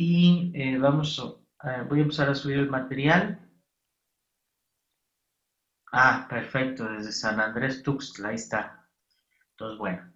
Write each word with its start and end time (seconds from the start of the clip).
y 0.00 0.52
eh, 0.54 0.78
vamos 0.78 1.20
a, 1.58 1.82
voy 1.82 1.98
a 1.98 2.02
empezar 2.02 2.30
a 2.30 2.34
subir 2.36 2.58
el 2.58 2.70
material. 2.70 3.40
Ah, 5.90 6.24
perfecto, 6.30 6.84
desde 6.88 7.10
San 7.10 7.40
Andrés 7.40 7.82
Tuxtla, 7.82 8.28
ahí 8.28 8.36
está. 8.36 8.88
Entonces, 9.50 9.76
bueno, 9.78 10.12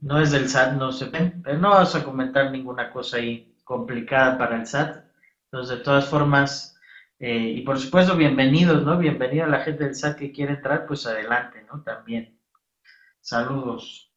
no 0.00 0.20
es 0.20 0.30
del 0.30 0.48
SAT, 0.48 0.74
no 0.74 0.92
se 0.92 1.06
ven, 1.06 1.42
pero 1.42 1.58
no 1.58 1.70
vamos 1.70 1.96
a 1.96 2.04
comentar 2.04 2.52
ninguna 2.52 2.92
cosa 2.92 3.16
ahí 3.16 3.56
complicada 3.64 4.38
para 4.38 4.54
el 4.54 4.66
SAT. 4.68 5.04
Entonces, 5.46 5.78
de 5.78 5.84
todas 5.84 6.08
formas, 6.08 6.78
eh, 7.18 7.54
y 7.56 7.62
por 7.62 7.76
supuesto, 7.76 8.16
bienvenidos, 8.16 8.84
¿no? 8.84 8.96
Bienvenida 8.98 9.46
a 9.46 9.48
la 9.48 9.64
gente 9.64 9.82
del 9.82 9.96
SAT 9.96 10.16
que 10.16 10.30
quiere 10.32 10.52
entrar, 10.52 10.86
pues 10.86 11.04
adelante, 11.08 11.66
¿no? 11.72 11.82
También. 11.82 12.38
Saludos. 13.20 14.09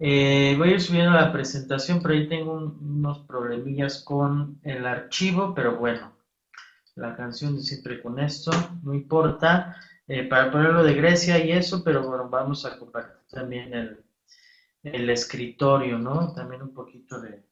Eh, 0.00 0.54
voy 0.56 0.70
a 0.70 0.72
ir 0.74 0.80
subiendo 0.80 1.10
la 1.10 1.32
presentación, 1.32 2.00
pero 2.00 2.14
ahí 2.14 2.28
tengo 2.28 2.52
unos 2.52 3.20
problemillas 3.20 4.02
con 4.04 4.60
el 4.62 4.86
archivo, 4.86 5.54
pero 5.54 5.76
bueno, 5.76 6.16
la 6.94 7.16
canción 7.16 7.56
de 7.56 7.62
siempre 7.62 8.00
con 8.00 8.18
esto, 8.20 8.52
no 8.82 8.94
importa, 8.94 9.76
eh, 10.06 10.24
para 10.24 10.50
ponerlo 10.50 10.84
de 10.84 10.94
Grecia 10.94 11.44
y 11.44 11.50
eso, 11.52 11.82
pero 11.82 12.06
bueno, 12.06 12.28
vamos 12.28 12.64
a 12.64 12.78
compartir 12.78 13.16
también 13.30 13.74
el, 13.74 14.04
el 14.82 15.10
escritorio, 15.10 15.98
¿no? 15.98 16.32
También 16.32 16.62
un 16.62 16.72
poquito 16.72 17.20
de, 17.20 17.44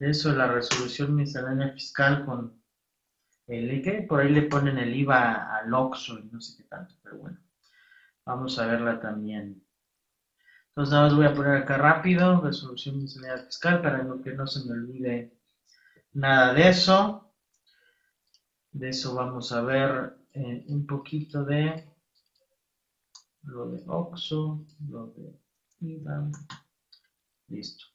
eso, 0.00 0.32
la 0.32 0.48
resolución 0.48 1.14
miscelánea 1.14 1.72
fiscal 1.72 2.24
con 2.24 2.60
el 3.46 3.82
que 3.82 4.02
por 4.02 4.20
ahí 4.20 4.30
le 4.30 4.42
ponen 4.42 4.78
el 4.78 4.94
IVA 4.94 5.58
al 5.58 5.72
OXO 5.74 6.18
y 6.18 6.24
no 6.32 6.40
sé 6.40 6.56
qué 6.56 6.68
tanto, 6.68 6.94
pero 7.02 7.18
bueno, 7.18 7.38
vamos 8.24 8.58
a 8.58 8.66
verla 8.66 9.00
también. 9.00 9.62
Entonces 10.70 10.92
nada 10.92 11.04
más 11.08 11.16
voy 11.16 11.26
a 11.26 11.34
poner 11.34 11.56
acá 11.56 11.76
rápido, 11.78 12.40
resolución 12.40 13.02
miscelánea 13.02 13.44
fiscal, 13.44 13.82
para 13.82 14.06
que 14.22 14.32
no 14.34 14.46
se 14.46 14.64
me 14.68 14.72
olvide 14.72 15.32
nada 16.12 16.54
de 16.54 16.68
eso. 16.68 17.32
De 18.72 18.88
eso 18.90 19.14
vamos 19.14 19.50
a 19.52 19.62
ver 19.62 20.16
eh, 20.32 20.64
un 20.68 20.86
poquito 20.86 21.44
de 21.44 21.88
lo 23.42 23.70
de 23.70 23.82
OXO, 23.86 24.64
lo 24.88 25.06
de 25.08 25.36
IVA. 25.80 26.30
Listo. 27.48 27.86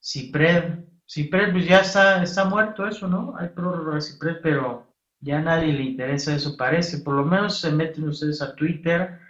CIPRED. 0.00 0.84
CIPRED, 1.06 1.52
pues 1.52 1.68
ya 1.68 1.80
está, 1.80 2.22
está 2.22 2.44
muerto 2.46 2.86
eso, 2.86 3.08
¿no? 3.08 3.34
Hay 3.36 3.48
prórroga 3.48 3.96
de 3.96 4.00
CIPRED, 4.00 4.40
pero 4.42 4.86
ya 5.20 5.38
a 5.38 5.42
nadie 5.42 5.72
le 5.72 5.82
interesa 5.82 6.34
eso, 6.34 6.56
parece. 6.56 6.98
Por 6.98 7.14
lo 7.14 7.24
menos 7.24 7.60
se 7.60 7.72
meten 7.72 8.08
ustedes 8.08 8.40
a 8.40 8.54
Twitter, 8.54 9.20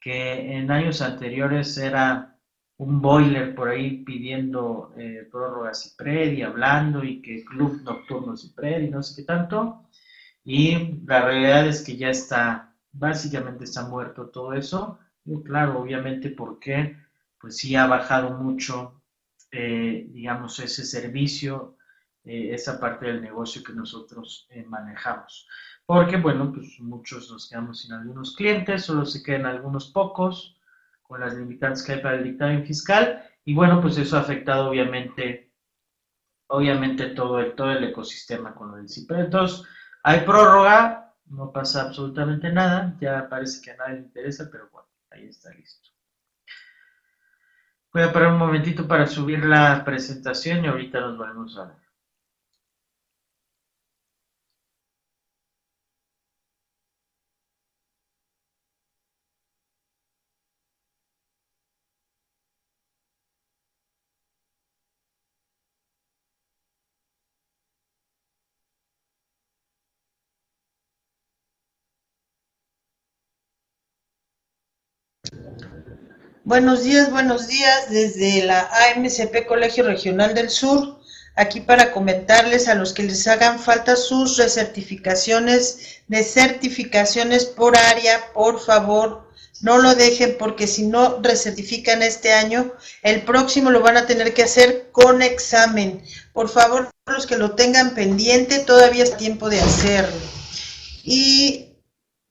que 0.00 0.56
en 0.56 0.70
años 0.70 1.02
anteriores 1.02 1.76
era 1.76 2.30
un 2.78 3.02
boiler 3.02 3.54
por 3.54 3.68
ahí 3.68 4.02
pidiendo 4.04 4.94
eh, 4.96 5.28
prórroga 5.30 5.74
CIPRED 5.74 6.32
y 6.32 6.42
hablando 6.42 7.04
y 7.04 7.20
que 7.20 7.44
Club 7.44 7.82
Nocturno 7.82 8.34
y 8.34 8.88
no 8.88 9.02
sé 9.02 9.20
qué 9.20 9.26
tanto. 9.26 9.86
Y 10.42 10.98
la 11.04 11.26
realidad 11.26 11.68
es 11.68 11.82
que 11.84 11.98
ya 11.98 12.08
está, 12.08 12.74
básicamente 12.92 13.64
está 13.64 13.86
muerto 13.86 14.30
todo 14.30 14.54
eso. 14.54 14.98
Y 15.26 15.42
claro, 15.42 15.78
obviamente 15.78 16.30
porque 16.30 16.96
pues 17.38 17.58
sí 17.58 17.76
ha 17.76 17.86
bajado 17.86 18.30
mucho, 18.38 19.02
eh, 19.52 20.06
digamos, 20.08 20.58
ese 20.58 20.86
servicio, 20.86 21.76
eh, 22.24 22.54
esa 22.54 22.80
parte 22.80 23.06
del 23.06 23.20
negocio 23.20 23.62
que 23.62 23.74
nosotros 23.74 24.48
manejamos. 24.68 25.46
Porque, 25.92 26.18
bueno, 26.18 26.52
pues 26.52 26.78
muchos 26.78 27.28
nos 27.32 27.48
quedamos 27.48 27.80
sin 27.80 27.92
algunos 27.92 28.36
clientes, 28.36 28.84
solo 28.84 29.04
se 29.04 29.24
quedan 29.24 29.44
algunos 29.44 29.90
pocos 29.90 30.56
con 31.02 31.18
las 31.18 31.34
limitantes 31.34 31.82
que 31.82 31.94
hay 31.94 32.00
para 32.00 32.14
el 32.14 32.22
dictamen 32.22 32.64
fiscal 32.64 33.28
y 33.44 33.56
bueno, 33.56 33.80
pues 33.80 33.98
eso 33.98 34.16
ha 34.16 34.20
afectado 34.20 34.70
obviamente, 34.70 35.50
obviamente 36.46 37.06
todo 37.08 37.40
el, 37.40 37.56
todo 37.56 37.72
el 37.72 37.82
ecosistema 37.82 38.54
con 38.54 38.78
el 38.78 38.88
CIPRE. 38.88 39.22
Entonces, 39.22 39.66
hay 40.04 40.20
prórroga, 40.20 41.12
no 41.26 41.50
pasa 41.50 41.82
absolutamente 41.82 42.52
nada, 42.52 42.96
ya 43.00 43.28
parece 43.28 43.60
que 43.60 43.72
a 43.72 43.76
nadie 43.78 43.94
le 43.94 44.02
interesa, 44.02 44.48
pero 44.48 44.68
bueno, 44.70 44.86
ahí 45.10 45.24
está 45.24 45.52
listo. 45.54 45.90
Voy 47.92 48.04
a 48.04 48.12
parar 48.12 48.34
un 48.34 48.38
momentito 48.38 48.86
para 48.86 49.08
subir 49.08 49.44
la 49.44 49.84
presentación 49.84 50.64
y 50.64 50.68
ahorita 50.68 51.00
nos 51.00 51.18
volvemos 51.18 51.58
a 51.58 51.64
ver. 51.64 51.89
Buenos 76.44 76.84
días, 76.84 77.10
buenos 77.10 77.48
días 77.48 77.90
desde 77.90 78.42
la 78.44 78.70
AMCP 78.94 79.46
Colegio 79.46 79.84
Regional 79.84 80.34
del 80.34 80.48
Sur, 80.48 80.98
aquí 81.36 81.60
para 81.60 81.92
comentarles 81.92 82.66
a 82.66 82.74
los 82.74 82.94
que 82.94 83.02
les 83.02 83.26
hagan 83.26 83.60
falta 83.60 83.94
sus 83.94 84.38
recertificaciones 84.38 86.00
de 86.08 86.24
certificaciones 86.24 87.44
por 87.44 87.76
área, 87.76 88.32
por 88.32 88.58
favor, 88.58 89.30
no 89.60 89.76
lo 89.76 89.94
dejen 89.94 90.36
porque 90.38 90.66
si 90.66 90.86
no 90.86 91.20
recertifican 91.20 92.02
este 92.02 92.32
año, 92.32 92.72
el 93.02 93.20
próximo 93.20 93.70
lo 93.70 93.82
van 93.82 93.98
a 93.98 94.06
tener 94.06 94.32
que 94.32 94.44
hacer 94.44 94.88
con 94.92 95.20
examen. 95.20 96.02
Por 96.32 96.48
favor, 96.48 96.88
los 97.04 97.26
que 97.26 97.36
lo 97.36 97.54
tengan 97.54 97.94
pendiente, 97.94 98.60
todavía 98.60 99.04
es 99.04 99.14
tiempo 99.18 99.50
de 99.50 99.60
hacerlo. 99.60 100.16
Y 101.04 101.69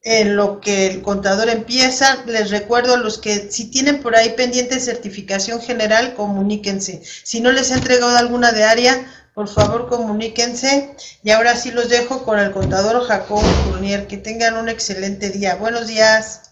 en 0.02 0.36
lo 0.36 0.60
que 0.60 0.86
el 0.86 1.02
contador 1.02 1.48
empieza. 1.48 2.22
Les 2.26 2.50
recuerdo 2.50 2.94
a 2.94 2.98
los 2.98 3.18
que 3.18 3.50
si 3.50 3.70
tienen 3.70 4.00
por 4.00 4.16
ahí 4.16 4.30
pendiente 4.30 4.80
certificación 4.80 5.60
general, 5.60 6.14
comuníquense. 6.14 7.02
Si 7.04 7.40
no 7.40 7.52
les 7.52 7.70
he 7.70 7.74
entregado 7.74 8.16
alguna 8.16 8.52
de 8.52 8.64
área, 8.64 9.06
por 9.34 9.48
favor 9.48 9.88
comuníquense. 9.88 10.94
Y 11.22 11.30
ahora 11.30 11.56
sí 11.56 11.70
los 11.70 11.88
dejo 11.88 12.24
con 12.24 12.38
el 12.38 12.52
contador 12.52 13.02
Jacobo 13.04 13.40
Fournier. 13.40 14.06
Que 14.06 14.16
tengan 14.16 14.56
un 14.56 14.68
excelente 14.68 15.30
día. 15.30 15.56
Buenos 15.56 15.86
días. 15.86 16.49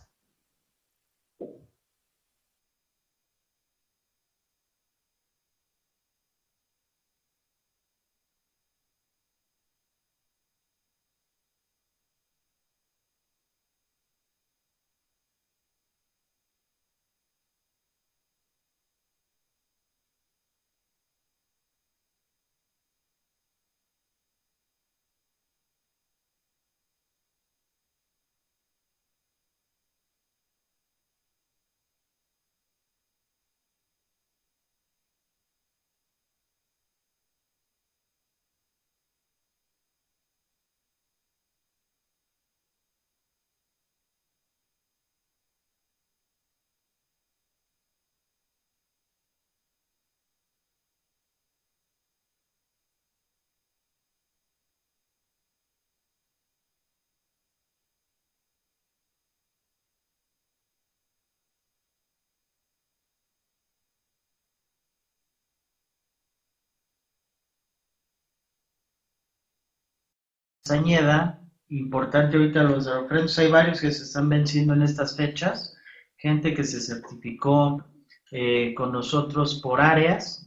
Castañeda, 70.68 71.40
importante 71.70 72.36
ahorita 72.36 72.62
los 72.62 72.84
refrendos, 72.84 73.38
hay 73.38 73.50
varios 73.50 73.80
que 73.80 73.90
se 73.90 74.02
están 74.02 74.28
venciendo 74.28 74.74
en 74.74 74.82
estas 74.82 75.16
fechas, 75.16 75.74
gente 76.18 76.52
que 76.52 76.62
se 76.62 76.78
certificó 76.78 77.82
eh, 78.30 78.74
con 78.74 78.92
nosotros 78.92 79.62
por 79.62 79.80
áreas 79.80 80.46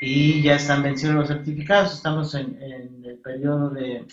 y 0.00 0.42
ya 0.42 0.54
están 0.54 0.84
venciendo 0.84 1.18
los 1.18 1.28
certificados, 1.28 1.92
estamos 1.92 2.36
en, 2.36 2.56
el 3.04 3.18
periodo 3.18 3.70
de 3.70 4.06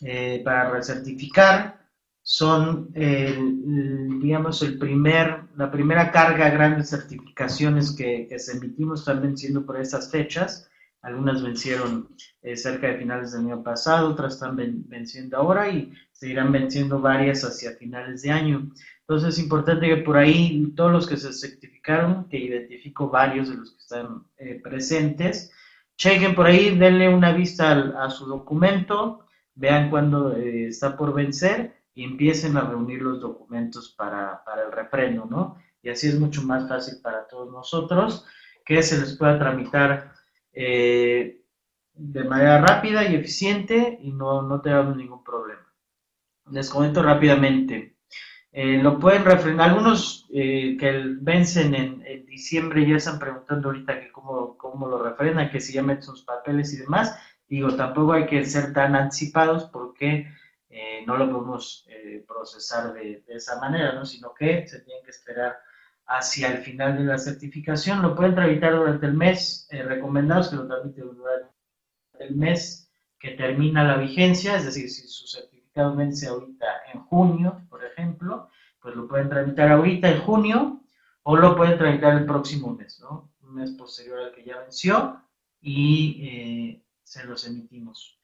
eh, 0.00 0.40
para 0.42 0.70
recertificar, 0.70 1.86
son 2.22 2.90
digamos 2.94 4.62
el 4.62 4.78
primer, 4.78 5.42
la 5.54 5.70
primera 5.70 6.10
carga 6.10 6.48
grande 6.48 6.78
de 6.78 6.84
certificaciones 6.84 7.92
que, 7.92 8.26
que 8.26 8.38
se 8.38 8.56
emitimos 8.56 9.00
están 9.00 9.20
venciendo 9.20 9.66
por 9.66 9.78
estas 9.78 10.10
fechas, 10.10 10.70
Algunas 11.02 11.42
vencieron 11.42 12.08
eh, 12.42 12.56
cerca 12.56 12.86
de 12.86 12.98
finales 12.98 13.32
del 13.32 13.46
año 13.46 13.62
pasado, 13.62 14.08
otras 14.08 14.34
están 14.34 14.56
venciendo 14.56 15.36
ahora 15.36 15.68
y 15.68 15.92
seguirán 16.12 16.52
venciendo 16.52 17.00
varias 17.00 17.42
hacia 17.42 17.72
finales 17.72 18.22
de 18.22 18.30
año. 18.30 18.70
Entonces 19.00 19.34
es 19.34 19.38
importante 19.40 19.88
que 19.88 19.96
por 19.96 20.16
ahí 20.16 20.72
todos 20.76 20.92
los 20.92 21.06
que 21.08 21.16
se 21.16 21.32
certificaron, 21.32 22.28
que 22.28 22.38
identifico 22.38 23.08
varios 23.10 23.48
de 23.48 23.56
los 23.56 23.72
que 23.72 23.78
están 23.78 24.24
eh, 24.36 24.60
presentes, 24.62 25.50
chequen 25.96 26.36
por 26.36 26.46
ahí, 26.46 26.78
denle 26.78 27.08
una 27.08 27.32
vista 27.32 27.72
a, 27.98 28.08
su 28.08 28.26
documento, 28.26 29.26
vean 29.56 29.90
cuándo 29.90 30.36
eh, 30.36 30.68
está 30.68 30.96
por 30.96 31.12
vencer 31.12 31.74
y 31.94 32.04
empiecen 32.04 32.56
a 32.56 32.62
reunir 32.62 33.02
los 33.02 33.20
documentos 33.20 33.90
para, 33.90 34.42
para 34.44 34.62
el 34.62 34.72
refrendo, 34.72 35.26
¿no? 35.26 35.56
Y 35.82 35.90
así 35.90 36.06
es 36.06 36.18
mucho 36.18 36.42
más 36.42 36.68
fácil 36.68 37.00
para 37.02 37.26
todos 37.26 37.50
nosotros 37.50 38.24
que 38.64 38.82
se 38.82 38.98
les 38.98 39.16
pueda 39.16 39.38
tramitar 39.38 40.11
eh, 40.52 41.40
de 41.94 42.24
manera 42.24 42.60
rápida 42.60 43.06
y 43.06 43.14
eficiente 43.14 43.98
y 44.00 44.12
no, 44.12 44.42
no 44.42 44.60
tengamos 44.60 44.96
ningún 44.96 45.22
problema. 45.22 45.66
Les 46.50 46.68
comento 46.68 47.02
rápidamente. 47.02 47.96
Eh, 48.50 48.78
lo 48.82 48.98
pueden 48.98 49.24
refrendar. 49.24 49.70
Algunos 49.70 50.26
eh, 50.32 50.76
que 50.78 51.02
vencen 51.20 51.74
en, 51.74 52.02
diciembre 52.26 52.88
ya 52.88 52.96
están 52.96 53.18
preguntando 53.18 53.68
ahorita 53.68 54.00
que 54.00 54.10
cómo, 54.10 54.56
cómo 54.56 54.88
lo 54.88 55.02
refrendan, 55.02 55.50
que 55.50 55.60
si 55.60 55.74
ya 55.74 55.82
meten 55.82 56.02
sus 56.02 56.24
papeles 56.24 56.72
y 56.72 56.78
demás. 56.78 57.16
Digo, 57.46 57.74
tampoco 57.74 58.14
hay 58.14 58.26
que 58.26 58.44
ser 58.46 58.72
tan 58.72 58.94
anticipados 58.96 59.64
porque 59.64 60.26
no 61.06 61.18
lo 61.18 61.30
podemos 61.30 61.86
procesar 62.26 62.94
de, 62.94 63.22
de, 63.26 63.34
esa 63.34 63.60
manera, 63.60 63.92
¿no? 63.92 64.06
sino 64.06 64.32
que 64.32 64.66
se 64.66 64.80
tienen 64.80 65.04
que 65.04 65.10
esperar 65.10 65.58
hacia 66.06 66.52
el 66.52 66.58
final 66.58 66.96
de 66.96 67.04
la 67.04 67.18
certificación. 67.18 68.02
Lo 68.02 68.14
pueden 68.14 68.34
tramitar 68.34 68.74
durante 68.74 69.06
el 69.06 69.14
mes, 69.14 69.66
eh, 69.70 69.82
recomendados 69.82 70.48
que 70.48 70.56
lo 70.56 70.66
tramiten 70.66 71.14
durante 71.14 71.48
el 72.18 72.36
mes 72.36 72.90
que 73.18 73.30
termina 73.30 73.84
la 73.84 73.96
vigencia, 73.96 74.56
es 74.56 74.64
decir, 74.64 74.90
si 74.90 75.06
su 75.06 75.26
certificado 75.26 75.94
vence 75.94 76.26
ahorita 76.26 76.66
en 76.92 77.00
junio, 77.04 77.62
por 77.70 77.84
ejemplo, 77.84 78.50
pues 78.80 78.96
lo 78.96 79.06
pueden 79.06 79.28
tramitar 79.28 79.70
ahorita 79.70 80.10
en 80.10 80.20
junio 80.22 80.80
o 81.22 81.36
lo 81.36 81.56
pueden 81.56 81.78
tramitar 81.78 82.18
el 82.18 82.26
próximo 82.26 82.74
mes, 82.74 82.98
¿no? 83.00 83.30
Un 83.42 83.54
mes 83.54 83.70
posterior 83.72 84.18
al 84.18 84.32
que 84.32 84.44
ya 84.44 84.58
venció 84.58 85.20
y 85.60 86.20
eh, 86.20 86.82
se 87.04 87.24
los 87.24 87.46
emitimos 87.46 88.18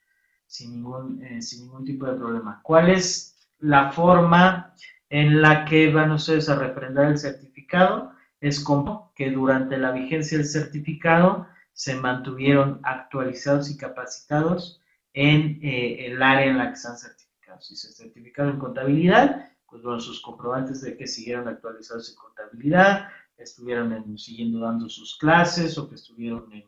sin 0.46 0.72
ningún, 0.72 1.22
eh, 1.22 1.40
sin 1.40 1.66
ningún 1.66 1.84
tipo 1.84 2.06
de 2.06 2.14
problema. 2.14 2.60
¿Cuál 2.62 2.90
es 2.90 3.36
la 3.60 3.92
forma 3.92 4.74
en 5.10 5.40
la 5.40 5.64
que 5.64 5.92
van 5.92 6.12
ustedes 6.12 6.48
a 6.48 6.56
refrendar 6.56 7.06
el 7.06 7.18
certificado 7.18 8.12
es 8.40 8.60
como 8.60 9.12
que 9.14 9.30
durante 9.30 9.78
la 9.78 9.92
vigencia 9.92 10.38
del 10.38 10.46
certificado 10.46 11.48
se 11.72 11.94
mantuvieron 11.94 12.80
actualizados 12.82 13.70
y 13.70 13.76
capacitados 13.76 14.80
en 15.12 15.60
eh, 15.62 16.06
el 16.06 16.22
área 16.22 16.46
en 16.46 16.58
la 16.58 16.68
que 16.68 16.74
están 16.74 16.98
certificados. 16.98 17.66
Si 17.66 17.76
se 17.76 17.92
certificaron 17.92 18.54
en 18.54 18.58
contabilidad, 18.60 19.50
pues 19.66 19.82
bueno, 19.82 20.00
sus 20.00 20.20
comprobantes 20.20 20.80
de 20.82 20.96
que 20.96 21.06
siguieron 21.06 21.48
actualizados 21.48 22.10
en 22.10 22.16
contabilidad, 22.16 23.08
estuvieron 23.36 24.18
siguiendo 24.18 24.60
dando 24.60 24.88
sus 24.88 25.16
clases 25.18 25.78
o 25.78 25.88
que 25.88 25.94
estuvieron 25.94 26.50
en, 26.52 26.66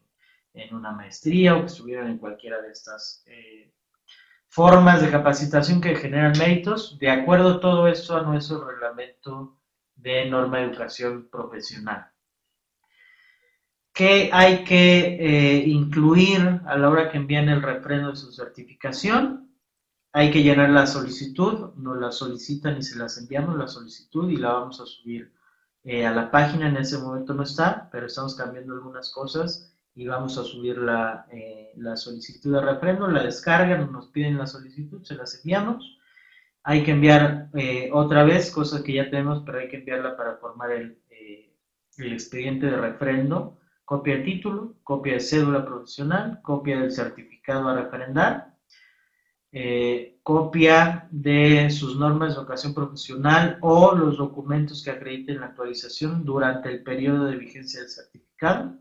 una 0.75 0.93
maestría 0.93 1.57
o 1.57 1.61
que 1.61 1.67
estuvieron 1.67 2.09
en 2.09 2.19
cualquiera 2.19 2.61
de 2.61 2.71
estas 2.71 3.23
eh, 3.27 3.73
formas 4.51 5.01
de 5.01 5.11
capacitación 5.11 5.81
que 5.81 5.95
generan 5.95 6.37
méritos, 6.37 6.99
de 6.99 7.09
acuerdo 7.09 7.61
todo 7.61 7.87
esto 7.87 8.17
a 8.17 8.23
nuestro 8.23 8.69
reglamento 8.69 9.57
de 9.95 10.29
norma 10.29 10.59
de 10.59 10.65
educación 10.65 11.29
profesional. 11.31 12.11
¿Qué 13.93 14.29
hay 14.33 14.65
que 14.65 15.19
eh, 15.21 15.65
incluir 15.67 16.63
a 16.67 16.77
la 16.77 16.91
hora 16.91 17.11
que 17.11 17.19
envían 17.19 17.49
el 17.49 17.63
refrendo 17.63 18.11
de 18.11 18.17
su 18.17 18.33
certificación? 18.33 19.55
Hay 20.13 20.33
que 20.33 20.43
llenar 20.43 20.71
la 20.71 20.89
solicitud, 20.89 21.75
nos 21.77 21.99
la 21.99 22.11
solicitan 22.11 22.77
y 22.77 22.83
se 22.83 22.99
las 22.99 23.19
enviamos 23.19 23.57
la 23.57 23.69
solicitud 23.69 24.29
y 24.31 24.37
la 24.37 24.53
vamos 24.53 24.81
a 24.81 24.87
subir 24.87 25.33
eh, 25.85 26.05
a 26.05 26.11
la 26.13 26.29
página. 26.29 26.69
En 26.69 26.77
ese 26.77 26.99
momento 26.99 27.35
no 27.35 27.45
está, 27.45 27.89
pero 27.93 28.07
estamos 28.07 28.35
cambiando 28.35 28.75
algunas 28.75 29.11
cosas 29.13 29.73
y 29.95 30.07
vamos 30.07 30.39
a 30.39 30.45
subir 30.45 30.79
la, 30.79 31.27
eh, 31.33 31.73
la 31.77 31.97
solicitud 31.97 32.53
de 32.55 32.61
refrendo, 32.61 33.07
la 33.09 33.23
descargan, 33.23 33.91
nos 33.93 34.09
piden 34.09 34.39
la 34.39 34.47
solicitud, 34.47 35.03
se 35.03 35.15
las 35.15 35.35
enviamos. 35.37 35.99
Hay 36.63 36.85
que 36.85 36.93
enviar 36.93 37.49
eh, 37.55 37.91
otra 37.93 38.25
vez, 38.25 38.51
cosa 38.51 38.83
que 38.83 38.95
ya 38.95 39.11
tenemos, 39.11 39.43
pero 39.45 39.59
hay 39.59 39.69
que 39.69 39.79
enviarla 39.79 40.17
para 40.17 40.37
formar 40.37 40.73
el, 40.73 40.99
eh, 41.11 41.55
el 41.99 42.13
expediente 42.13 42.67
de 42.67 42.77
refrendo, 42.77 43.59
copia 43.85 44.17
de 44.17 44.23
título, 44.23 44.77
copia 44.85 45.15
de 45.15 45.21
cédula 45.21 45.65
profesional, 45.65 46.41
copia 46.43 46.81
del 46.81 46.93
certificado 46.93 47.69
a 47.69 47.83
refrendar, 47.83 48.55
copia 50.23 51.09
de 51.11 51.71
sus 51.71 51.99
normas 51.99 52.35
de 52.35 52.41
educación 52.41 52.73
profesional 52.73 53.59
o 53.63 53.97
los 53.97 54.17
documentos 54.17 54.85
que 54.85 54.93
acrediten 54.93 55.41
la 55.41 55.47
actualización 55.47 56.25
durante 56.25 56.69
el 56.69 56.85
periodo 56.85 57.25
de 57.25 57.37
vigencia 57.37 57.81
del 57.81 57.91
certificado 57.91 58.79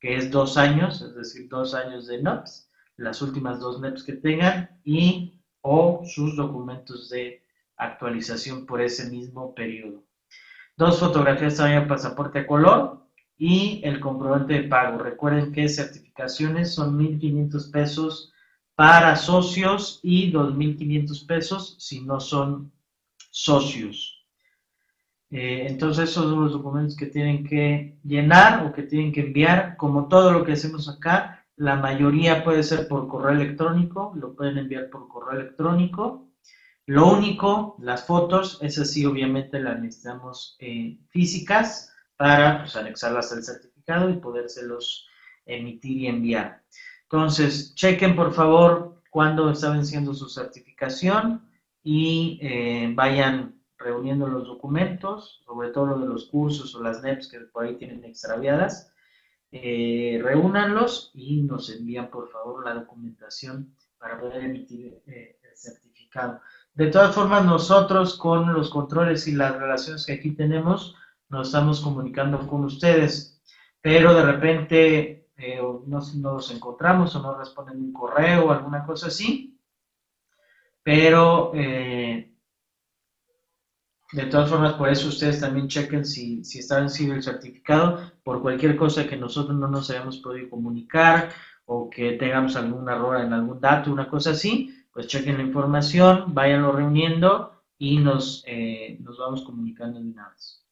que 0.00 0.16
es 0.16 0.30
dos 0.30 0.56
años, 0.56 1.02
es 1.02 1.14
decir, 1.14 1.48
dos 1.48 1.74
años 1.74 2.06
de 2.06 2.22
NOPS, 2.22 2.68
las 2.96 3.22
últimas 3.22 3.60
dos 3.60 3.80
NEPs 3.80 4.02
que 4.02 4.14
tengan 4.14 4.80
y 4.84 5.40
o 5.62 6.02
sus 6.04 6.36
documentos 6.36 7.10
de 7.10 7.44
actualización 7.76 8.66
por 8.66 8.80
ese 8.80 9.10
mismo 9.10 9.54
periodo. 9.54 10.04
Dos 10.76 10.98
fotografías 10.98 11.56
también 11.56 11.86
pasaporte 11.86 12.40
a 12.40 12.46
color 12.46 13.06
y 13.36 13.80
el 13.84 14.00
comprobante 14.00 14.54
de 14.54 14.68
pago. 14.68 14.98
Recuerden 14.98 15.52
que 15.52 15.68
certificaciones 15.68 16.74
son 16.74 16.98
1.500 16.98 17.70
pesos 17.70 18.32
para 18.74 19.16
socios 19.16 20.00
y 20.02 20.32
2.500 20.32 21.26
pesos 21.26 21.76
si 21.78 22.00
no 22.00 22.20
son 22.20 22.72
socios. 23.30 24.19
Eh, 25.30 25.66
entonces 25.68 26.10
esos 26.10 26.24
son 26.24 26.44
los 26.44 26.52
documentos 26.52 26.96
que 26.96 27.06
tienen 27.06 27.46
que 27.46 27.98
llenar 28.02 28.66
o 28.66 28.72
que 28.72 28.82
tienen 28.82 29.12
que 29.12 29.20
enviar. 29.20 29.76
Como 29.76 30.08
todo 30.08 30.32
lo 30.32 30.44
que 30.44 30.52
hacemos 30.52 30.88
acá, 30.88 31.46
la 31.56 31.76
mayoría 31.76 32.42
puede 32.42 32.62
ser 32.62 32.88
por 32.88 33.06
correo 33.06 33.32
electrónico, 33.32 34.12
lo 34.16 34.34
pueden 34.34 34.58
enviar 34.58 34.90
por 34.90 35.08
correo 35.08 35.40
electrónico. 35.40 36.26
Lo 36.86 37.12
único, 37.12 37.76
las 37.78 38.04
fotos, 38.04 38.58
esas 38.62 38.90
sí 38.90 39.06
obviamente 39.06 39.60
las 39.60 39.78
necesitamos 39.78 40.56
eh, 40.58 40.98
físicas 41.10 41.94
para 42.16 42.60
pues, 42.60 42.74
anexarlas 42.74 43.32
al 43.32 43.44
certificado 43.44 44.10
y 44.10 44.14
podérselos 44.14 45.06
emitir 45.46 45.98
y 45.98 46.06
enviar. 46.06 46.62
Entonces, 47.02 47.74
chequen 47.74 48.16
por 48.16 48.32
favor 48.32 49.02
cuándo 49.10 49.50
está 49.50 49.70
venciendo 49.70 50.14
su 50.14 50.28
certificación 50.28 51.48
y 51.82 52.38
eh, 52.42 52.92
vayan 52.94 53.59
reuniendo 53.80 54.28
los 54.28 54.46
documentos, 54.46 55.42
sobre 55.44 55.70
todo 55.70 55.86
lo 55.86 55.98
de 55.98 56.06
los 56.06 56.26
cursos 56.26 56.74
o 56.74 56.82
las 56.82 57.02
NEPs 57.02 57.28
que 57.28 57.40
por 57.40 57.64
ahí 57.64 57.76
tienen 57.76 58.04
extraviadas, 58.04 58.92
eh, 59.50 60.20
reúnanlos 60.22 61.10
y 61.14 61.42
nos 61.42 61.70
envían 61.70 62.08
por 62.10 62.30
favor 62.30 62.64
la 62.64 62.74
documentación 62.74 63.74
para 63.98 64.20
poder 64.20 64.44
emitir 64.44 65.02
eh, 65.06 65.38
el 65.42 65.56
certificado. 65.56 66.40
De 66.74 66.86
todas 66.86 67.14
formas, 67.14 67.44
nosotros 67.44 68.16
con 68.16 68.52
los 68.52 68.70
controles 68.70 69.26
y 69.26 69.32
las 69.32 69.56
relaciones 69.58 70.06
que 70.06 70.12
aquí 70.12 70.32
tenemos, 70.32 70.94
nos 71.28 71.48
estamos 71.48 71.80
comunicando 71.80 72.46
con 72.46 72.64
ustedes, 72.64 73.42
pero 73.80 74.14
de 74.14 74.22
repente 74.22 75.28
eh, 75.36 75.60
no, 75.86 76.00
nos 76.16 76.50
encontramos 76.50 77.14
o 77.16 77.22
no 77.22 77.36
responden 77.36 77.78
un 77.78 77.92
correo 77.92 78.46
o 78.46 78.50
alguna 78.52 78.84
cosa 78.84 79.08
así, 79.08 79.58
pero 80.82 81.52
eh, 81.54 82.29
de 84.12 84.26
todas 84.26 84.50
formas, 84.50 84.74
por 84.74 84.88
eso 84.88 85.08
ustedes 85.08 85.40
también 85.40 85.68
chequen 85.68 86.04
si, 86.04 86.44
si 86.44 86.58
está 86.58 86.80
vencido 86.80 87.14
el 87.14 87.22
certificado 87.22 88.12
por 88.24 88.42
cualquier 88.42 88.76
cosa 88.76 89.06
que 89.06 89.16
nosotros 89.16 89.56
no 89.56 89.68
nos 89.68 89.88
hayamos 89.90 90.18
podido 90.18 90.50
comunicar 90.50 91.30
o 91.64 91.88
que 91.88 92.12
tengamos 92.12 92.56
algún 92.56 92.88
error 92.88 93.20
en 93.20 93.32
algún 93.32 93.60
dato, 93.60 93.92
una 93.92 94.08
cosa 94.08 94.30
así, 94.30 94.74
pues 94.92 95.06
chequen 95.06 95.36
la 95.36 95.44
información, 95.44 96.34
váyanlo 96.34 96.72
reuniendo 96.72 97.62
y 97.78 97.98
nos, 97.98 98.42
eh, 98.46 98.98
nos 99.00 99.18
vamos 99.18 99.42
comunicando 99.42 100.00
de 100.00 100.06
una 100.06 100.28
vez. 100.30 100.66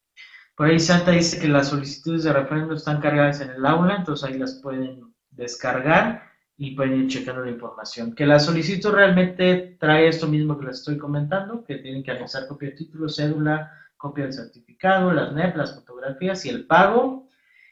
Por 0.57 0.67
ahí 0.67 0.81
Santa 0.81 1.13
dice 1.13 1.39
que 1.39 1.47
las 1.47 1.69
solicitudes 1.69 2.25
de 2.25 2.33
referendo 2.33 2.75
están 2.75 3.01
cargadas 3.01 3.41
en 3.41 3.51
el 3.51 3.65
aula, 3.65 3.97
entonces 3.99 4.29
ahí 4.29 4.37
las 4.37 4.55
pueden 4.55 5.15
descargar 5.31 6.25
y 6.61 6.73
pueden 6.75 7.03
ir 7.03 7.09
checando 7.09 7.45
la 7.45 7.53
información. 7.53 8.15
Que 8.15 8.27
la 8.27 8.41
solicitud 8.41 8.91
realmente 8.91 9.77
trae 9.79 10.09
esto 10.09 10.27
mismo 10.27 10.59
que 10.59 10.67
les 10.67 10.79
estoy 10.79 10.99
comentando, 10.99 11.65
que 11.65 11.77
tienen 11.77 12.03
que 12.03 12.11
anexar 12.11 12.49
copia 12.49 12.71
de 12.71 12.77
título, 12.77 13.09
cédula, 13.09 13.73
copia 13.97 14.25
del 14.25 14.33
certificado, 14.33 15.13
las 15.13 15.33
NEP, 15.33 15.57
las 15.57 15.77
fotografías 15.77 16.45
y 16.45 16.49
el 16.49 16.67
pago, 16.67 17.29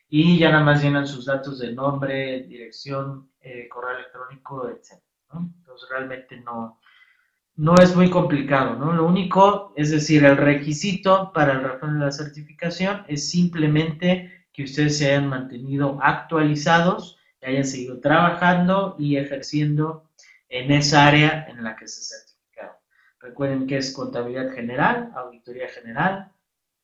y 0.09 0.39
ya 0.39 0.53
nada 0.53 0.65
más 0.65 0.83
llenan 0.85 1.09
sus 1.09 1.27
datos 1.27 1.59
de 1.59 1.73
nombre, 1.73 2.45
dirección, 2.45 3.29
eh, 3.41 3.69
correo 3.69 3.99
electrónico, 3.99 4.69
etc. 4.69 5.03
Entonces 5.33 5.89
realmente 5.91 6.41
no, 6.43 6.79
no 7.57 7.75
es 7.75 7.97
muy 7.97 8.09
complicado, 8.09 8.77
¿no? 8.77 8.93
Lo 8.93 9.05
único, 9.05 9.73
es 9.75 9.91
decir, 9.91 10.25
el 10.25 10.37
requisito 10.37 11.33
para 11.33 11.55
el 11.55 11.65
refrendo 11.65 11.99
de 11.99 12.05
la 12.05 12.13
certificación 12.13 13.03
es 13.09 13.29
simplemente 13.29 14.47
que 14.53 14.63
ustedes 14.63 14.99
se 14.99 15.07
hayan 15.07 15.29
mantenido 15.29 15.99
actualizados 16.01 17.16
hayan 17.47 17.65
seguido 17.65 18.01
trabajando 18.01 18.97
y 18.99 19.17
ejerciendo 19.17 20.11
en 20.49 20.73
esa 20.73 21.07
área 21.07 21.47
en 21.49 21.63
la 21.63 21.77
que 21.77 21.87
se 21.87 22.03
certificaron. 22.03 22.77
Recuerden 23.21 23.67
que 23.67 23.79
es 23.79 23.93
contabilidad 23.93 24.53
general, 24.53 25.13
auditoría 25.15 25.69
general, 25.69 26.33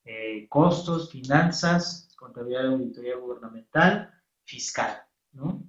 eh, 0.04 0.46
costos, 0.48 1.10
finanzas, 1.10 2.08
contabilidad 2.16 2.62
de 2.62 2.68
auditoría 2.68 3.16
gubernamental, 3.16 4.10
fiscal, 4.44 5.02
¿no? 5.32 5.62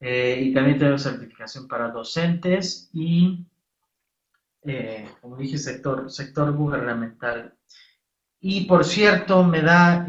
Eh, 0.00 0.40
y 0.44 0.54
también 0.54 0.78
tenemos 0.78 1.02
certificación 1.02 1.66
para 1.66 1.88
docentes 1.88 2.88
y, 2.92 3.44
eh, 4.64 5.08
como 5.20 5.36
dije, 5.36 5.58
sector, 5.58 6.10
sector 6.10 6.52
gubernamental. 6.52 7.54
Y 8.40 8.66
por 8.66 8.84
cierto, 8.84 9.42
me 9.42 9.62
da, 9.62 10.06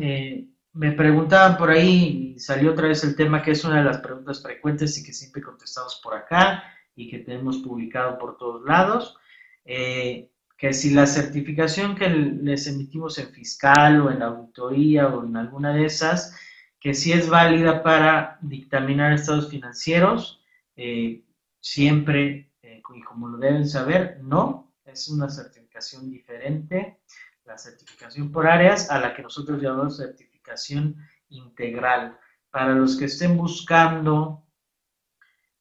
me 0.79 0.93
preguntaban 0.93 1.57
por 1.57 1.71
ahí, 1.71 2.39
salió 2.39 2.71
otra 2.71 2.87
vez 2.87 3.03
el 3.03 3.13
tema 3.13 3.41
que 3.41 3.51
es 3.51 3.65
una 3.65 3.79
de 3.79 3.83
las 3.83 3.97
preguntas 3.97 4.41
frecuentes 4.41 4.97
y 4.97 5.03
que 5.03 5.11
siempre 5.11 5.41
contestamos 5.41 5.99
por 6.01 6.13
acá 6.13 6.63
y 6.95 7.09
que 7.09 7.19
tenemos 7.19 7.57
publicado 7.57 8.17
por 8.17 8.37
todos 8.37 8.63
lados, 8.63 9.17
que 9.65 10.73
si 10.73 10.91
la 10.91 11.05
certificación 11.05 11.97
que 11.97 12.09
les 12.09 12.65
emitimos 12.67 13.17
en 13.17 13.29
fiscal 13.33 13.99
o 13.99 14.09
en 14.09 14.21
auditoría 14.21 15.09
o 15.09 15.25
en 15.25 15.35
alguna 15.35 15.73
de 15.73 15.85
esas, 15.85 16.33
que 16.79 16.93
sí 16.93 17.11
es 17.11 17.29
válida 17.29 17.83
para 17.83 18.37
dictaminar 18.41 19.11
estados 19.11 19.49
financieros, 19.49 20.41
eh, 20.77 21.25
siempre, 21.59 22.53
eh, 22.61 22.81
y 22.95 23.01
como 23.01 23.27
lo 23.27 23.37
deben 23.37 23.67
saber, 23.67 24.19
no, 24.23 24.71
es 24.85 25.09
una 25.09 25.27
certificación 25.27 26.09
diferente, 26.09 26.99
la 27.43 27.57
certificación 27.57 28.31
por 28.31 28.47
áreas, 28.47 28.89
a 28.89 28.97
la 28.97 29.13
que 29.13 29.23
nosotros 29.23 29.61
llamamos 29.61 29.97
certificación 29.97 30.28
integral. 31.29 32.17
Para 32.49 32.73
los 32.73 32.97
que 32.97 33.05
estén 33.05 33.37
buscando 33.37 34.45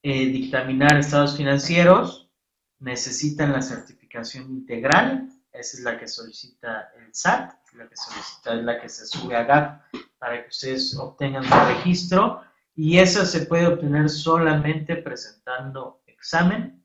eh, 0.03 0.27
dictaminar 0.27 0.99
estados 0.99 1.37
financieros, 1.37 2.31
necesitan 2.79 3.53
la 3.53 3.63
certificación 3.63 4.51
integral, 4.51 5.29
esa 5.53 5.77
es 5.77 5.83
la 5.83 5.99
que 5.99 6.07
solicita 6.07 6.93
el 6.97 7.13
SAT, 7.13 7.53
la 7.75 7.89
que 7.89 7.97
solicita 7.97 8.55
es 8.55 8.65
la 8.65 8.81
que 8.81 8.89
se 8.89 9.07
sube 9.07 9.35
a 9.35 9.45
GAP 9.45 9.83
para 10.19 10.43
que 10.43 10.49
ustedes 10.49 10.97
obtengan 10.97 11.45
su 11.45 11.55
registro 11.55 12.43
y 12.75 12.99
eso 12.99 13.27
se 13.27 13.47
puede 13.47 13.67
obtener 13.67 14.09
solamente 14.09 14.97
presentando 14.97 16.03
examen. 16.07 16.85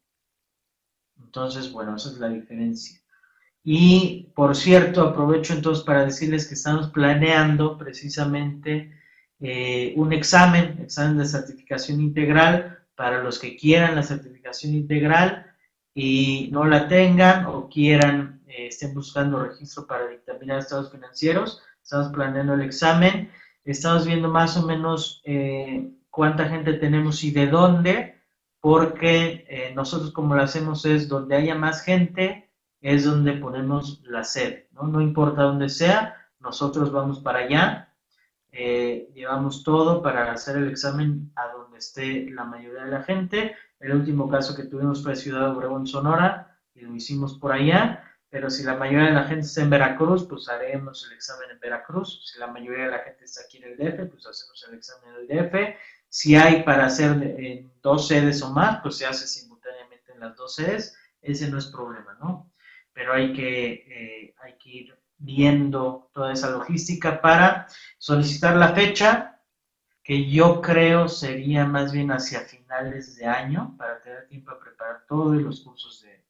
Entonces, 1.18 1.72
bueno, 1.72 1.96
esa 1.96 2.10
es 2.10 2.18
la 2.18 2.30
diferencia. 2.30 3.03
Y 3.64 4.32
por 4.36 4.56
cierto, 4.56 5.02
aprovecho 5.02 5.54
entonces 5.54 5.84
para 5.84 6.06
decirles 6.06 6.48
que 6.48 6.56
estamos 6.56 6.90
planeando 6.90 7.78
precisamente 7.78 8.92
eh, 9.40 9.94
un 9.96 10.12
examen, 10.12 10.80
examen 10.82 11.18
de 11.18 11.26
certificación 11.26 12.02
integral 12.02 12.80
para 12.96 13.24
los 13.24 13.40
que 13.40 13.56
quieran 13.56 13.96
la 13.96 14.04
certificación 14.04 14.74
integral 14.74 15.46
y 15.94 16.50
no 16.52 16.66
la 16.66 16.88
tengan 16.88 17.46
o 17.46 17.70
quieran, 17.70 18.42
eh, 18.48 18.68
estén 18.68 18.94
buscando 18.94 19.44
registro 19.44 19.88
para 19.88 20.08
dictaminar 20.08 20.60
estados 20.60 20.92
financieros 20.92 21.62
estamos 21.84 22.14
planeando 22.14 22.54
el 22.54 22.62
examen, 22.62 23.30
estamos 23.66 24.06
viendo 24.06 24.30
más 24.30 24.58
o 24.58 24.66
menos 24.66 25.22
eh, 25.26 25.92
cuánta 26.10 26.48
gente 26.48 26.74
tenemos 26.74 27.24
y 27.24 27.32
de 27.32 27.48
dónde, 27.48 28.22
porque 28.62 29.46
eh, 29.50 29.74
nosotros 29.76 30.12
como 30.12 30.36
lo 30.36 30.42
hacemos 30.42 30.86
es 30.86 31.10
donde 31.10 31.36
haya 31.36 31.56
más 31.56 31.84
gente, 31.84 32.50
es 32.84 33.06
donde 33.06 33.34
ponemos 33.34 34.04
la 34.04 34.24
sede, 34.24 34.70
¿no? 34.74 34.84
No 34.84 35.02
importa 35.02 35.42
dónde 35.42 35.70
sea, 35.70 36.16
nosotros 36.40 36.92
vamos 36.92 37.20
para 37.20 37.40
allá, 37.40 37.96
eh, 38.52 39.10
llevamos 39.16 39.64
todo 39.64 40.04
para 40.04 40.32
hacer 40.32 40.58
el 40.58 40.70
examen 40.70 41.32
a 41.36 41.48
donde 41.48 41.80
esté 41.80 42.30
la 42.30 42.44
mayoría 42.44 42.84
de 42.86 42.92
la 42.92 43.02
gente. 43.02 43.56
El 43.80 43.94
último 43.94 44.30
caso 44.30 44.56
que 44.56 44.66
tuvimos 44.66 45.02
fue 45.02 45.16
Ciudad 45.16 45.50
Obregón, 45.50 45.88
Sonora, 45.88 46.60
y 46.76 46.82
lo 46.82 46.96
hicimos 46.96 47.40
por 47.40 47.52
allá 47.52 48.04
pero 48.34 48.50
si 48.50 48.64
la 48.64 48.76
mayoría 48.76 49.10
de 49.10 49.14
la 49.14 49.26
gente 49.26 49.46
está 49.46 49.62
en 49.62 49.70
Veracruz, 49.70 50.26
pues 50.28 50.50
haremos 50.50 51.06
el 51.06 51.16
examen 51.16 51.52
en 51.52 51.60
Veracruz. 51.60 52.20
Si 52.26 52.40
la 52.40 52.48
mayoría 52.48 52.86
de 52.86 52.90
la 52.90 52.98
gente 52.98 53.26
está 53.26 53.42
aquí 53.42 53.58
en 53.58 53.66
el 53.66 53.78
DF, 53.78 54.10
pues 54.10 54.26
hacemos 54.26 54.66
el 54.68 54.74
examen 54.74 55.12
en 55.12 55.16
el 55.18 55.28
DF. 55.28 55.78
Si 56.10 56.36
hay 56.36 56.64
para 56.64 56.88
hacer 56.88 57.12
en 57.22 57.72
dos 57.84 58.08
sedes 58.08 58.42
o 58.42 58.50
más, 58.50 58.82
pues 58.82 58.98
se 58.98 59.06
hace 59.06 59.28
simultáneamente 59.28 60.14
en 60.14 60.20
las 60.20 60.36
dos 60.36 60.56
sedes. 60.56 60.98
Ese 61.22 61.48
no 61.48 61.60
es 61.60 61.68
problema, 61.68 62.18
¿no? 62.20 62.52
Pero 62.94 63.14
hay 63.14 63.34
que, 63.34 63.72
eh, 63.88 64.36
hay 64.42 64.58
que 64.58 64.70
ir 64.70 65.00
viendo 65.18 66.10
toda 66.14 66.34
esa 66.34 66.52
logística 66.52 67.22
para 67.22 67.68
solicitar 67.98 68.56
la 68.56 68.74
fecha, 68.74 69.42
que 70.04 70.30
yo 70.30 70.62
creo 70.62 71.08
sería 71.08 71.66
más 71.66 71.94
bien 71.94 72.12
hacia 72.12 72.42
finales 72.42 73.16
de 73.16 73.26
año, 73.26 73.76
para 73.78 74.02
tener 74.02 74.28
tiempo 74.28 74.52
a 74.52 74.60
preparar 74.60 75.06
todos 75.08 75.42
los 75.42 75.62
cursos 75.62 76.02
de 76.02 76.24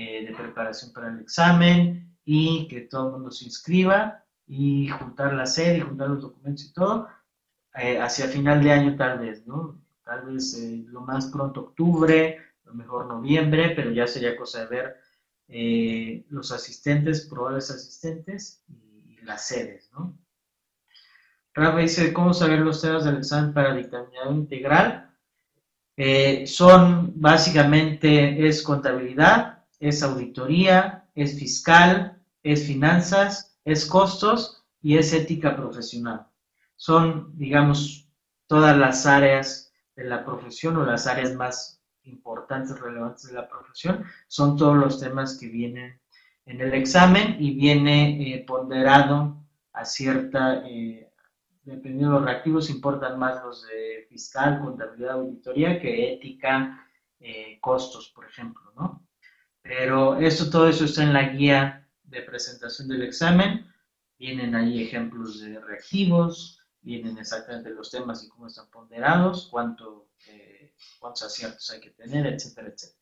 eh, 0.00 0.24
de 0.24 0.32
preparación 0.32 0.92
para 0.92 1.08
el 1.08 1.18
examen 1.18 2.14
y 2.24 2.68
que 2.68 2.82
todo 2.82 3.06
el 3.06 3.12
mundo 3.14 3.32
se 3.32 3.46
inscriba 3.46 4.22
y 4.46 4.86
juntar 4.86 5.34
la 5.34 5.44
sede 5.44 5.78
y 5.78 5.80
juntar 5.80 6.10
los 6.10 6.22
documentos 6.22 6.66
y 6.66 6.72
todo 6.72 7.08
eh, 7.74 7.98
hacia 7.98 8.28
final 8.28 8.62
de 8.62 8.70
año 8.70 8.96
tal 8.96 9.18
vez, 9.18 9.44
¿no? 9.44 9.82
Tal 10.04 10.26
vez 10.26 10.54
eh, 10.54 10.84
lo 10.86 11.00
más 11.00 11.26
pronto 11.26 11.62
octubre, 11.62 12.38
lo 12.62 12.74
mejor 12.74 13.06
noviembre, 13.06 13.72
pero 13.74 13.90
ya 13.90 14.06
sería 14.06 14.36
cosa 14.36 14.60
de 14.60 14.66
ver 14.66 14.96
los 15.48 16.52
asistentes, 16.52 17.26
probables 17.26 17.70
asistentes 17.70 18.62
y, 18.68 19.16
las 19.22 19.46
sedes, 19.46 19.90
¿no? 19.92 20.16
Rafa 21.52 21.78
dice, 21.78 22.12
¿cómo 22.14 22.32
saber 22.32 22.60
los 22.60 22.80
temas 22.80 23.04
del 23.04 23.18
examen 23.18 23.52
para 23.52 23.74
dictaminado 23.74 24.32
integral? 24.32 25.04
son 26.46 27.12
básicamente, 27.16 28.46
es 28.46 28.62
contabilidad, 28.62 29.64
es 29.80 30.02
auditoría, 30.02 31.08
es 31.14 31.38
fiscal, 31.38 32.22
es 32.42 32.64
finanzas, 32.66 33.58
es 33.64 33.84
costos 33.84 34.64
y 34.80 34.96
es 34.96 35.12
ética 35.12 35.56
profesional. 35.56 36.26
Son, 36.76 37.36
digamos, 37.36 38.08
todas 38.46 38.76
las 38.76 39.06
áreas 39.06 39.72
de 39.96 40.04
la 40.04 40.24
profesión 40.24 40.76
o 40.76 40.84
las 40.84 41.06
áreas 41.06 41.34
más 41.34 41.77
importantes, 42.08 42.78
relevantes 42.80 43.28
de 43.28 43.34
la 43.34 43.48
profesión, 43.48 44.04
son 44.26 44.56
todos 44.56 44.76
los 44.76 45.00
temas 45.00 45.38
que 45.38 45.48
vienen 45.48 46.00
en 46.46 46.60
el 46.60 46.74
examen 46.74 47.36
y 47.38 47.54
viene 47.54 48.34
eh, 48.34 48.44
ponderado 48.44 49.36
a 49.72 49.84
cierta, 49.84 50.66
eh, 50.66 51.12
dependiendo 51.62 52.14
de 52.14 52.20
los 52.20 52.24
reactivos, 52.24 52.70
importan 52.70 53.18
más 53.18 53.44
los 53.44 53.66
de 53.66 54.06
fiscal, 54.08 54.60
contabilidad, 54.60 55.12
auditoría 55.12 55.80
que 55.80 56.14
ética, 56.14 56.86
eh, 57.20 57.58
costos, 57.60 58.10
por 58.14 58.24
ejemplo, 58.24 58.72
¿no? 58.76 59.06
Pero 59.62 60.16
eso, 60.16 60.50
todo 60.50 60.68
eso 60.68 60.86
está 60.86 61.02
en 61.02 61.12
la 61.12 61.28
guía 61.28 61.86
de 62.04 62.22
presentación 62.22 62.88
del 62.88 63.02
examen. 63.02 63.66
Vienen 64.18 64.54
ahí 64.54 64.82
ejemplos 64.82 65.40
de 65.40 65.60
reactivos, 65.60 66.64
vienen 66.80 67.18
exactamente 67.18 67.70
los 67.70 67.90
temas 67.90 68.24
y 68.24 68.28
cómo 68.28 68.46
están 68.46 68.70
ponderados, 68.70 69.48
cuánto, 69.50 70.07
cuántos 70.98 71.24
aciertos 71.24 71.70
hay 71.70 71.80
que 71.80 71.90
tener, 71.90 72.26
etcétera, 72.26 72.68
etcétera. 72.68 73.00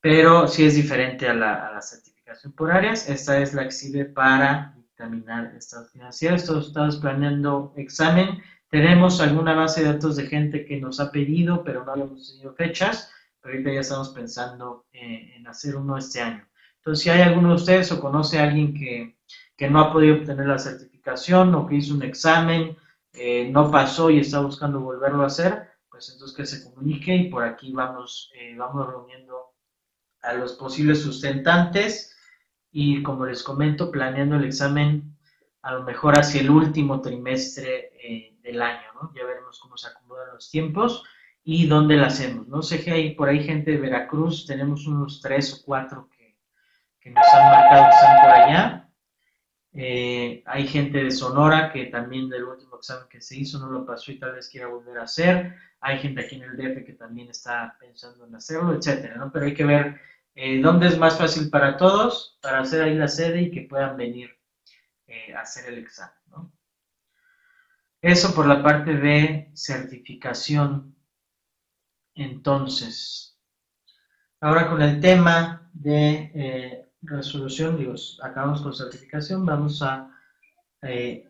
Pero 0.00 0.48
sí 0.48 0.64
es 0.64 0.74
diferente 0.74 1.28
a 1.28 1.34
la, 1.34 1.66
a 1.66 1.72
la, 1.72 1.80
certificación 1.80 2.52
por 2.52 2.70
áreas. 2.70 3.08
Esta 3.08 3.38
es 3.38 3.54
la 3.54 3.64
que 3.64 3.72
sirve 3.72 4.04
para 4.04 4.74
dictaminar 4.76 5.54
estados 5.56 5.90
financieros. 5.90 6.44
Todos 6.44 6.68
estamos 6.68 6.96
planeando 6.96 7.72
examen. 7.76 8.42
Tenemos 8.68 9.20
alguna 9.20 9.54
base 9.54 9.82
de 9.82 9.92
datos 9.92 10.16
de 10.16 10.26
gente 10.26 10.64
que 10.66 10.80
nos 10.80 11.00
ha 11.00 11.10
pedido, 11.10 11.64
pero 11.64 11.84
no 11.84 11.92
habíamos 11.92 12.32
tenido 12.32 12.54
fechas 12.54 13.10
ahorita 13.44 13.72
ya 13.72 13.80
estamos 13.80 14.08
pensando 14.10 14.86
eh, 14.92 15.34
en 15.36 15.46
hacer 15.46 15.76
uno 15.76 15.96
este 15.96 16.20
año. 16.20 16.46
Entonces, 16.78 17.02
si 17.02 17.10
hay 17.10 17.22
alguno 17.22 17.50
de 17.50 17.54
ustedes 17.56 17.92
o 17.92 18.00
conoce 18.00 18.38
a 18.38 18.44
alguien 18.44 18.74
que, 18.74 19.14
no 19.70 19.80
ha 19.80 19.92
podido 19.92 20.16
obtener 20.16 20.46
la 20.46 20.58
certificación 20.58 21.54
o 21.54 21.66
que 21.66 21.76
hizo 21.76 21.94
un 21.94 22.02
examen, 22.02 22.76
eh, 23.12 23.48
no 23.50 23.70
pasó 23.70 24.10
y 24.10 24.18
está 24.18 24.40
buscando 24.40 24.80
volverlo 24.80 25.22
a 25.22 25.26
hacer, 25.26 25.70
pues 25.94 26.10
entonces 26.10 26.36
que 26.36 26.44
se 26.44 26.64
comunique 26.64 27.14
y 27.14 27.30
por 27.30 27.44
aquí 27.44 27.72
vamos, 27.72 28.32
eh, 28.34 28.56
vamos 28.56 28.84
reuniendo 28.84 29.54
a 30.22 30.32
los 30.32 30.54
posibles 30.54 31.02
sustentantes 31.02 32.18
y 32.72 33.00
como 33.04 33.26
les 33.26 33.44
comento, 33.44 33.92
planeando 33.92 34.34
el 34.34 34.44
examen 34.44 35.16
a 35.62 35.72
lo 35.72 35.84
mejor 35.84 36.18
hacia 36.18 36.40
el 36.40 36.50
último 36.50 37.00
trimestre 37.00 37.92
del 38.42 38.60
año, 38.60 38.88
¿no? 39.00 39.12
Ya 39.14 39.24
veremos 39.24 39.60
cómo 39.60 39.76
se 39.76 39.86
acomodan 39.86 40.34
los 40.34 40.50
tiempos 40.50 41.04
y 41.44 41.68
dónde 41.68 41.96
la 41.96 42.08
hacemos. 42.08 42.48
No 42.48 42.60
sé 42.62 42.82
que 42.82 42.90
hay 42.90 43.14
por 43.14 43.28
ahí 43.28 43.44
gente 43.44 43.70
de 43.70 43.78
Veracruz, 43.78 44.46
tenemos 44.46 44.88
unos 44.88 45.20
tres 45.20 45.54
o 45.54 45.64
cuatro 45.64 46.08
que, 46.10 46.36
que 46.98 47.10
nos 47.10 47.24
han 47.32 47.52
marcado 47.52 47.84
que 47.84 47.94
están 47.94 48.20
por 48.20 48.30
allá. 48.30 48.83
Eh, 49.76 50.44
hay 50.46 50.68
gente 50.68 51.02
de 51.02 51.10
Sonora 51.10 51.72
que 51.72 51.86
también 51.86 52.28
del 52.28 52.44
último 52.44 52.76
examen 52.76 53.08
que 53.10 53.20
se 53.20 53.36
hizo 53.36 53.58
no 53.58 53.68
lo 53.68 53.84
pasó 53.84 54.12
y 54.12 54.20
tal 54.20 54.34
vez 54.34 54.48
quiera 54.48 54.68
volver 54.68 54.98
a 54.98 55.02
hacer. 55.02 55.56
Hay 55.80 55.98
gente 55.98 56.20
aquí 56.20 56.36
en 56.36 56.44
el 56.44 56.56
DF 56.56 56.86
que 56.86 56.92
también 56.92 57.28
está 57.28 57.76
pensando 57.80 58.24
en 58.24 58.36
hacerlo, 58.36 58.74
etcétera, 58.74 59.16
¿no? 59.16 59.32
Pero 59.32 59.46
hay 59.46 59.54
que 59.54 59.64
ver 59.64 60.00
eh, 60.36 60.60
dónde 60.60 60.86
es 60.86 60.96
más 60.96 61.18
fácil 61.18 61.50
para 61.50 61.76
todos, 61.76 62.38
para 62.40 62.60
hacer 62.60 62.82
ahí 62.82 62.94
la 62.94 63.08
sede 63.08 63.42
y 63.42 63.50
que 63.50 63.62
puedan 63.62 63.96
venir 63.96 64.30
eh, 65.08 65.34
a 65.34 65.40
hacer 65.40 65.72
el 65.72 65.78
examen. 65.78 66.14
Eso 68.00 68.34
por 68.34 68.46
la 68.46 68.62
parte 68.62 68.94
de 68.94 69.50
certificación. 69.54 70.94
Entonces, 72.14 73.36
ahora 74.40 74.68
con 74.68 74.82
el 74.82 75.00
tema 75.00 75.68
de 75.72 76.84
resolución, 77.06 77.76
digo, 77.76 77.94
acabamos 78.22 78.62
con 78.62 78.74
certificación, 78.74 79.44
vamos 79.44 79.82
a, 79.82 80.10
eh, 80.82 81.28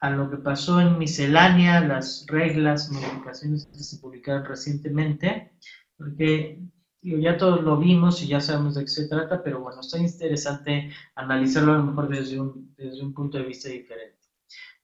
a 0.00 0.10
lo 0.10 0.30
que 0.30 0.36
pasó 0.38 0.80
en 0.80 0.98
miscelánea, 0.98 1.80
las 1.80 2.26
reglas, 2.28 2.90
modificaciones 2.90 3.66
que 3.66 3.78
se 3.78 3.98
publicaron 3.98 4.44
recientemente, 4.44 5.52
porque 5.96 6.60
ya 7.02 7.36
todos 7.36 7.62
lo 7.62 7.76
vimos 7.76 8.22
y 8.22 8.28
ya 8.28 8.40
sabemos 8.40 8.74
de 8.74 8.82
qué 8.82 8.90
se 8.90 9.08
trata, 9.08 9.42
pero 9.42 9.60
bueno, 9.60 9.80
está 9.80 9.98
interesante 9.98 10.90
analizarlo 11.14 11.74
a 11.74 11.76
lo 11.76 11.84
mejor 11.84 12.08
desde 12.08 12.40
un, 12.40 12.74
desde 12.76 13.02
un 13.02 13.12
punto 13.12 13.38
de 13.38 13.44
vista 13.44 13.68
diferente. 13.68 14.18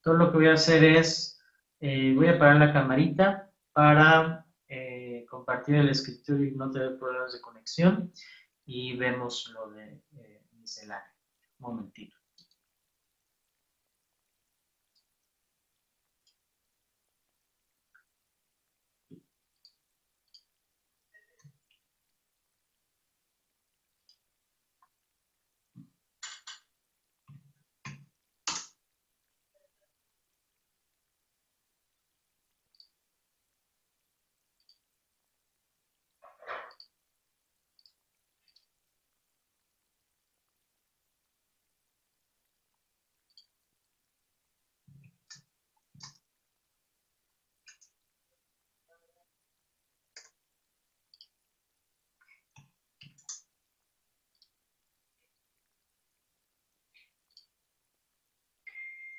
Todo 0.02 0.14
lo 0.14 0.30
que 0.30 0.38
voy 0.38 0.48
a 0.48 0.54
hacer 0.54 0.84
es, 0.84 1.40
eh, 1.80 2.12
voy 2.14 2.28
a 2.28 2.38
parar 2.38 2.56
la 2.56 2.72
camarita 2.72 3.50
para 3.72 4.46
eh, 4.68 5.24
compartir 5.28 5.76
el 5.76 5.88
escritorio 5.88 6.46
y 6.46 6.52
no 6.52 6.70
tener 6.70 6.98
problemas 6.98 7.32
de 7.32 7.40
conexión 7.40 8.12
y 8.66 8.96
vemos 8.96 9.50
lo 9.54 9.70
de 9.70 10.00
eh, 10.18 10.29
Un 11.58 11.68
momentito. 11.68 12.19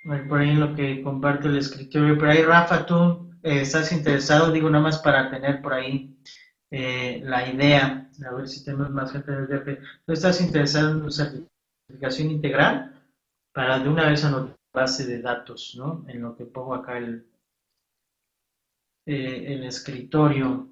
Por 0.03 0.39
ahí 0.39 0.50
en 0.50 0.60
lo 0.60 0.75
que 0.75 1.01
comparte 1.01 1.48
el 1.48 1.58
escritorio. 1.58 2.17
Por 2.17 2.29
ahí, 2.29 2.43
Rafa, 2.43 2.86
tú 2.86 3.31
eh, 3.43 3.62
estás 3.62 3.91
interesado, 3.91 4.51
digo 4.51 4.70
nada 4.70 4.84
más 4.84 5.00
para 5.00 5.29
tener 5.29 5.62
por 5.62 5.74
ahí 5.74 6.17
eh, 6.70 7.22
la 7.24 7.48
idea, 7.50 8.10
a 8.25 8.36
ver 8.36 8.48
si 8.48 8.63
tenemos 8.63 8.89
más 8.89 9.12
gente 9.12 9.31
en 9.31 9.38
el 9.39 9.48
DP. 9.48 9.79
¿Tú 10.05 10.13
estás 10.13 10.41
interesado 10.41 10.91
en 10.91 11.01
una 11.01 11.12
certificación 11.12 12.31
integral 12.31 12.93
para 13.53 13.79
de 13.79 13.89
una 13.89 14.10
vez 14.10 14.24
anotar 14.24 14.55
base 14.74 15.05
de 15.05 15.22
datos, 15.22 15.75
¿no? 15.77 16.05
En 16.08 16.22
lo 16.22 16.36
que 16.36 16.46
pongo 16.46 16.74
acá 16.74 16.98
el, 16.98 17.27
eh, 19.05 19.53
el 19.53 19.63
escritorio. 19.63 20.70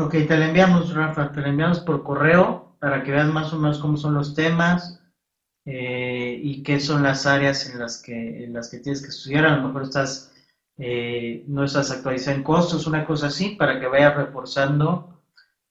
Ok, 0.00 0.12
te 0.12 0.36
la 0.36 0.46
enviamos, 0.46 0.94
Rafa, 0.94 1.32
te 1.32 1.40
la 1.40 1.48
enviamos 1.48 1.80
por 1.80 2.04
correo 2.04 2.76
para 2.78 3.02
que 3.02 3.10
veas 3.10 3.26
más 3.26 3.52
o 3.52 3.58
menos 3.58 3.80
cómo 3.80 3.96
son 3.96 4.14
los 4.14 4.32
temas 4.32 5.00
eh, 5.64 6.38
y 6.40 6.62
qué 6.62 6.78
son 6.78 7.02
las 7.02 7.26
áreas 7.26 7.68
en 7.68 7.80
las 7.80 8.00
que, 8.00 8.44
en 8.44 8.52
las 8.52 8.68
que 8.68 8.78
tienes 8.78 9.02
que 9.02 9.08
estudiar. 9.08 9.46
A 9.46 9.56
lo 9.56 9.66
mejor 9.66 9.82
estás, 9.82 10.32
eh, 10.76 11.42
no 11.48 11.64
estás 11.64 11.90
actualizando 11.90 12.44
costos, 12.44 12.86
una 12.86 13.04
cosa 13.04 13.26
así, 13.26 13.56
para 13.56 13.80
que 13.80 13.88
vayas 13.88 14.16
reforzando 14.16 15.20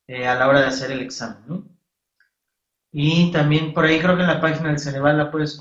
eh, 0.06 0.28
a 0.28 0.34
la 0.34 0.46
hora 0.46 0.60
de 0.60 0.66
hacer 0.66 0.90
el 0.90 1.00
examen. 1.00 1.64
Y 2.92 3.30
también 3.30 3.72
por 3.72 3.86
ahí 3.86 3.98
creo 3.98 4.14
que 4.14 4.22
en 4.22 4.28
la 4.28 4.42
página 4.42 4.68
del 4.68 4.78
Ceneval 4.78 5.16
la 5.16 5.30
puedes 5.30 5.58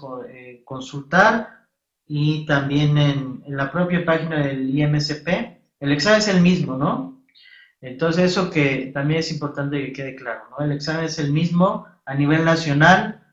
consultar 0.65 1.67
y 2.05 2.45
también 2.45 2.97
en, 2.97 3.43
en 3.45 3.55
la 3.55 3.71
propia 3.71 4.03
página 4.03 4.45
del 4.45 4.77
IMSP. 4.77 5.57
El 5.79 5.91
examen 5.93 6.19
es 6.19 6.27
el 6.27 6.41
mismo, 6.41 6.75
¿no? 6.75 7.16
Entonces, 7.81 8.31
eso 8.31 8.49
que 8.49 8.91
también 8.93 9.19
es 9.19 9.31
importante 9.31 9.83
que 9.85 9.93
quede 9.93 10.15
claro, 10.15 10.43
¿no? 10.51 10.65
El 10.65 10.71
examen 10.71 11.05
es 11.05 11.19
el 11.19 11.31
mismo 11.31 11.87
a 12.05 12.15
nivel 12.15 12.43
nacional, 12.45 13.23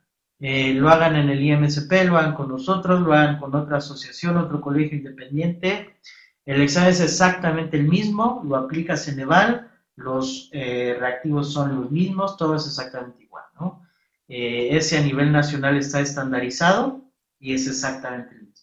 eh, 0.41 0.75
lo 0.75 0.91
hagan 0.91 1.17
en 1.17 1.31
el 1.31 1.43
IMSP, 1.43 2.05
lo 2.05 2.19
hagan 2.19 2.35
con 2.35 2.49
nosotros, 2.49 3.01
lo 3.01 3.15
hagan 3.15 3.39
con 3.39 3.55
otra 3.55 3.79
asociación, 3.79 4.37
otro 4.37 4.61
colegio 4.61 4.99
independiente. 4.99 5.97
El 6.45 6.61
examen 6.61 6.91
es 6.91 7.01
exactamente 7.01 7.79
el 7.79 7.89
mismo, 7.89 8.43
lo 8.45 8.57
aplica 8.57 8.97
Ceneval, 8.97 9.71
los 9.97 10.51
eh, 10.53 10.97
reactivos 10.99 11.53
son 11.53 11.81
los 11.81 11.91
mismos, 11.91 12.37
todo 12.37 12.57
es 12.57 12.67
exactamente 12.67 13.23
igual, 13.23 13.45
¿no? 13.59 13.83
Eh, 14.29 14.69
ese 14.77 14.99
a 14.99 15.03
nivel 15.03 15.33
nacional 15.33 15.77
está 15.77 16.01
estandarizado 16.01 17.03
y 17.39 17.55
es 17.55 17.67
exactamente 17.67 18.35
el 18.35 18.43
mismo. 18.43 18.54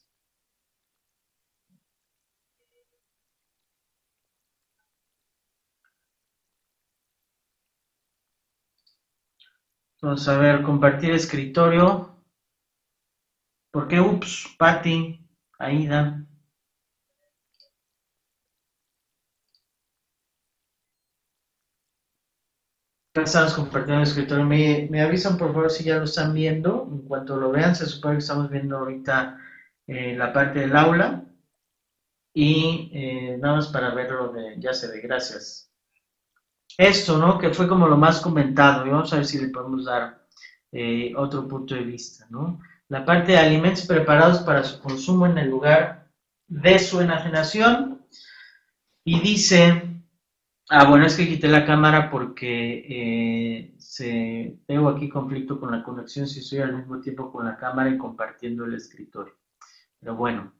Vamos 10.01 10.27
a 10.27 10.37
ver, 10.37 10.63
compartir 10.63 11.11
escritorio. 11.11 12.15
¿Por 13.71 13.87
qué? 13.87 13.99
Ups, 13.99 14.55
Patti, 14.57 15.19
Aida. 15.59 16.25
Estamos 23.13 23.53
compartiendo 23.53 24.01
el 24.01 24.07
escritorio. 24.07 24.45
Me, 24.45 24.87
me, 24.89 25.01
avisan 25.01 25.37
por 25.37 25.53
favor 25.53 25.69
si 25.69 25.83
ya 25.83 25.97
lo 25.97 26.05
están 26.05 26.33
viendo. 26.33 26.87
En 26.91 27.01
cuanto 27.07 27.37
lo 27.37 27.51
vean, 27.51 27.75
se 27.75 27.85
supone 27.85 28.15
que 28.15 28.19
estamos 28.19 28.49
viendo 28.49 28.77
ahorita 28.77 29.37
eh, 29.87 30.15
la 30.17 30.33
parte 30.33 30.59
del 30.61 30.75
aula. 30.75 31.23
Y 32.33 32.89
eh, 32.93 33.37
nada 33.37 33.55
más 33.57 33.67
para 33.67 33.93
verlo 33.93 34.31
de, 34.33 34.55
ya 34.59 34.73
se 34.73 34.87
ve, 34.87 35.01
gracias 35.01 35.70
esto, 36.77 37.17
¿no? 37.17 37.37
Que 37.37 37.53
fue 37.53 37.67
como 37.67 37.87
lo 37.87 37.97
más 37.97 38.21
comentado, 38.21 38.85
y 38.85 38.89
vamos 38.89 39.11
a 39.13 39.17
ver 39.17 39.25
si 39.25 39.39
le 39.39 39.49
podemos 39.49 39.85
dar 39.85 40.25
eh, 40.71 41.13
otro 41.15 41.47
punto 41.47 41.75
de 41.75 41.83
vista, 41.83 42.25
¿no? 42.29 42.59
La 42.87 43.05
parte 43.05 43.33
de 43.33 43.37
alimentos 43.37 43.85
preparados 43.85 44.39
para 44.39 44.63
su 44.63 44.81
consumo 44.81 45.25
en 45.25 45.37
el 45.37 45.49
lugar 45.49 46.09
de 46.47 46.79
su 46.79 46.99
enajenación. 47.01 48.05
Y 49.03 49.19
dice, 49.19 49.83
ah, 50.69 50.85
bueno, 50.85 51.05
es 51.05 51.15
que 51.15 51.27
quité 51.27 51.47
la 51.47 51.65
cámara 51.65 52.11
porque 52.11 52.85
eh, 52.87 53.75
se, 53.79 54.59
tengo 54.67 54.89
aquí 54.89 55.09
conflicto 55.09 55.59
con 55.59 55.71
la 55.71 55.83
conexión 55.83 56.27
si 56.27 56.39
estoy 56.39 56.59
al 56.59 56.75
mismo 56.75 56.99
tiempo 56.99 57.31
con 57.31 57.45
la 57.45 57.57
cámara 57.57 57.89
y 57.89 57.97
compartiendo 57.97 58.65
el 58.65 58.75
escritorio. 58.75 59.33
Pero 59.99 60.15
bueno, 60.15 60.53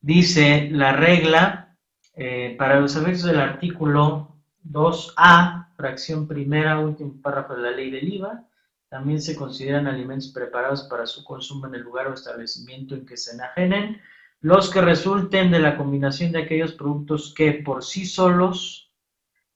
dice 0.00 0.68
la 0.70 0.92
regla 0.92 1.76
eh, 2.14 2.54
para 2.58 2.80
los 2.80 2.94
efectos 2.96 3.24
del 3.24 3.40
artículo 3.40 4.29
2A, 4.64 5.68
fracción 5.76 6.26
primera, 6.26 6.78
último 6.78 7.20
párrafo 7.22 7.54
de 7.54 7.62
la 7.62 7.70
ley 7.70 7.90
del 7.90 8.12
IVA, 8.12 8.44
también 8.88 9.22
se 9.22 9.36
consideran 9.36 9.86
alimentos 9.86 10.28
preparados 10.28 10.82
para 10.82 11.06
su 11.06 11.24
consumo 11.24 11.66
en 11.66 11.76
el 11.76 11.82
lugar 11.82 12.08
o 12.08 12.14
establecimiento 12.14 12.94
en 12.94 13.06
que 13.06 13.16
se 13.16 13.34
enajenen, 13.34 14.00
los 14.40 14.70
que 14.70 14.80
resulten 14.80 15.50
de 15.50 15.60
la 15.60 15.76
combinación 15.76 16.32
de 16.32 16.42
aquellos 16.42 16.72
productos 16.72 17.32
que 17.34 17.52
por 17.52 17.84
sí 17.84 18.04
solos 18.04 18.90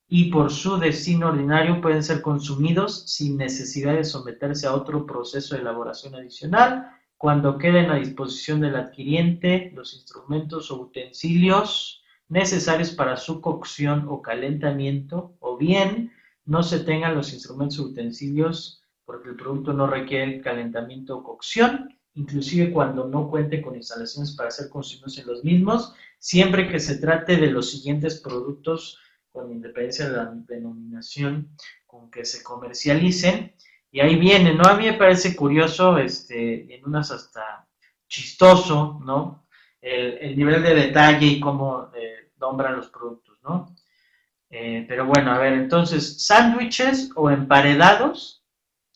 y 0.07 0.31
por 0.31 0.53
su 0.53 0.79
destino 0.79 1.29
ordinario 1.29 1.81
pueden 1.81 2.05
ser 2.05 2.23
consumidos 2.23 3.11
sin 3.11 3.37
necesidad 3.37 3.95
de 3.95 4.05
someterse 4.05 4.67
a 4.67 4.75
otro 4.75 5.07
proceso 5.07 5.55
de 5.55 5.63
elaboración 5.63 6.15
adicional, 6.15 6.91
cuando 7.17 7.59
queden 7.59 7.91
a 7.91 7.97
disposición 7.97 8.61
del 8.61 8.77
adquiriente 8.77 9.73
los 9.75 9.95
instrumentos 9.95 10.71
o 10.71 10.83
utensilios 10.83 12.04
necesarios 12.35 12.91
para 12.91 13.17
su 13.17 13.41
cocción 13.41 14.07
o 14.09 14.21
calentamiento, 14.21 15.37
o 15.39 15.57
bien 15.57 16.13
no 16.45 16.65
se 16.65 16.81
tengan 16.81 17.15
los 17.15 17.33
instrumentos 17.33 17.79
o 17.79 17.85
utensilios 17.85 18.83
porque 19.05 19.29
el 19.29 19.37
producto 19.37 19.73
no 19.73 19.87
requiere 19.87 20.41
calentamiento 20.41 21.17
o 21.17 21.23
cocción, 21.23 21.97
inclusive 22.15 22.73
cuando 22.73 23.07
no 23.07 23.31
cuente 23.31 23.63
con 23.63 23.77
instalaciones 23.77 24.33
para 24.33 24.51
ser 24.51 24.69
consumidos 24.69 25.17
en 25.19 25.27
los 25.29 25.45
mismos, 25.45 25.95
siempre 26.19 26.69
que 26.69 26.81
se 26.81 26.99
trate 26.99 27.37
de 27.37 27.53
los 27.53 27.71
siguientes 27.71 28.21
productos 28.21 28.99
con 29.31 29.53
independencia 29.53 30.09
de 30.09 30.17
la 30.17 30.33
denominación 30.35 31.51
con 31.87 32.11
que 32.11 32.25
se 32.25 32.43
comercialicen. 32.43 33.55
Y 33.93 34.01
ahí 34.01 34.17
viene, 34.19 34.55
¿no? 34.55 34.65
A 34.65 34.77
mí 34.77 34.87
me 34.87 34.95
parece 34.95 35.37
curioso, 35.37 35.99
este, 35.99 36.75
en 36.75 36.85
unas 36.85 37.13
hasta 37.13 37.69
chistoso, 38.09 39.01
¿no? 39.05 39.47
El, 39.81 40.37
nivel 40.37 40.63
de 40.63 40.75
detalle 40.75 41.27
y 41.27 41.41
cómo 41.41 41.91
eh, 41.95 42.24
nombran 42.45 42.77
los 42.77 42.89
productos, 42.89 43.39
¿no? 43.43 43.75
Eh, 44.51 44.85
pero 44.87 45.07
bueno, 45.07 45.33
a 45.33 45.39
ver, 45.39 45.55
entonces, 45.55 46.27
sándwiches 46.27 47.11
o 47.17 47.31
emparedados, 47.31 48.45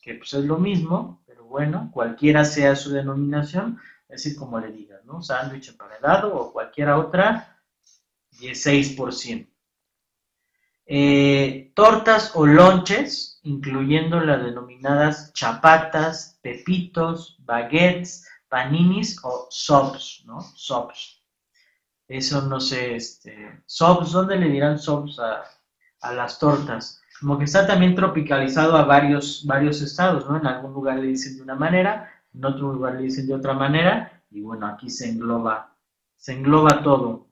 que 0.02 0.14
pues 0.14 0.34
es 0.34 0.44
lo 0.44 0.58
mismo, 0.58 1.22
pero 1.26 1.44
bueno, 1.44 1.90
cualquiera 1.92 2.44
sea 2.44 2.76
su 2.76 2.90
denominación, 2.90 3.80
es 4.08 4.22
decir, 4.22 4.38
como 4.38 4.61
le 4.61 4.70
digan, 4.70 5.00
¿no? 5.04 5.22
Sándwich 5.22 5.70
emparedado 5.70 6.34
o 6.34 6.52
cualquiera 6.52 6.98
otra, 6.98 7.58
16%. 8.32 9.48
Eh, 10.90 11.72
tortas 11.74 12.32
o 12.34 12.46
lonches, 12.46 13.40
incluyendo 13.42 14.20
las 14.20 14.44
denominadas 14.44 15.32
chapatas, 15.32 16.38
pepitos, 16.42 17.37
baguettes, 17.40 18.26
paninis 18.48 19.18
o 19.22 19.48
sobs, 19.50 20.22
¿no? 20.26 20.40
Sobs. 20.54 21.17
Eso 22.09 22.42
no 22.42 22.59
sé, 22.59 22.97
este, 22.97 23.62
sobs, 23.66 24.12
¿dónde 24.12 24.37
le 24.37 24.49
dirán 24.49 24.79
sobs 24.79 25.18
a, 25.18 25.42
a 26.01 26.12
las 26.14 26.38
tortas? 26.38 27.03
Como 27.21 27.37
que 27.37 27.44
está 27.44 27.66
también 27.66 27.94
tropicalizado 27.94 28.77
a 28.77 28.85
varios, 28.85 29.44
varios 29.47 29.83
estados, 29.83 30.29
¿no? 30.29 30.38
En 30.38 30.47
algún 30.47 30.73
lugar 30.73 30.99
le 30.99 31.09
dicen 31.09 31.37
de 31.37 31.42
una 31.42 31.55
manera, 31.55 32.11
en 32.33 32.44
otro 32.44 32.73
lugar 32.73 32.94
le 32.94 33.03
dicen 33.03 33.27
de 33.27 33.35
otra 33.35 33.53
manera, 33.53 34.23
y 34.31 34.40
bueno, 34.40 34.66
aquí 34.66 34.88
se 34.88 35.11
engloba, 35.11 35.75
se 36.16 36.33
engloba 36.33 36.83
todo. 36.83 37.27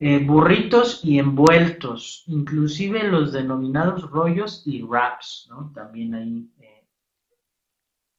Eh, 0.00 0.18
burritos 0.18 1.04
y 1.04 1.18
envueltos, 1.18 2.24
inclusive 2.26 3.04
los 3.04 3.32
denominados 3.32 4.10
rollos 4.10 4.62
y 4.66 4.82
wraps, 4.82 5.46
¿no? 5.50 5.70
También 5.72 6.14
ahí. 6.14 6.50
Eh, 6.60 6.73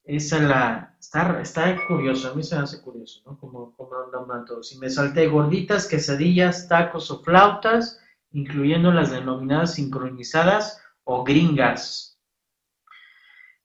esa 0.06 0.38
la. 0.38 0.96
Está, 0.98 1.40
está 1.40 1.76
curioso, 1.86 2.30
a 2.30 2.34
mí 2.34 2.42
se 2.42 2.56
me 2.56 2.62
hace 2.62 2.80
curioso, 2.80 3.22
¿no? 3.26 3.38
Como, 3.38 3.76
como 3.76 4.06
nombran 4.12 4.44
todos. 4.44 4.68
Si 4.68 4.78
me 4.78 4.90
salté 4.90 5.26
gorditas, 5.28 5.86
quesadillas, 5.86 6.68
tacos 6.68 7.10
o 7.10 7.22
flautas, 7.22 8.00
incluyendo 8.32 8.92
las 8.92 9.10
denominadas 9.10 9.74
sincronizadas 9.74 10.80
o 11.04 11.22
gringas. 11.22 12.18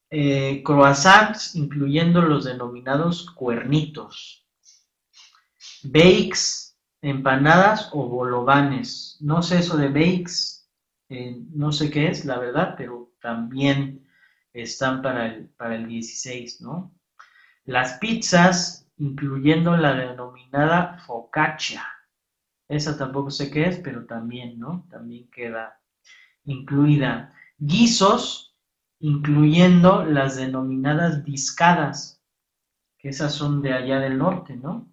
Eh, 0.10 0.62
croissants, 0.64 1.56
incluyendo 1.56 2.22
los 2.22 2.44
denominados 2.44 3.32
cuernitos. 3.32 4.46
Bakes, 5.84 6.78
empanadas 7.02 7.90
o 7.94 8.08
bolovanes. 8.08 9.18
No 9.20 9.42
sé 9.42 9.60
eso 9.60 9.78
de 9.78 9.88
bakes, 9.88 10.70
eh, 11.10 11.42
no 11.54 11.72
sé 11.72 11.90
qué 11.90 12.08
es, 12.08 12.26
la 12.26 12.38
verdad, 12.38 12.76
pero 12.78 13.14
también 13.20 14.01
están 14.54 15.02
para 15.02 15.28
el, 15.28 15.50
para 15.50 15.76
el 15.76 15.88
16, 15.88 16.62
¿no? 16.62 16.94
Las 17.66 17.94
pizzas, 18.00 18.88
incluyendo 18.98 19.78
la 19.78 19.94
denominada 19.94 21.00
focaccia. 21.00 21.86
Esa 22.68 22.98
tampoco 22.98 23.30
sé 23.30 23.52
qué 23.52 23.68
es, 23.68 23.78
pero 23.80 24.06
también, 24.06 24.60
¿no? 24.60 24.88
También 24.90 25.30
queda 25.30 25.80
incluida. 26.46 27.34
Guisos, 27.58 28.56
incluyendo 29.00 30.06
las 30.06 30.38
denominadas 30.38 31.24
discadas, 31.24 32.24
que 32.98 33.10
esas 33.10 33.34
son 33.34 33.62
de 33.62 33.74
allá 33.74 34.00
del 34.00 34.18
norte, 34.18 34.56
¿no? 34.56 34.92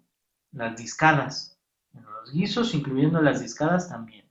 Las 0.51 0.75
discadas 0.77 1.59
los 1.93 2.33
guisos, 2.33 2.73
incluyendo 2.73 3.21
las 3.21 3.41
discadas 3.41 3.89
también. 3.89 4.25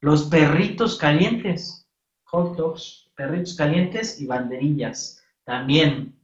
Los 0.00 0.24
perritos 0.24 0.96
calientes, 0.96 1.88
hot 2.24 2.56
dogs, 2.56 3.01
perritos 3.14 3.54
calientes 3.54 4.20
y 4.20 4.26
banderillas 4.26 5.22
también. 5.44 6.18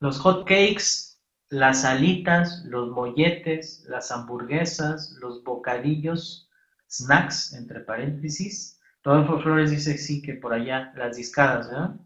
Los 0.00 0.18
hot 0.20 0.46
cakes, 0.46 1.18
las 1.50 1.84
alitas, 1.84 2.64
los 2.64 2.90
molletes, 2.90 3.84
las 3.88 4.10
hamburguesas, 4.12 5.12
los 5.20 5.42
bocadillos, 5.42 6.48
snacks, 6.90 7.52
entre 7.54 7.80
paréntesis. 7.80 8.80
Rodolfo 9.02 9.40
Flores 9.40 9.70
dice 9.70 9.96
sí 9.96 10.20
que 10.22 10.34
por 10.34 10.52
allá, 10.52 10.92
las 10.96 11.16
discadas, 11.16 11.68
¿verdad? 11.68 11.96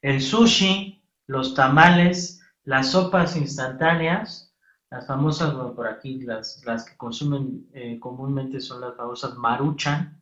El 0.00 0.20
sushi, 0.20 1.02
los 1.26 1.54
tamales, 1.54 2.40
las 2.64 2.90
sopas 2.90 3.36
instantáneas, 3.36 4.52
las 4.90 5.06
famosas, 5.06 5.54
por 5.54 5.86
aquí, 5.86 6.20
las, 6.20 6.62
las 6.66 6.84
que 6.84 6.96
consumen 6.96 7.66
eh, 7.72 7.98
comúnmente 7.98 8.60
son 8.60 8.80
las 8.80 8.96
famosas 8.96 9.34
maruchan 9.36 10.20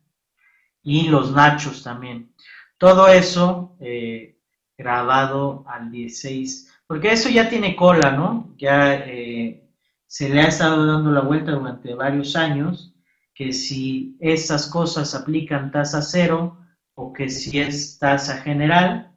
y 0.83 1.09
los 1.09 1.31
nachos 1.31 1.83
también. 1.83 2.33
Todo 2.81 3.07
eso 3.09 3.75
eh, 3.79 4.39
grabado 4.75 5.63
al 5.67 5.91
16, 5.91 6.81
porque 6.87 7.11
eso 7.11 7.29
ya 7.29 7.47
tiene 7.47 7.75
cola, 7.75 8.09
¿no? 8.09 8.55
Ya 8.57 8.95
eh, 8.95 9.69
se 10.07 10.29
le 10.29 10.41
ha 10.41 10.47
estado 10.47 10.87
dando 10.87 11.11
la 11.11 11.21
vuelta 11.21 11.51
durante 11.51 11.93
varios 11.93 12.35
años, 12.35 12.95
que 13.35 13.53
si 13.53 14.17
esas 14.19 14.65
cosas 14.65 15.13
aplican 15.13 15.69
tasa 15.69 16.01
cero 16.01 16.57
o 16.95 17.13
que 17.13 17.29
si 17.29 17.59
es 17.59 17.99
tasa 17.99 18.37
general, 18.37 19.15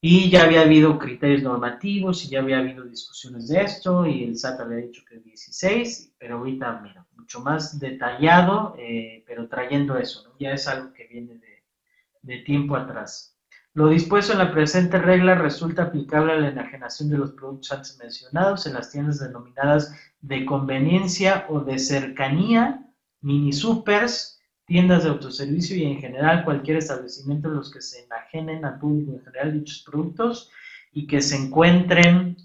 y 0.00 0.28
ya 0.28 0.42
había 0.42 0.62
habido 0.62 0.98
criterios 0.98 1.44
normativos 1.44 2.24
y 2.24 2.30
ya 2.30 2.40
había 2.40 2.58
habido 2.58 2.82
discusiones 2.82 3.46
de 3.46 3.62
esto 3.62 4.04
y 4.04 4.24
el 4.24 4.36
SAT 4.36 4.62
había 4.62 4.78
dicho 4.78 5.04
que 5.08 5.20
16, 5.20 6.16
pero 6.18 6.38
ahorita, 6.38 6.80
mira, 6.82 7.06
mucho 7.14 7.38
más 7.40 7.78
detallado, 7.78 8.74
eh, 8.80 9.22
pero 9.28 9.48
trayendo 9.48 9.96
eso, 9.96 10.24
¿no? 10.24 10.34
ya 10.40 10.54
es 10.54 10.66
algo 10.66 10.92
que 10.92 11.06
viene 11.06 11.34
de, 11.34 11.53
de 12.24 12.38
tiempo 12.38 12.76
atrás. 12.76 13.36
Lo 13.74 13.88
dispuesto 13.88 14.32
en 14.32 14.38
la 14.38 14.52
presente 14.52 14.98
regla 14.98 15.34
resulta 15.34 15.84
aplicable 15.84 16.32
a 16.32 16.36
la 16.36 16.48
enajenación 16.48 17.10
de 17.10 17.18
los 17.18 17.32
productos 17.32 17.72
antes 17.72 17.98
mencionados 17.98 18.66
en 18.66 18.74
las 18.74 18.90
tiendas 18.90 19.18
denominadas 19.18 19.92
de 20.20 20.44
conveniencia 20.44 21.46
o 21.48 21.60
de 21.60 21.78
cercanía, 21.78 22.86
mini 23.20 23.52
supers, 23.52 24.40
tiendas 24.64 25.02
de 25.02 25.10
autoservicio 25.10 25.76
y 25.76 25.84
en 25.84 26.00
general 26.00 26.44
cualquier 26.44 26.78
establecimiento 26.78 27.48
en 27.48 27.56
los 27.56 27.70
que 27.70 27.82
se 27.82 28.04
enajenen 28.04 28.64
al 28.64 28.78
público 28.78 29.12
en 29.12 29.24
general 29.24 29.52
dichos 29.52 29.82
productos 29.84 30.50
y 30.92 31.06
que 31.06 31.20
se 31.20 31.36
encuentren 31.36 32.36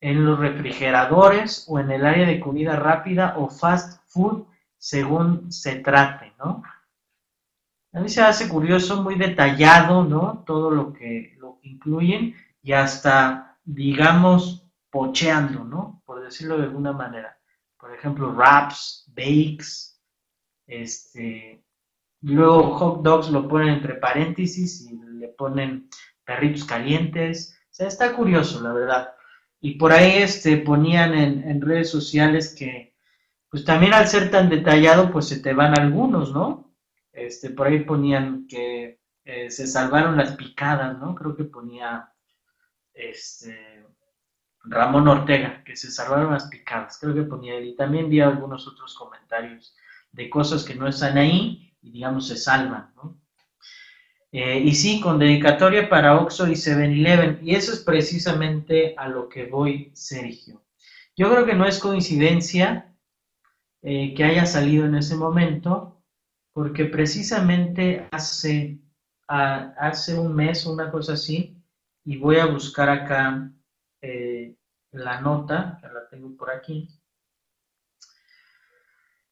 en 0.00 0.24
los 0.24 0.38
refrigeradores 0.38 1.66
o 1.68 1.78
en 1.78 1.90
el 1.90 2.06
área 2.06 2.26
de 2.26 2.40
comida 2.40 2.76
rápida 2.76 3.34
o 3.36 3.48
fast 3.48 4.00
food 4.06 4.44
según 4.78 5.52
se 5.52 5.76
trate, 5.76 6.32
¿no? 6.38 6.62
A 7.92 8.00
mí 8.00 8.08
se 8.08 8.22
hace 8.22 8.48
curioso, 8.48 9.02
muy 9.02 9.16
detallado, 9.16 10.04
¿no? 10.04 10.44
Todo 10.46 10.70
lo 10.70 10.92
que, 10.92 11.36
lo 11.38 11.58
incluyen 11.62 12.34
y 12.62 12.72
hasta, 12.72 13.58
digamos, 13.64 14.68
pocheando, 14.90 15.64
¿no? 15.64 16.02
Por 16.04 16.22
decirlo 16.22 16.58
de 16.58 16.64
alguna 16.64 16.92
manera. 16.92 17.38
Por 17.78 17.94
ejemplo, 17.94 18.32
wraps, 18.32 19.10
bakes, 19.14 19.98
este, 20.66 21.64
Luego 22.22 22.74
hot 22.74 23.02
dogs 23.02 23.30
lo 23.30 23.46
ponen 23.46 23.74
entre 23.74 23.94
paréntesis 23.94 24.88
y 24.90 24.98
le 25.18 25.28
ponen 25.28 25.88
perritos 26.24 26.64
calientes. 26.64 27.56
O 27.64 27.74
sea, 27.74 27.86
está 27.86 28.14
curioso, 28.14 28.60
la 28.60 28.72
verdad. 28.72 29.14
Y 29.60 29.74
por 29.74 29.92
ahí 29.92 30.22
este, 30.22 30.56
ponían 30.58 31.14
en, 31.14 31.60
redes 31.60 31.90
sociales 31.90 32.54
que, 32.56 32.96
pues 33.50 33.64
también 33.64 33.94
al 33.94 34.08
ser 34.08 34.30
tan 34.30 34.48
detallado, 34.48 35.10
pues 35.12 35.28
se 35.28 35.40
te 35.40 35.52
van 35.52 35.78
algunos, 35.78 36.32
¿no? 36.32 36.67
Este, 37.18 37.50
por 37.50 37.66
ahí 37.66 37.80
ponían 37.80 38.46
que 38.46 39.00
eh, 39.24 39.50
se 39.50 39.66
salvaron 39.66 40.16
las 40.16 40.36
picadas, 40.36 40.98
¿no? 40.98 41.14
Creo 41.14 41.36
que 41.36 41.44
ponía 41.44 42.12
este, 42.94 43.84
Ramón 44.64 45.08
Ortega, 45.08 45.62
que 45.64 45.76
se 45.76 45.90
salvaron 45.90 46.32
las 46.32 46.48
picadas, 46.48 46.98
creo 47.00 47.14
que 47.14 47.22
ponía 47.22 47.56
él. 47.56 47.68
Y 47.68 47.76
también 47.76 48.08
vi 48.08 48.20
algunos 48.20 48.66
otros 48.66 48.94
comentarios 48.94 49.76
de 50.12 50.30
cosas 50.30 50.64
que 50.64 50.74
no 50.74 50.88
están 50.88 51.18
ahí 51.18 51.74
y 51.82 51.92
digamos 51.92 52.28
se 52.28 52.36
salvan, 52.36 52.92
¿no? 52.96 53.20
Eh, 54.30 54.60
y 54.60 54.74
sí, 54.74 55.00
con 55.00 55.18
dedicatoria 55.18 55.88
para 55.88 56.20
Oxo 56.20 56.46
y 56.46 56.52
7-Eleven. 56.52 57.40
Y 57.42 57.54
eso 57.54 57.72
es 57.72 57.80
precisamente 57.80 58.94
a 58.96 59.08
lo 59.08 59.28
que 59.28 59.46
voy, 59.46 59.90
Sergio. 59.94 60.62
Yo 61.16 61.30
creo 61.30 61.46
que 61.46 61.54
no 61.54 61.66
es 61.66 61.78
coincidencia 61.78 62.94
eh, 63.82 64.14
que 64.14 64.24
haya 64.24 64.44
salido 64.44 64.84
en 64.84 64.96
ese 64.96 65.16
momento, 65.16 65.97
porque 66.58 66.86
precisamente 66.86 68.08
hace, 68.10 68.80
hace 69.28 70.18
un 70.18 70.34
mes, 70.34 70.66
una 70.66 70.90
cosa 70.90 71.12
así, 71.12 71.56
y 72.04 72.16
voy 72.16 72.38
a 72.38 72.46
buscar 72.46 72.88
acá 72.88 73.48
eh, 74.02 74.56
la 74.90 75.20
nota, 75.20 75.78
que 75.80 75.86
la 75.86 76.08
tengo 76.08 76.36
por 76.36 76.50
aquí. 76.50 76.88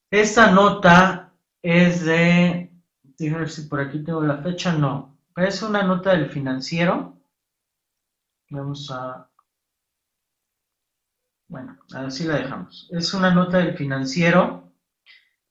Esta 0.09 0.53
nota 0.53 1.35
es 1.63 2.05
de, 2.05 2.71
déjame 3.03 3.49
si 3.49 3.63
por 3.63 3.81
aquí 3.81 4.05
tengo 4.05 4.23
la 4.23 4.41
fecha, 4.41 4.73
no, 4.73 5.19
es 5.35 5.61
una 5.63 5.83
nota 5.83 6.13
del 6.13 6.31
financiero. 6.31 7.19
Vamos 8.51 8.89
a, 8.93 9.29
bueno, 11.49 11.77
así 11.93 12.23
la 12.23 12.37
dejamos. 12.37 12.89
Es 12.93 13.13
una 13.15 13.35
nota 13.35 13.59
del 13.59 13.77
financiero 13.77 14.66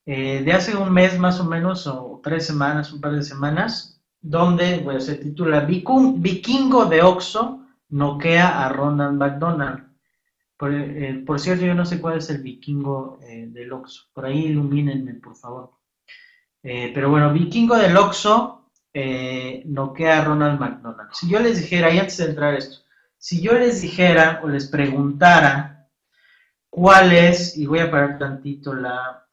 eh, 0.08 0.42
de 0.44 0.52
hace 0.52 0.76
un 0.76 0.92
mes 0.92 1.18
más 1.18 1.40
o 1.40 1.44
menos, 1.44 1.88
o 1.88 2.20
tres 2.22 2.46
semanas, 2.46 2.92
un 2.92 3.00
par 3.00 3.12
de 3.12 3.22
semanas, 3.22 4.00
donde 4.20 4.78
bueno, 4.78 5.00
se 5.00 5.16
titula 5.16 5.60
Vikingo 5.60 6.86
de 6.86 7.02
Oxo 7.02 7.66
noquea 7.88 8.64
a 8.64 8.68
Ronald 8.68 9.18
McDonald. 9.18 9.84
Eh, 10.70 11.22
por, 11.26 11.40
cierto, 11.40 11.66
yo 11.66 11.74
no 11.74 11.84
sé 11.84 12.00
cuál 12.00 12.18
es 12.18 12.30
el 12.30 12.40
vikingo 12.40 13.18
eh, 13.22 13.46
del 13.48 13.72
Oxo. 13.72 14.04
Por 14.12 14.26
ahí 14.26 14.46
ilumínenme, 14.46 15.14
por 15.14 15.36
favor. 15.36 15.72
Pero 16.62 17.10
bueno, 17.10 17.32
vikingo 17.32 17.76
del 17.76 17.96
Oxo 17.96 18.70
noquea 19.66 20.20
a 20.20 20.24
Ronald 20.24 20.58
McDonald. 20.58 21.10
Si 21.12 21.28
yo 21.28 21.38
les 21.38 21.60
dijera, 21.60 21.92
y 21.92 21.98
antes 21.98 22.16
de 22.16 22.24
entrar 22.24 22.54
esto, 22.54 22.78
si 23.18 23.40
yo 23.40 23.52
les 23.52 23.82
dijera 23.82 24.40
o 24.42 24.48
les 24.48 24.66
preguntara 24.66 25.88
cuál 26.68 27.12
es, 27.12 27.56
y 27.56 27.66
voy 27.66 27.80
a 27.80 27.90
parar 27.90 28.18
tantito 28.18 28.74
la, 28.74 29.26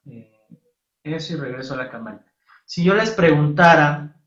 eso 1.12 1.34
y 1.34 1.36
regreso 1.36 1.74
a 1.74 1.78
la 1.78 1.90
cámara. 1.90 2.24
Si 2.64 2.82
yo 2.82 2.94
les 2.94 3.10
preguntara 3.10 4.20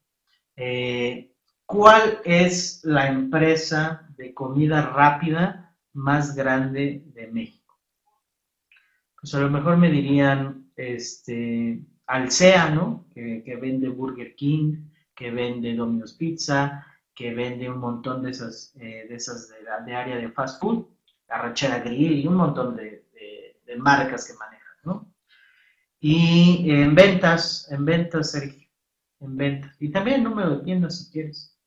cuál 1.65 2.21
es 2.23 2.81
la 2.83 3.07
empresa 3.07 4.07
de 4.17 4.33
comida 4.33 4.81
rápida 4.81 5.75
más 5.93 6.35
grande 6.35 7.03
de 7.13 7.27
México. 7.27 7.77
Pues 9.19 9.33
a 9.35 9.39
lo 9.39 9.49
mejor 9.49 9.77
me 9.77 9.91
dirían, 9.91 10.71
este, 10.75 11.81
Alsea, 12.05 12.69
¿no? 12.69 13.07
Que, 13.13 13.57
vende 13.61 13.89
Burger 13.89 14.35
King, 14.35 14.89
que 15.15 15.31
vende 15.31 15.75
Domino's 15.75 16.13
Pizza, 16.13 16.85
que 17.13 17.33
vende 17.33 17.69
un 17.69 17.79
montón 17.79 18.23
de 18.23 18.31
esas, 18.31 18.73
eh, 18.79 19.07
de, 19.09 19.85
de, 19.85 19.95
área 19.95 20.17
de 20.17 20.29
fast 20.29 20.61
food, 20.61 20.85
Arrachera 21.27 21.79
Grill 21.79 22.19
y 22.19 22.27
un 22.27 22.35
montón 22.35 22.75
de, 22.75 23.05
marcas 23.79 24.25
que 24.25 24.33
manejan, 24.33 24.75
¿no? 24.85 25.13
Y 25.99 26.69
en 26.69 26.93
ventas, 26.95 27.67
en 27.71 27.85
ventas, 27.85 28.31
Sergio, 28.31 28.67
en 29.19 29.37
ventas. 29.37 29.75
Y 29.79 29.89
también 29.89 30.23
número 30.23 30.57
de 30.57 30.63
tiendas 30.63 30.99
si 30.99 31.11
quieres. 31.11 31.57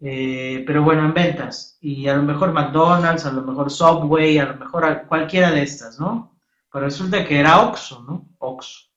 Eh, 0.00 0.64
pero 0.66 0.82
bueno, 0.82 1.04
en 1.04 1.14
ventas. 1.14 1.78
Y 1.80 2.08
a 2.08 2.16
lo 2.16 2.22
mejor 2.24 2.52
McDonald's, 2.52 3.24
a 3.24 3.32
lo 3.32 3.42
mejor 3.42 3.70
Subway, 3.70 4.38
a 4.38 4.46
lo 4.46 4.56
mejor 4.56 5.06
cualquiera 5.06 5.52
de 5.52 5.62
estas, 5.62 6.00
¿no? 6.00 6.36
Pero 6.72 6.86
resulta 6.86 7.24
que 7.24 7.38
era 7.38 7.62
Oxxo, 7.62 8.02
¿no? 8.02 8.28
Oxxo. 8.38 8.88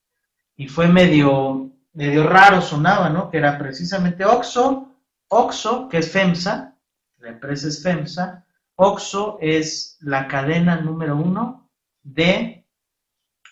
Y 0.56 0.68
fue 0.68 0.88
medio, 0.88 1.72
medio 1.94 2.28
raro, 2.28 2.62
sonaba, 2.62 3.10
¿no? 3.10 3.30
Que 3.30 3.38
era 3.38 3.58
precisamente 3.58 4.26
Oxxo, 4.26 4.96
Oxxo, 5.28 5.90
que 5.90 5.98
es 6.00 6.12
FEMSA, 6.12 6.76
la 7.18 7.30
empresa 7.30 7.68
es 7.68 7.84
FEMSA, 7.84 8.46
Oxxo 8.76 9.38
es 9.42 9.98
la 10.02 10.28
cadena 10.28 10.78
número 10.78 11.16
uno 11.18 11.70
de, 12.02 12.66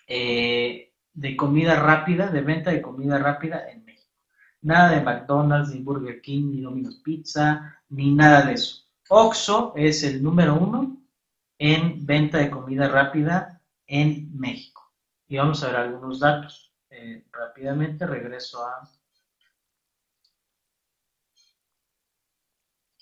eh, 0.07 0.82
de 1.13 1.35
comida 1.35 1.79
rápida, 1.79 2.27
de 2.27 2.41
venta 2.41 2.71
de 2.71 2.81
comida 2.81 3.17
rápida 3.19 3.69
en 3.69 3.83
Nada 4.63 4.91
de 4.91 5.01
McDonald's, 5.01 5.73
ni 5.73 5.81
Burger 5.81 6.21
King, 6.21 6.51
ni 6.51 6.61
Domino's 6.61 6.95
Pizza, 7.03 7.77
ni 7.89 8.15
nada 8.15 8.43
de 8.43 8.53
eso. 8.53 8.87
Oxxo 9.09 9.73
es 9.75 10.03
el 10.03 10.23
número 10.23 10.55
uno 10.55 10.97
en 11.59 12.05
venta 12.05 12.37
de 12.37 12.49
comida 12.49 12.87
rápida 12.87 13.61
en 13.85 14.31
México. 14.39 14.89
Y 15.27 15.35
vamos 15.35 15.61
a 15.61 15.67
ver 15.67 15.75
algunos 15.75 16.21
datos. 16.21 16.73
Eh, 16.89 17.25
rápidamente 17.31 18.07
regreso 18.07 18.65
a, 18.65 18.89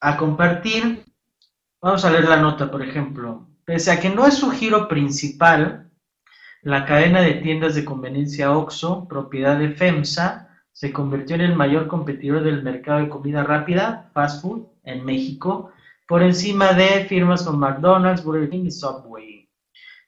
a 0.01 0.17
compartir. 0.17 1.05
Vamos 1.79 2.03
a 2.03 2.09
leer 2.09 2.27
la 2.27 2.37
nota, 2.37 2.71
por 2.71 2.81
ejemplo. 2.81 3.47
Pese 3.65 3.91
a 3.91 3.99
que 3.99 4.09
no 4.09 4.25
es 4.25 4.33
su 4.33 4.49
giro 4.49 4.87
principal, 4.87 5.90
la 6.63 6.85
cadena 6.85 7.21
de 7.21 7.35
tiendas 7.35 7.73
de 7.73 7.83
conveniencia 7.83 8.55
Oxxo, 8.55 9.07
propiedad 9.07 9.57
de 9.57 9.71
FEMSA, 9.71 10.47
se 10.71 10.93
convirtió 10.93 11.35
en 11.35 11.41
el 11.41 11.55
mayor 11.55 11.87
competidor 11.87 12.43
del 12.43 12.61
mercado 12.61 12.99
de 12.99 13.09
comida 13.09 13.43
rápida, 13.43 14.09
fast 14.13 14.41
food, 14.41 14.67
en 14.83 15.03
México, 15.03 15.71
por 16.07 16.21
encima 16.21 16.73
de 16.73 17.05
firmas 17.05 17.43
como 17.43 17.57
McDonald's, 17.57 18.23
Burger 18.23 18.49
King 18.49 18.65
y 18.65 18.71
Subway. 18.71 19.49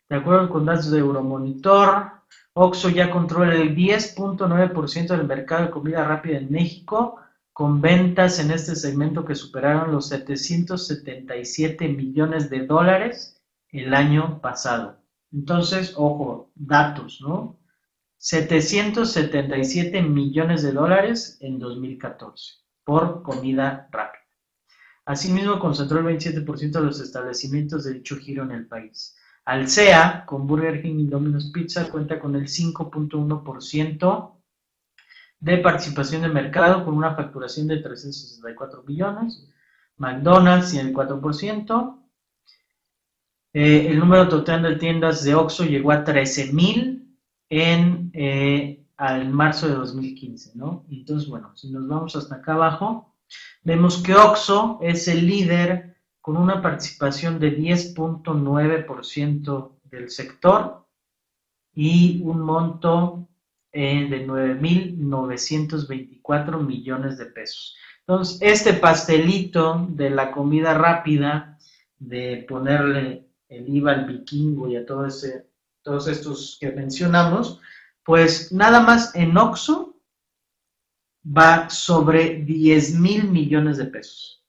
De 0.09 0.15
acuerdo 0.15 0.49
con 0.49 0.65
datos 0.65 0.91
de 0.91 0.99
Euromonitor, 0.99 2.11
Oxxo 2.53 2.89
ya 2.89 3.09
controla 3.09 3.55
el 3.55 3.75
10.9% 3.75 5.07
del 5.07 5.25
mercado 5.25 5.65
de 5.65 5.71
comida 5.71 6.03
rápida 6.03 6.37
en 6.37 6.51
México, 6.51 7.19
con 7.51 7.81
ventas 7.81 8.39
en 8.39 8.51
este 8.51 8.75
segmento 8.75 9.25
que 9.25 9.35
superaron 9.35 9.91
los 9.91 10.09
777 10.09 11.87
millones 11.87 12.49
de 12.49 12.65
dólares 12.65 13.41
el 13.71 13.93
año 13.93 14.39
pasado. 14.39 15.02
Entonces, 15.33 15.93
ojo, 15.97 16.51
datos, 16.55 17.19
¿no? 17.21 17.59
777 18.17 20.01
millones 20.03 20.61
de 20.63 20.71
dólares 20.71 21.37
en 21.41 21.59
2014 21.59 22.53
por 22.83 23.23
comida 23.23 23.89
rápida. 23.91 24.21
Asimismo, 25.05 25.59
concentró 25.59 25.99
el 25.99 26.05
27% 26.17 26.71
de 26.71 26.81
los 26.81 27.01
establecimientos 27.01 27.83
de 27.83 27.95
dicho 27.95 28.15
giro 28.17 28.43
en 28.43 28.51
el 28.51 28.67
país. 28.67 29.17
Alsea, 29.43 30.23
con 30.25 30.47
Burger 30.47 30.81
King 30.81 30.99
y 30.99 31.07
Domino's 31.07 31.51
Pizza, 31.51 31.89
cuenta 31.89 32.19
con 32.19 32.35
el 32.35 32.47
5.1% 32.47 34.31
de 35.41 35.57
participación 35.57 36.21
de 36.21 36.29
mercado, 36.29 36.85
con 36.85 36.93
una 36.93 37.15
facturación 37.15 37.67
de 37.67 37.77
364 37.77 38.83
millones. 38.83 39.49
McDonald's 39.97 40.71
tiene 40.71 40.89
el 40.89 40.95
4%. 40.95 42.02
Eh, 43.53 43.91
el 43.91 43.99
número 43.99 44.27
total 44.27 44.63
de 44.63 44.77
tiendas 44.77 45.23
de 45.23 45.35
Oxxo 45.35 45.65
llegó 45.65 45.91
a 45.91 46.03
13.000 46.03 47.05
en 47.49 48.09
eh, 48.13 48.83
al 48.97 49.29
marzo 49.29 49.67
de 49.67 49.75
2015, 49.75 50.53
¿no? 50.55 50.85
Entonces, 50.89 51.29
bueno, 51.29 51.55
si 51.55 51.69
nos 51.71 51.87
vamos 51.87 52.15
hasta 52.15 52.33
acá 52.35 52.53
abajo, 52.53 53.13
vemos 53.63 54.01
que 54.01 54.15
OXO 54.15 54.79
es 54.81 55.07
el 55.07 55.27
líder 55.27 55.97
con 56.19 56.35
una 56.37 56.59
participación 56.61 57.39
de 57.39 57.57
10.9% 57.57 59.71
del 59.83 60.09
sector 60.09 60.87
y 61.75 62.21
un 62.23 62.41
monto 62.41 63.27
eh, 63.71 64.07
de 64.09 64.25
9.924 64.25 66.65
millones 66.65 67.17
de 67.17 67.25
pesos. 67.27 67.77
Entonces, 67.99 68.39
este 68.41 68.73
pastelito 68.73 69.85
de 69.89 70.09
la 70.09 70.31
comida 70.31 70.73
rápida, 70.73 71.59
de 71.99 72.43
ponerle 72.47 73.22
el 73.53 73.69
IVA 73.69 73.91
al 73.91 74.05
vikingo 74.05 74.67
y 74.67 74.75
a 74.75 74.85
todo 74.85 75.05
ese 75.05 75.47
todos 75.83 76.07
estos 76.07 76.57
que 76.59 76.71
mencionamos, 76.71 77.59
pues 78.03 78.51
nada 78.51 78.81
más 78.81 79.15
en 79.15 79.37
OXO 79.37 79.95
va 81.25 81.69
sobre 81.69 82.43
10 82.43 82.99
mil 82.99 83.29
millones 83.29 83.77
de 83.77 83.85
pesos. 83.85 84.43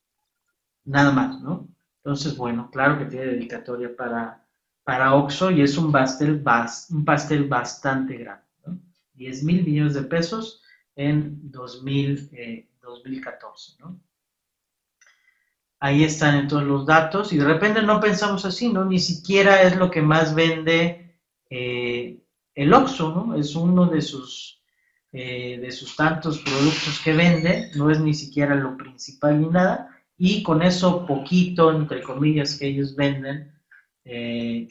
Nada 0.84 1.12
más, 1.12 1.40
¿no? 1.40 1.68
Entonces, 1.98 2.36
bueno, 2.36 2.70
claro 2.70 2.98
que 2.98 3.06
tiene 3.06 3.26
dedicatoria 3.26 3.94
para, 3.96 4.46
para 4.84 5.14
OXO 5.14 5.50
y 5.50 5.62
es 5.62 5.76
un 5.76 5.90
pastel, 5.90 6.42
un 6.90 7.04
pastel 7.04 7.48
bastante 7.48 8.16
grande, 8.16 8.46
¿no? 8.66 8.78
10 9.14 9.44
mil 9.44 9.64
millones 9.64 9.94
de 9.94 10.02
pesos 10.02 10.62
en 10.94 11.50
2014, 11.50 12.32
eh, 12.36 13.76
¿no? 13.80 14.00
Ahí 15.84 16.02
están 16.02 16.36
en 16.36 16.48
todos 16.48 16.62
los 16.62 16.86
datos 16.86 17.30
y 17.34 17.36
de 17.36 17.44
repente 17.44 17.82
no 17.82 18.00
pensamos 18.00 18.46
así, 18.46 18.72
¿no? 18.72 18.86
Ni 18.86 18.98
siquiera 18.98 19.60
es 19.60 19.76
lo 19.76 19.90
que 19.90 20.00
más 20.00 20.34
vende 20.34 21.20
eh, 21.50 22.22
el 22.54 22.72
Oxxo, 22.72 23.12
¿no? 23.14 23.34
Es 23.34 23.54
uno 23.54 23.84
de 23.84 24.00
sus, 24.00 24.62
eh, 25.12 25.58
de 25.60 25.70
sus 25.70 25.94
tantos 25.94 26.38
productos 26.38 27.02
que 27.04 27.12
vende, 27.12 27.70
no 27.74 27.90
es 27.90 28.00
ni 28.00 28.14
siquiera 28.14 28.54
lo 28.54 28.78
principal 28.78 29.38
ni 29.38 29.48
nada, 29.48 29.90
y 30.16 30.42
con 30.42 30.62
eso 30.62 31.04
poquito, 31.04 31.70
entre 31.70 32.00
comillas, 32.00 32.56
que 32.56 32.68
ellos 32.68 32.96
venden, 32.96 33.52
eh, 34.06 34.68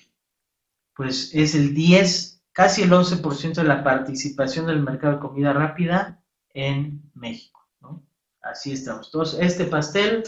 pues 0.96 1.30
es 1.36 1.54
el 1.54 1.76
10, 1.76 2.42
casi 2.54 2.82
el 2.82 2.92
11% 2.92 3.54
de 3.54 3.64
la 3.66 3.84
participación 3.84 4.66
del 4.66 4.82
mercado 4.82 5.14
de 5.14 5.20
comida 5.20 5.54
rápida 5.54 6.24
en 6.56 7.04
México, 7.14 7.70
¿no? 7.82 8.04
Así 8.42 8.72
estamos. 8.72 9.12
Entonces, 9.14 9.40
este 9.42 9.66
pastel 9.66 10.24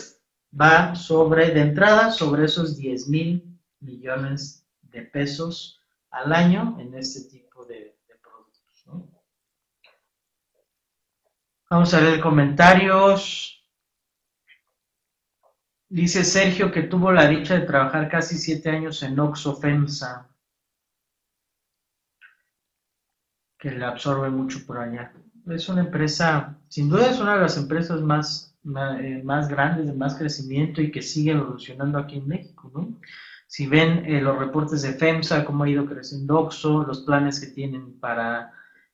va 0.59 0.95
sobre, 0.95 1.51
de 1.51 1.61
entrada, 1.61 2.11
sobre 2.11 2.45
esos 2.45 2.77
10 2.77 3.09
mil 3.09 3.59
millones 3.79 4.65
de 4.81 5.01
pesos 5.01 5.81
al 6.09 6.31
año 6.33 6.77
en 6.79 6.93
este 6.95 7.29
tipo 7.29 7.65
de, 7.65 7.97
productos. 8.21 8.85
Vamos 11.69 11.93
a 11.93 11.99
ver 11.99 12.21
comentarios. 12.21 13.51
Dice 15.89 16.23
Sergio 16.23 16.71
que 16.71 16.83
tuvo 16.83 17.11
la 17.11 17.27
dicha 17.27 17.55
de 17.55 17.65
trabajar 17.65 18.09
casi 18.09 18.37
siete 18.37 18.69
años 18.69 19.03
en 19.03 19.19
Oxofensa. 19.19 20.29
Que 23.57 23.71
le 23.71 23.85
absorbe 23.85 24.29
mucho 24.29 24.65
por 24.65 24.77
allá. 24.77 25.13
Es 25.47 25.69
una 25.69 25.81
empresa, 25.81 26.57
sin 26.69 26.89
duda 26.89 27.09
es 27.09 27.19
una 27.19 27.35
de 27.35 27.41
las 27.41 27.57
empresas 27.57 28.01
más, 28.01 28.54
eh, 28.65 29.21
más, 29.23 29.47
grandes, 29.47 29.87
de 29.87 29.93
más 29.93 30.15
crecimiento 30.15 30.81
y 30.81 30.91
que 30.91 31.01
sigue 31.01 31.31
evolucionando 31.31 31.97
aquí 31.99 32.17
en 32.17 32.27
México, 32.27 32.71
¿no? 32.73 32.99
Si 33.47 33.67
ven 33.67 34.05
eh, 34.05 34.21
los 34.21 34.39
reportes 34.39 34.81
de 34.81 34.93
FEMSA, 34.93 35.45
cómo 35.45 35.63
ha 35.63 35.69
ido 35.69 35.85
creciendo 35.85 36.39
OXO, 36.39 36.83
los 36.83 37.01
planes 37.01 37.39
que 37.39 37.47
tienen 37.47 37.99
para, 37.99 38.51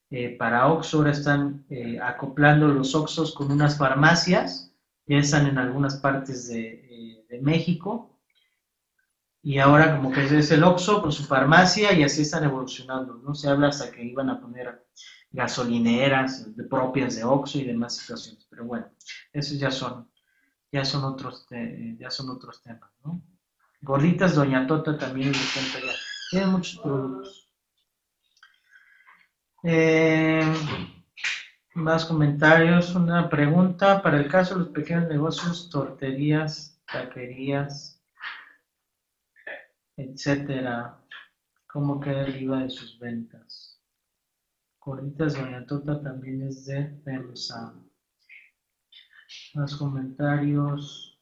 eh, 0.09 0.35
para 0.37 0.67
OXO, 0.67 0.97
ahora 0.97 1.11
están 1.11 1.65
acoplando 2.01 2.67
los 2.67 2.93
OXOs 2.93 3.33
con 3.33 3.51
unas 3.51 3.77
farmacias, 3.77 4.73
ya 5.07 5.17
están 5.17 5.47
en 5.47 5.57
algunas 5.57 5.95
partes 5.97 6.49
de, 6.49 7.25
de 7.29 7.41
México, 7.41 8.11
y 9.43 9.57
ahora 9.57 9.95
como 9.95 10.11
que 10.11 10.23
es 10.23 10.51
el 10.51 10.63
Oxxo 10.63 11.01
con 11.01 11.11
su 11.11 11.23
farmacia 11.23 11.93
y 11.93 12.03
así 12.03 12.21
están 12.21 12.43
evolucionando, 12.43 13.15
¿no? 13.15 13.33
Se 13.33 13.49
habla 13.49 13.69
hasta 13.69 13.91
que 13.91 14.03
iban 14.03 14.29
a 14.29 14.39
poner 14.39 14.85
gasolineras 15.31 16.55
de 16.55 16.63
propias 16.63 17.15
de 17.15 17.23
Oxxo 17.23 17.59
y 17.59 17.65
demás 17.65 17.95
situaciones, 17.97 18.45
pero 18.49 18.65
bueno, 18.65 18.87
esos 19.31 19.57
ya 19.57 19.71
son, 19.71 20.09
ya 20.71 20.83
son 20.83 21.03
otros, 21.05 21.47
ya 21.97 22.09
son 22.09 22.29
otros 22.29 22.61
temas, 22.61 22.91
¿no? 23.03 23.21
Gorditas 23.81 24.35
Doña 24.35 24.67
Tota 24.67 24.97
también 24.97 25.31
es 25.31 25.55
ya, 25.55 25.95
tiene 26.29 26.45
muchos 26.47 26.79
productos. 26.81 27.49
Eh, 29.63 30.41
más 31.73 32.05
comentarios, 32.05 32.93
una 32.95 33.29
pregunta 33.29 34.01
para 34.01 34.17
el 34.19 34.27
caso 34.27 34.55
de 34.55 34.61
los 34.61 34.69
pequeños 34.69 35.07
negocios, 35.07 35.69
torterías, 35.69 36.79
taquerías, 36.91 37.99
etcétera. 39.95 40.97
¿Cómo 41.67 41.99
queda 41.99 42.25
el 42.25 42.33
de 42.59 42.69
sus 42.69 42.99
ventas? 42.99 43.70
Coritas 44.81 45.35
Doña 45.35 45.63
Tota 45.67 46.01
también 46.01 46.41
es 46.41 46.65
de 46.65 46.89
FEMSA. 47.03 47.71
Más 49.53 49.75
comentarios. 49.75 51.19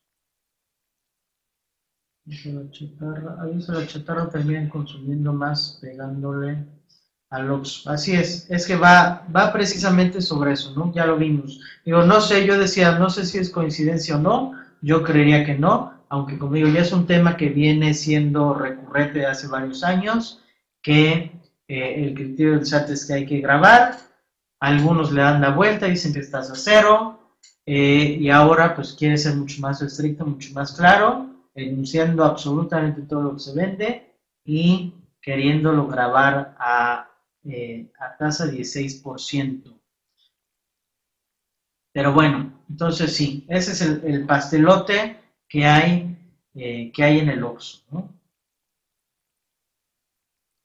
Dice 2.23 2.53
la 2.53 2.71
chatarra. 2.71 3.35
Ahí 3.41 3.55
dice 3.55 3.73
la 3.73 3.85
chatarra 3.85 4.29
también 4.29 4.69
consumiendo 4.69 5.33
más, 5.33 5.77
pegándole 5.81 6.65
a 7.31 7.39
los. 7.39 7.85
Así 7.85 8.13
es, 8.13 8.49
es 8.49 8.65
que 8.65 8.77
va, 8.77 9.27
va 9.35 9.51
precisamente 9.51 10.21
sobre 10.21 10.53
eso, 10.53 10.73
¿no? 10.73 10.93
Ya 10.93 11.05
lo 11.05 11.17
vimos. 11.17 11.59
Digo, 11.83 12.03
no 12.03 12.21
sé, 12.21 12.45
yo 12.45 12.57
decía, 12.57 12.97
no 12.97 13.09
sé 13.09 13.25
si 13.25 13.39
es 13.39 13.49
coincidencia 13.49 14.15
o 14.15 14.19
no, 14.21 14.53
yo 14.81 15.03
creería 15.03 15.45
que 15.45 15.57
no, 15.57 15.99
aunque 16.07 16.39
como 16.39 16.53
digo, 16.53 16.69
ya 16.69 16.79
es 16.79 16.93
un 16.93 17.05
tema 17.05 17.35
que 17.35 17.49
viene 17.49 17.93
siendo 17.93 18.53
recurrente 18.53 19.25
hace 19.25 19.47
varios 19.47 19.83
años, 19.83 20.41
que 20.81 21.38
eh, 21.69 22.03
el 22.03 22.15
criterio 22.15 22.53
del 22.53 22.65
SAT 22.65 22.89
es 22.89 23.05
que 23.05 23.13
hay 23.13 23.25
que 23.27 23.41
grabar, 23.41 23.95
algunos 24.59 25.11
le 25.11 25.21
dan 25.21 25.39
la 25.39 25.51
vuelta, 25.51 25.85
dicen 25.85 26.11
que 26.11 26.19
estás 26.19 26.49
a 26.49 26.55
cero, 26.55 27.37
eh, 27.63 28.17
y 28.19 28.31
ahora 28.31 28.75
pues 28.75 28.93
quiere 28.93 29.19
ser 29.19 29.35
mucho 29.35 29.61
más 29.61 29.79
estricto, 29.83 30.25
mucho 30.25 30.51
más 30.53 30.71
claro, 30.71 31.29
enunciando 31.53 32.25
absolutamente 32.25 33.03
todo 33.03 33.21
lo 33.21 33.33
que 33.35 33.39
se 33.39 33.53
vende 33.53 34.15
y 34.43 34.95
queriéndolo 35.21 35.85
grabar 35.87 36.55
a, 36.57 37.07
eh, 37.43 37.91
a 37.99 38.17
tasa 38.17 38.47
16%. 38.47 39.71
Pero 41.93 42.13
bueno, 42.13 42.51
entonces 42.67 43.15
sí, 43.15 43.45
ese 43.47 43.73
es 43.73 43.81
el, 43.81 44.01
el 44.05 44.25
pastelote 44.25 45.19
que 45.47 45.65
hay, 45.65 46.17
que 46.53 47.03
hay 47.03 47.19
en 47.19 47.29
el 47.29 47.43
Oxxo. 47.43 48.09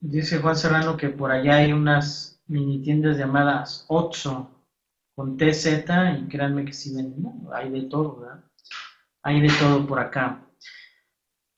Dice 0.07 0.39
Juan 0.39 0.57
Serrano 0.57 0.97
que 0.97 1.09
por 1.09 1.31
allá 1.31 1.57
hay 1.57 1.73
unas 1.73 2.41
mini 2.47 2.83
tiendas 2.83 3.17
llamadas 3.17 3.87
Oxxo 3.89 4.51
con 5.15 5.37
TZ 5.37 5.67
y 6.21 6.29
créanme 6.29 6.65
que 6.65 6.73
sí 6.73 6.95
ven, 6.95 7.15
¿no? 7.17 7.51
hay 7.53 7.71
de 7.71 7.83
todo, 7.83 8.21
¿verdad? 8.21 8.45
Hay 9.23 9.41
de 9.41 9.49
todo 9.59 9.87
por 9.87 9.99
acá. 9.99 10.41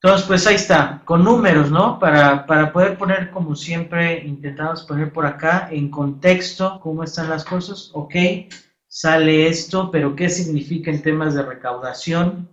Entonces, 0.01 0.27
pues 0.27 0.47
ahí 0.47 0.55
está, 0.55 1.03
con 1.05 1.25
números, 1.25 1.71
¿no? 1.71 1.99
Para, 1.99 2.47
para 2.47 2.73
poder 2.73 2.97
poner, 2.97 3.31
como 3.31 3.57
siempre, 3.57 4.25
intentamos 4.25 4.85
poner 4.85 5.13
por 5.13 5.27
acá 5.27 5.69
en 5.73 5.91
contexto 5.91 6.79
cómo 6.81 7.03
están 7.03 7.29
las 7.29 7.45
cosas. 7.45 7.91
Ok, 7.95 8.15
sale 8.87 9.49
esto, 9.49 9.91
pero 9.91 10.15
¿qué 10.15 10.29
significa 10.29 10.91
en 10.91 11.03
temas 11.03 11.35
de 11.35 11.43
recaudación? 11.43 12.49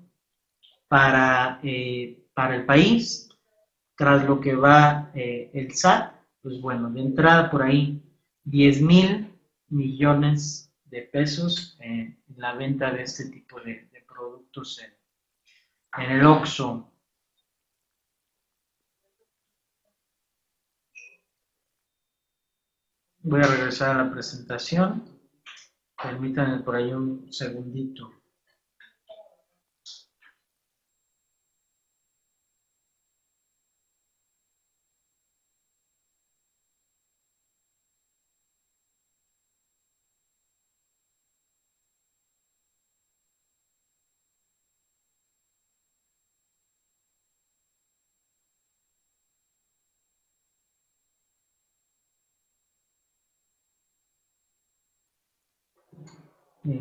para, 0.94 1.60
eh, 1.64 2.24
para 2.36 2.56
el 2.56 2.66
país, 2.66 3.28
tras 3.96 4.26
lo 4.26 4.40
que 4.40 4.56
va 4.56 5.12
eh, 5.14 5.52
el 5.54 5.74
SAT, 5.74 6.16
pues 6.42 6.60
bueno, 6.62 6.90
de 6.90 7.02
entrada 7.02 7.50
por 7.50 7.64
ahí 7.64 8.02
10 8.44 8.82
mil 8.82 9.40
millones 9.70 10.72
de 10.86 11.02
pesos 11.04 11.78
en 11.80 12.22
la 12.36 12.54
venta 12.54 12.92
de 12.92 13.04
este 13.04 13.30
tipo 13.30 13.60
de, 13.62 13.90
productos 14.08 14.80
en, 14.80 16.04
en 16.04 16.12
el 16.12 16.26
OXO. 16.26 16.92
Voy 23.20 23.42
a 23.42 23.48
regresar 23.48 23.96
a 23.96 24.04
la 24.04 24.12
presentación. 24.12 25.04
Permítanme 26.02 26.60
por 26.60 26.76
ahí 26.76 26.92
un 26.92 27.32
segundito. 27.32 28.23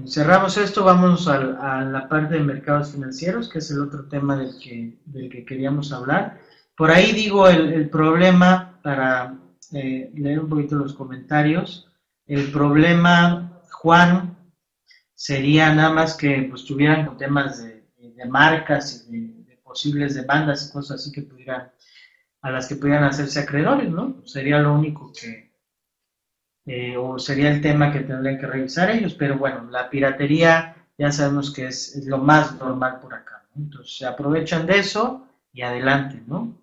Cerramos 0.07 0.57
esto, 0.57 0.85
vamos 0.85 1.27
a, 1.29 1.83
la 1.83 2.09
parte 2.09 2.35
de 2.35 2.41
mercados 2.41 2.93
financieros, 2.93 3.49
que 3.49 3.59
es 3.59 3.71
el 3.71 3.81
otro 3.81 4.05
tema 4.05 4.37
del 4.37 4.59
que, 4.59 4.99
del 5.07 5.29
que 5.29 5.45
queríamos 5.45 5.93
hablar. 5.93 6.41
Por 6.77 6.91
ahí 6.91 7.13
digo 7.13 7.49
el, 7.49 7.89
problema, 7.91 8.79
para 8.83 9.39
eh, 9.73 10.11
leer 10.15 10.41
un 10.41 10.49
poquito 10.49 10.77
los 10.77 10.95
comentarios, 10.95 11.89
el 12.27 12.51
problema, 12.53 13.61
Juan, 13.71 14.37
sería 15.15 15.75
nada 15.75 15.91
más 15.91 16.17
que 16.17 16.47
pues, 16.49 16.65
tuvieran 16.65 17.17
temas 17.17 17.63
de, 17.63 17.83
marcas 18.29 19.07
y 19.11 19.43
de, 19.45 19.57
posibles 19.65 20.15
demandas 20.15 20.69
y 20.69 20.73
cosas 20.73 21.01
así 21.01 21.11
que 21.11 21.23
pudieran, 21.23 21.73
a 22.41 22.51
las 22.51 22.69
que 22.69 22.77
pudieran 22.77 23.05
hacerse 23.05 23.41
acreedores, 23.41 23.91
¿no? 23.91 24.23
Sería 24.27 24.59
lo 24.59 24.75
único 24.75 25.13
que, 25.13 25.52
eh, 26.67 26.97
o 26.97 27.19
sería 27.19 27.51
el 27.51 27.61
tema 27.61 27.93
que 27.93 28.01
tendrían 28.01 28.39
que 28.39 28.47
revisar 28.47 28.91
ellos, 28.91 29.15
pero 29.15 29.37
bueno, 29.37 29.69
la 29.71 29.91
piratería 29.91 30.77
ya 30.97 31.11
sabemos 31.11 31.53
que 31.53 31.67
es, 31.67 32.05
lo 32.07 32.19
más 32.19 32.55
normal 32.59 33.01
por 33.01 33.15
acá, 33.15 33.45
entonces 33.57 33.97
se 33.97 34.07
aprovechan 34.07 34.67
de 34.67 34.79
eso 34.79 35.27
y 35.53 35.63
adelante, 35.63 36.23
¿no? 36.27 36.57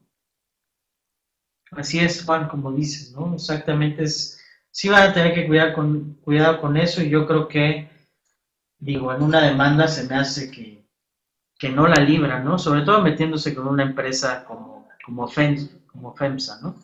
Así 1.71 1.99
es, 1.99 2.23
Juan, 2.23 2.47
como 2.47 2.71
dices, 2.71 3.11
¿no? 3.11 3.33
Exactamente 3.35 4.03
es, 4.03 4.41
sí 4.71 4.89
van 4.89 5.09
a 5.09 5.13
tener 5.13 5.33
que 5.33 5.45
cuidar 5.45 5.73
con, 5.73 6.15
cuidado 6.23 6.61
con 6.61 6.77
eso 6.77 7.03
y 7.03 7.09
yo 7.09 7.27
creo 7.27 7.47
que, 7.47 7.89
digo, 8.79 9.13
en 9.13 9.21
una 9.21 9.41
demanda 9.41 9.87
se 9.87 10.07
me 10.07 10.15
hace 10.15 10.49
que, 10.49 10.87
que 11.57 11.69
no 11.69 11.87
la 11.87 12.01
libran, 12.01 12.45
¿no? 12.45 12.57
Sobre 12.57 12.83
todo 12.83 13.01
metiéndose 13.01 13.53
con 13.53 13.67
una 13.67 13.83
empresa 13.83 14.45
como, 14.45 14.87
como, 15.05 15.29
como 15.91 16.15
FEMSA, 16.15 16.61
¿no? 16.61 16.75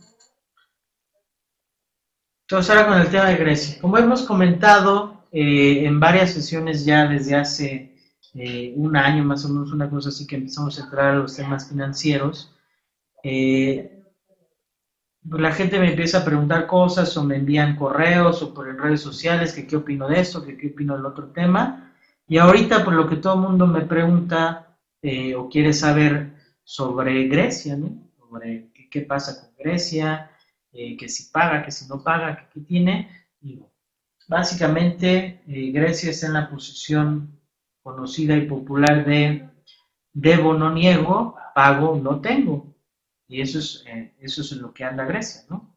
Entonces 2.48 2.70
ahora 2.70 2.88
con 2.88 3.02
el 3.02 3.10
tema 3.10 3.26
de 3.26 3.38
Grecia. 3.38 3.82
Como 3.82 3.98
hemos 3.98 4.22
comentado 4.22 5.24
eh, 5.32 5.84
en 5.86 6.00
varias 6.00 6.32
sesiones 6.32 6.86
ya 6.86 7.08
desde 7.08 7.34
hace 7.36 7.96
eh, 8.36 8.72
un 8.76 8.96
año 8.96 9.24
más 9.24 9.46
o 9.46 9.50
menos, 9.50 9.74
una 9.74 9.90
cosa 9.90 10.10
así 10.10 10.28
que 10.28 10.36
empezamos 10.36 10.78
a 10.78 10.84
entrar 10.84 11.16
a 11.16 11.16
los 11.16 11.36
temas 11.36 11.68
financieros, 11.68 12.56
eh, 13.24 14.04
pues 15.28 15.42
la 15.42 15.54
gente 15.54 15.80
me 15.80 15.90
empieza 15.90 16.20
a 16.20 16.26
preguntar 16.26 16.68
cosas 16.68 17.18
o 17.18 17.24
me 17.24 17.38
envían 17.38 17.76
correos 17.76 18.44
o 18.44 18.54
por 18.54 18.68
redes 18.80 19.02
sociales 19.02 19.52
que 19.52 19.66
qué 19.66 19.78
opino 19.78 20.08
de 20.08 20.20
esto, 20.20 20.46
que 20.46 20.56
qué 20.56 20.68
opino 20.68 20.96
del 20.96 21.08
otro 21.08 21.30
tema. 21.30 21.96
Y 22.28 22.38
ahorita 22.38 22.86
por 22.86 22.94
lo 22.94 23.10
que 23.10 23.16
todo 23.16 23.34
el 23.34 23.40
mundo 23.40 23.66
me 23.66 23.82
pregunta 23.82 24.78
o 25.38 25.50
quiere 25.50 25.74
saber 25.74 26.32
sobre 26.64 27.28
Grecia, 27.28 27.76
¿no? 27.76 27.90
Sobre 28.20 28.70
qué 28.92 29.02
pasa 29.02 29.40
con 29.42 29.50
Grecia, 29.58 30.30
eh, 30.76 30.98
que 30.98 31.10
si 31.10 31.32
paga, 31.32 31.64
que 31.64 31.72
si 31.72 31.88
no 31.88 32.04
paga, 32.04 32.38
que 32.38 32.48
qué 32.54 32.60
tiene. 32.62 33.10
básicamente, 34.28 35.42
eh, 35.48 35.72
Grecia 35.72 36.12
está 36.12 36.28
en 36.28 36.34
la 36.34 36.50
posición 36.50 37.40
conocida 37.84 38.36
y 38.36 38.48
popular 38.48 39.06
de 39.06 39.50
debo, 40.14 40.54
no 40.54 40.72
niego, 40.72 41.36
pago, 41.54 42.00
no 42.02 42.22
tengo. 42.22 42.76
Y 43.28 43.42
eso 43.42 43.60
es, 43.60 43.84
eh, 43.88 44.14
eso 44.20 44.42
es 44.42 44.52
en 44.52 44.62
lo 44.62 44.74
que 44.74 44.84
anda 44.84 45.06
Grecia, 45.06 45.44
¿no? 45.50 45.76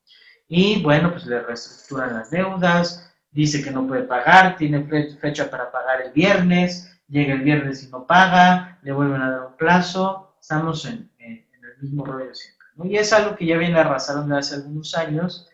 y 0.49 0.83
bueno, 0.83 1.13
pues 1.13 1.27
le 1.27 1.41
reestructuran 1.41 2.15
las 2.15 2.31
deudas, 2.31 3.13
dice 3.31 3.63
que 3.63 3.71
no 3.71 3.87
puede 3.87 4.05
pagar, 4.05 4.57
tiene 4.57 4.83
fecha 5.21 5.51
para 5.51 5.71
pagar 5.71 6.01
el 6.01 6.13
viernes, 6.13 6.99
llega 7.07 7.35
el 7.35 7.43
viernes 7.43 7.85
y 7.85 7.91
no 7.91 8.07
paga, 8.07 8.79
le 8.83 8.93
vuelven 8.93 9.21
a 9.21 9.31
dar 9.31 9.47
un 9.47 9.57
plazo, 9.57 10.37
estamos 10.41 10.87
en, 10.87 11.11
el 11.19 11.83
mismo 11.83 12.05
rollo 12.05 12.35
siempre. 12.35 12.58
Y 12.85 12.97
es 12.97 13.13
algo 13.13 13.37
que 13.37 13.47
ya 13.47 13.57
viene 13.57 13.79
arrasando 13.79 14.37
hace 14.37 14.57
algunos 14.57 14.95
años, 14.95 15.49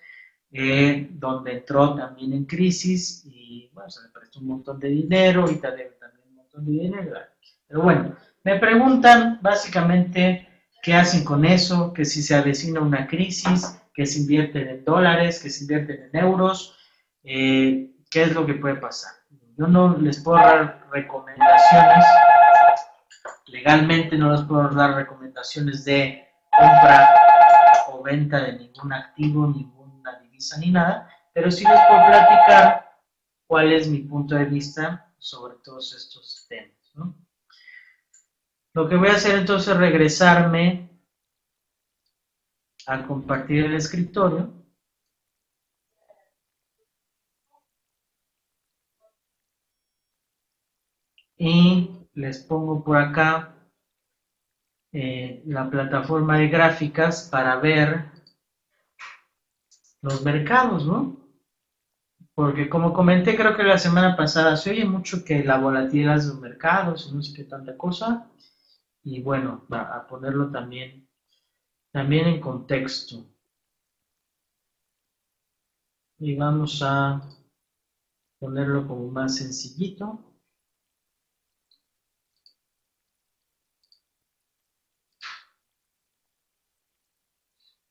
eh, 0.53 1.09
donde 1.11 1.53
entró 1.53 1.95
también 1.95 2.33
en 2.33 2.45
crisis 2.45 3.25
y 3.27 3.71
bueno, 3.73 3.91
se 3.91 4.03
le 4.03 4.09
prestó 4.11 4.41
un 4.41 4.47
montón 4.47 4.79
de 4.79 4.89
dinero, 4.89 5.43
ahorita 5.43 5.71
debe 5.73 5.97
también 5.99 6.29
un 6.29 6.37
montón 6.37 6.65
de 6.65 6.73
dinero, 6.73 7.19
pero 7.67 7.83
bueno, 7.83 8.17
me 8.45 8.59
preguntan 8.59 9.41
básicamente 9.43 10.49
qué 10.83 10.95
hacen 10.95 11.25
con 11.25 11.45
eso, 11.45 11.93
que 11.93 12.05
si 12.05 12.23
se 12.23 12.35
avecina 12.35 12.81
una 12.81 13.07
crisis, 13.07 13.81
que 13.95 14.07
se 14.07 14.21
invierten 14.21 14.69
en 14.69 14.85
dólares, 14.85 15.43
que 15.43 15.51
se 15.51 15.65
invierten 15.65 16.11
en 16.13 16.25
euros, 16.25 16.77
eh, 17.25 17.91
qué 18.11 18.23
es 18.23 18.35
lo 18.35 18.45
que 18.47 18.55
puede 18.55 18.77
pasar. 18.77 19.13
Yo 19.57 19.67
no 19.67 19.97
les 19.97 20.23
puedo 20.23 20.39
dar 20.39 20.87
recomendaciones, 20.93 22.05
legalmente 23.47 24.17
no 24.17 24.33
les 24.33 24.43
puedo 24.43 24.69
dar 24.69 24.95
recomendaciones 24.95 25.85
de 25.85 26.29
compra 26.59 27.15
o 27.89 28.03
venta 28.03 28.41
de 28.41 28.53
ningún 28.59 28.93
activo, 28.93 29.47
ninguna 29.47 30.19
divisa 30.21 30.59
ni 30.59 30.71
nada, 30.71 31.09
pero 31.33 31.51
sí 31.51 31.65
les 31.65 31.81
puedo 31.89 32.07
platicar 32.07 32.99
cuál 33.47 33.73
es 33.73 33.89
mi 33.89 33.99
punto 33.99 34.35
de 34.35 34.45
vista 34.45 35.13
sobre 35.19 35.57
todos 35.65 35.95
estos 35.95 36.47
temas. 36.49 36.75
Lo 38.73 38.89
que 38.89 38.97
voy 38.97 39.09
a 39.09 39.15
hacer 39.15 39.39
entonces 39.39 39.69
es 39.69 39.77
regresarme 39.77 40.91
a 42.87 43.07
compartir 43.07 43.65
el 43.65 43.75
escritorio. 43.75 44.53
Y 51.37 51.91
les 52.15 52.39
pongo 52.45 52.83
por 52.83 52.97
acá 52.97 53.55
eh, 54.95 55.43
la 55.47 55.69
plataforma 55.69 56.39
de 56.39 56.49
gráficas 56.49 57.29
para 57.31 57.57
ver 57.57 58.05
los 60.01 60.25
mercados, 60.25 60.87
¿no? 60.87 61.17
Porque 62.35 62.69
como 62.69 62.93
comenté 62.93 63.37
creo 63.37 63.57
que 63.57 63.65
la 63.65 63.77
semana 63.77 64.17
pasada 64.17 64.57
se 64.57 64.71
oye 64.71 64.85
mucho 64.85 65.25
que 65.25 65.45
la 65.45 65.59
volatilidad 65.59 66.21
de 66.21 66.29
los 66.29 66.41
mercados 66.41 67.09
y 67.11 67.15
no 67.15 67.23
sé 67.23 67.35
qué 67.35 67.45
tanta 67.45 67.77
cosa. 67.77 68.31
Y 69.03 69.21
bueno, 69.21 69.67
a 69.71 70.07
ponerlo 70.07 70.51
también 70.51 71.09
también 71.95 72.27
en 72.27 72.41
contexto. 72.41 73.25
Y 76.19 76.35
vamos 76.37 76.83
a 76.83 77.21
ponerlo 78.41 78.87
como 78.89 79.09
más 79.11 79.37
sencillito. 79.37 80.34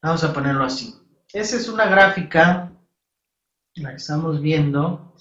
Vamos 0.03 0.23
a 0.23 0.33
ponerlo 0.33 0.65
así. 0.65 0.93
Esa 1.31 1.55
es 1.55 1.67
una 1.67 1.87
gráfica, 1.87 2.71
la 3.75 3.89
que 3.89 3.95
estamos 3.95 4.39
viendo, 4.41 5.15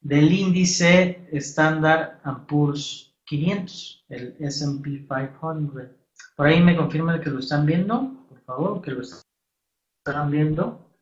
del 0.00 0.32
índice 0.32 1.28
Standard 1.32 2.22
Poor's 2.46 3.14
500, 3.26 4.06
el 4.08 4.36
S&P 4.40 5.06
500. 5.06 5.90
Por 6.36 6.46
ahí 6.46 6.62
me 6.62 6.76
confirman 6.76 7.20
que 7.20 7.28
lo 7.28 7.40
están 7.40 7.66
viendo 7.66 8.18
favor, 8.48 8.80
que 8.80 8.92
lo 8.92 9.02
están 9.02 10.30
viendo, 10.30 10.96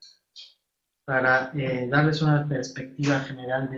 para 1.04 1.52
eh, 1.54 1.86
darles 1.88 2.20
una 2.20 2.46
perspectiva 2.48 3.20
general 3.20 3.70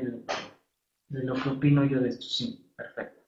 de 1.08 1.22
lo 1.22 1.34
que 1.34 1.48
opino 1.50 1.84
yo 1.84 2.00
de 2.00 2.08
esto. 2.08 2.24
Sí, 2.24 2.72
perfecto. 2.74 3.20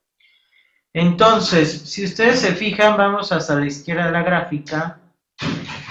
Entonces, 0.95 1.71
si 1.71 2.05
ustedes 2.05 2.41
se 2.41 2.55
fijan, 2.55 2.97
vamos 2.97 3.31
hasta 3.33 3.61
la 3.61 3.67
izquierda 3.67 4.07
de 4.07 4.13
la 4.13 4.23
gráfica. 4.23 4.99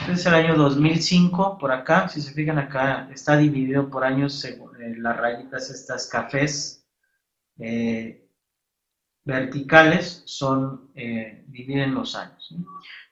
Este 0.10 0.22
es 0.22 0.26
el 0.26 0.34
año 0.34 0.55
2005, 0.55 1.60
por 1.60 1.72
acá. 1.72 2.10
Si 2.10 2.20
se 2.20 2.34
fijan 2.34 2.57
acá, 2.57 3.07
está 3.14 3.38
dividido 3.38 3.91
por 3.91 4.03
años 4.03 4.39
según 4.39 4.76
eh, 4.82 4.95
las 4.97 5.16
rayitas 5.16 5.70
estas 5.70 6.07
cafés 6.07 6.84
eh, 7.60 8.28
verticales 9.24 10.24
son 10.26 10.89
dividen 11.45 11.93
los 11.93 12.16
años. 12.16 12.55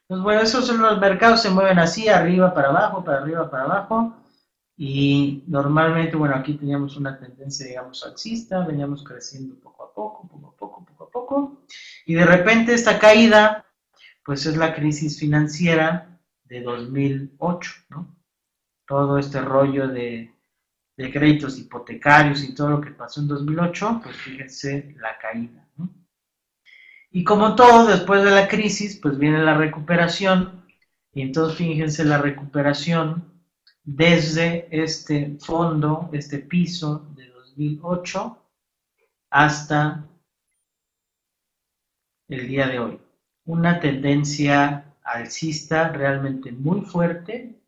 Pues 0.07 0.21
bueno, 0.21 0.41
esos 0.41 0.65
son 0.65 0.81
los 0.81 0.99
mercados, 0.99 1.43
se 1.43 1.51
mueven 1.51 1.77
así, 1.77 2.09
arriba 2.09 2.51
para 2.51 2.69
abajo, 2.69 3.03
para 3.03 3.19
arriba 3.19 3.47
para 3.51 3.65
abajo. 3.65 4.17
Y 4.75 5.43
normalmente, 5.45 6.15
bueno, 6.15 6.33
aquí 6.35 6.55
teníamos 6.55 6.97
una 6.97 7.19
tendencia, 7.19 7.67
digamos, 7.67 8.03
alcista, 8.03 8.65
veníamos 8.65 9.03
creciendo 9.03 9.53
poco 9.59 9.83
a 9.83 9.93
poco, 9.93 10.27
poco 10.27 10.47
a 10.47 10.55
poco, 10.57 10.83
poco 10.83 11.03
a 11.03 11.11
poco. 11.11 11.61
Y 12.07 12.15
de 12.15 12.25
repente 12.25 12.73
esta 12.73 12.97
caída, 12.97 13.67
pues 14.25 14.47
es 14.47 14.57
la 14.57 14.73
crisis 14.73 15.19
financiera 15.19 16.16
de 16.47 16.61
2008, 16.61 17.71
¿no? 17.89 18.15
Todo 18.85 19.17
este 19.17 19.41
rollo 19.41 19.87
de, 19.87 20.33
de 20.95 21.11
créditos 21.11 21.57
hipotecarios 21.59 22.43
y 22.43 22.55
todo 22.55 22.69
lo 22.69 22.81
que 22.81 22.91
pasó 22.91 23.21
en 23.21 23.27
2008, 23.27 24.01
pues 24.03 24.15
fíjense 24.17 24.95
la 24.99 25.17
caída, 25.17 25.67
¿no? 25.75 25.89
Y 27.11 27.23
como 27.23 27.55
todo, 27.55 27.87
después 27.87 28.23
de 28.23 28.31
la 28.31 28.47
crisis, 28.47 28.99
pues 29.01 29.17
viene 29.17 29.43
la 29.43 29.55
recuperación. 29.55 30.65
Y 31.13 31.21
entonces 31.21 31.57
fíjense 31.57 32.03
la 32.05 32.19
recuperación 32.19 33.23
desde 33.83 34.67
este 34.69 35.37
fondo, 35.39 36.09
este 36.11 36.39
piso 36.39 37.07
de 37.15 37.29
2008 37.29 38.37
hasta 39.29 40.05
el 42.27 42.47
día 42.47 42.67
de 42.67 42.79
hoy. 42.79 42.99
Una 43.45 43.79
tendencia 43.79 44.86
alcista 45.07 45.89
realmente 45.89 46.51
muy 46.51 46.81
fuerte, 46.81 47.59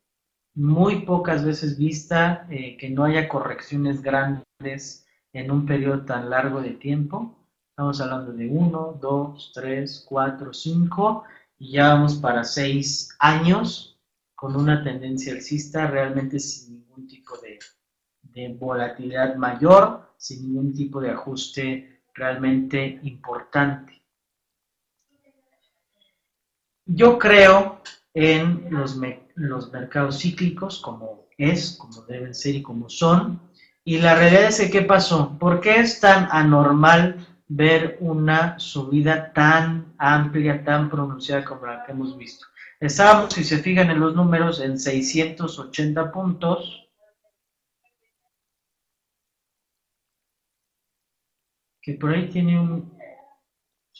muy 0.54 1.02
pocas 1.06 1.44
veces 1.44 1.78
vista, 1.78 2.46
eh, 2.50 2.76
que 2.76 2.90
no 2.90 3.04
haya 3.04 3.28
correcciones 3.28 4.02
grandes 4.02 5.06
en 5.32 5.50
un 5.50 5.66
periodo 5.66 6.04
tan 6.04 6.28
largo 6.28 6.60
de 6.60 6.72
tiempo. 6.72 7.36
Estamos 7.70 8.00
hablando 8.00 8.32
de 8.32 8.48
1, 8.48 8.98
2, 9.00 9.52
3, 9.54 10.06
4, 10.08 10.52
5 10.52 11.24
y 11.58 11.72
ya 11.72 11.94
vamos 11.94 12.16
para 12.16 12.44
6 12.44 13.16
años 13.20 13.98
con 14.34 14.56
una 14.56 14.82
tendencia 14.82 15.32
alcista 15.32 15.86
realmente 15.86 16.38
sin 16.38 16.80
ningún 16.80 17.06
tipo 17.06 17.38
de, 17.38 17.58
de 18.22 18.54
volatilidad 18.54 19.36
mayor, 19.36 20.12
sin 20.16 20.42
ningún 20.42 20.74
tipo 20.74 21.00
de 21.00 21.10
ajuste 21.10 22.02
realmente 22.14 23.00
importante. 23.02 23.99
Yo 26.92 27.18
creo 27.18 27.82
en 28.14 28.66
los, 28.70 28.96
mercados 28.96 30.18
cíclicos 30.18 30.80
como 30.80 31.28
es, 31.38 31.76
como 31.78 32.02
deben 32.02 32.34
ser 32.34 32.56
y 32.56 32.62
como 32.62 32.88
son. 32.88 33.40
Y 33.84 33.98
la 33.98 34.14
realidad 34.14 34.44
es 34.44 34.60
que, 34.60 34.70
¿qué 34.70 34.82
pasó? 34.82 35.38
¿Por 35.38 35.60
qué 35.60 35.80
es 35.80 36.00
tan 36.00 36.28
anormal 36.30 37.26
ver 37.52 37.96
una 38.00 38.58
subida 38.60 39.32
tan 39.32 39.92
amplia, 39.98 40.64
tan 40.64 40.88
pronunciada 40.88 41.44
como 41.44 41.66
la 41.66 41.84
que 41.84 41.90
hemos 41.90 42.16
visto. 42.16 42.46
Estábamos, 42.78 43.34
si 43.34 43.42
se 43.42 43.58
fijan 43.58 43.90
en 43.90 43.98
los 43.98 44.14
números, 44.14 44.60
en 44.60 44.78
680 44.78 46.12
puntos. 46.12 46.88
Que 51.82 51.94
por 51.94 52.10
ahí 52.10 52.28
tiene 52.30 52.60
un... 52.60 52.99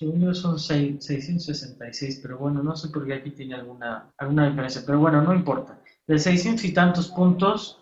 Según 0.01 0.35
son 0.35 0.59
666, 0.59 2.21
pero 2.23 2.39
bueno, 2.39 2.63
no 2.63 2.75
sé 2.75 2.89
por 2.89 3.07
qué 3.07 3.13
aquí 3.13 3.33
tiene 3.33 3.55
alguna, 3.55 4.11
alguna 4.17 4.49
diferencia, 4.49 4.83
pero 4.87 4.99
bueno, 4.99 5.21
no 5.21 5.35
importa. 5.35 5.79
De 6.07 6.19
600 6.19 6.65
y 6.65 6.73
tantos 6.73 7.09
puntos 7.09 7.79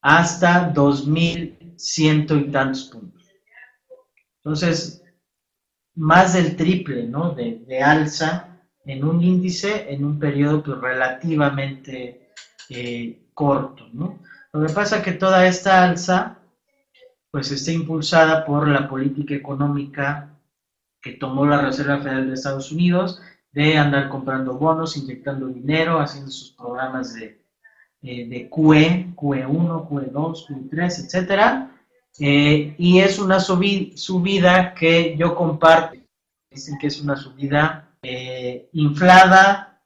hasta 0.00 0.70
2100 0.70 2.26
y 2.38 2.50
tantos 2.50 2.84
puntos. 2.84 3.22
Entonces, 4.38 5.04
más 5.94 6.32
del 6.32 6.56
triple 6.56 7.06
¿no? 7.06 7.34
de, 7.34 7.82
alza 7.82 8.62
en 8.86 9.04
un 9.04 9.22
índice 9.22 9.92
en 9.92 10.06
un 10.06 10.18
periodo 10.18 10.62
pues, 10.62 10.78
relativamente 10.78 12.30
eh, 12.70 13.28
corto. 13.34 13.86
¿no? 13.92 14.20
Lo 14.54 14.66
que 14.66 14.72
pasa 14.72 14.96
es 14.96 15.02
que 15.02 15.12
toda 15.12 15.46
esta 15.46 15.84
alza 15.84 16.38
pues 17.30 17.52
está 17.52 17.72
impulsada 17.72 18.46
por 18.46 18.66
la 18.68 18.88
política 18.88 19.34
económica 19.34 20.34
tomó 21.12 21.46
la 21.46 21.60
Reserva 21.60 21.98
Federal 21.98 22.28
de 22.28 22.34
Estados 22.34 22.72
Unidos 22.72 23.20
de 23.52 23.76
andar 23.76 24.08
comprando 24.08 24.54
bonos, 24.54 24.96
inyectando 24.96 25.48
dinero, 25.48 26.00
haciendo 26.00 26.30
sus 26.30 26.52
programas 26.52 27.14
de, 27.14 27.40
de 28.02 28.48
QE, 28.50 29.14
QE1, 29.16 29.88
QE2, 29.88 30.46
QE3, 30.46 31.04
etcétera, 31.04 31.78
eh, 32.20 32.74
y 32.78 32.98
es 32.98 33.18
una 33.18 33.38
subida 33.40 34.74
que 34.74 35.16
yo 35.16 35.34
comparto. 35.34 35.96
Dicen 36.50 36.78
que 36.78 36.88
es 36.88 37.00
una 37.00 37.16
subida 37.16 37.90
eh, 38.02 38.68
inflada 38.72 39.80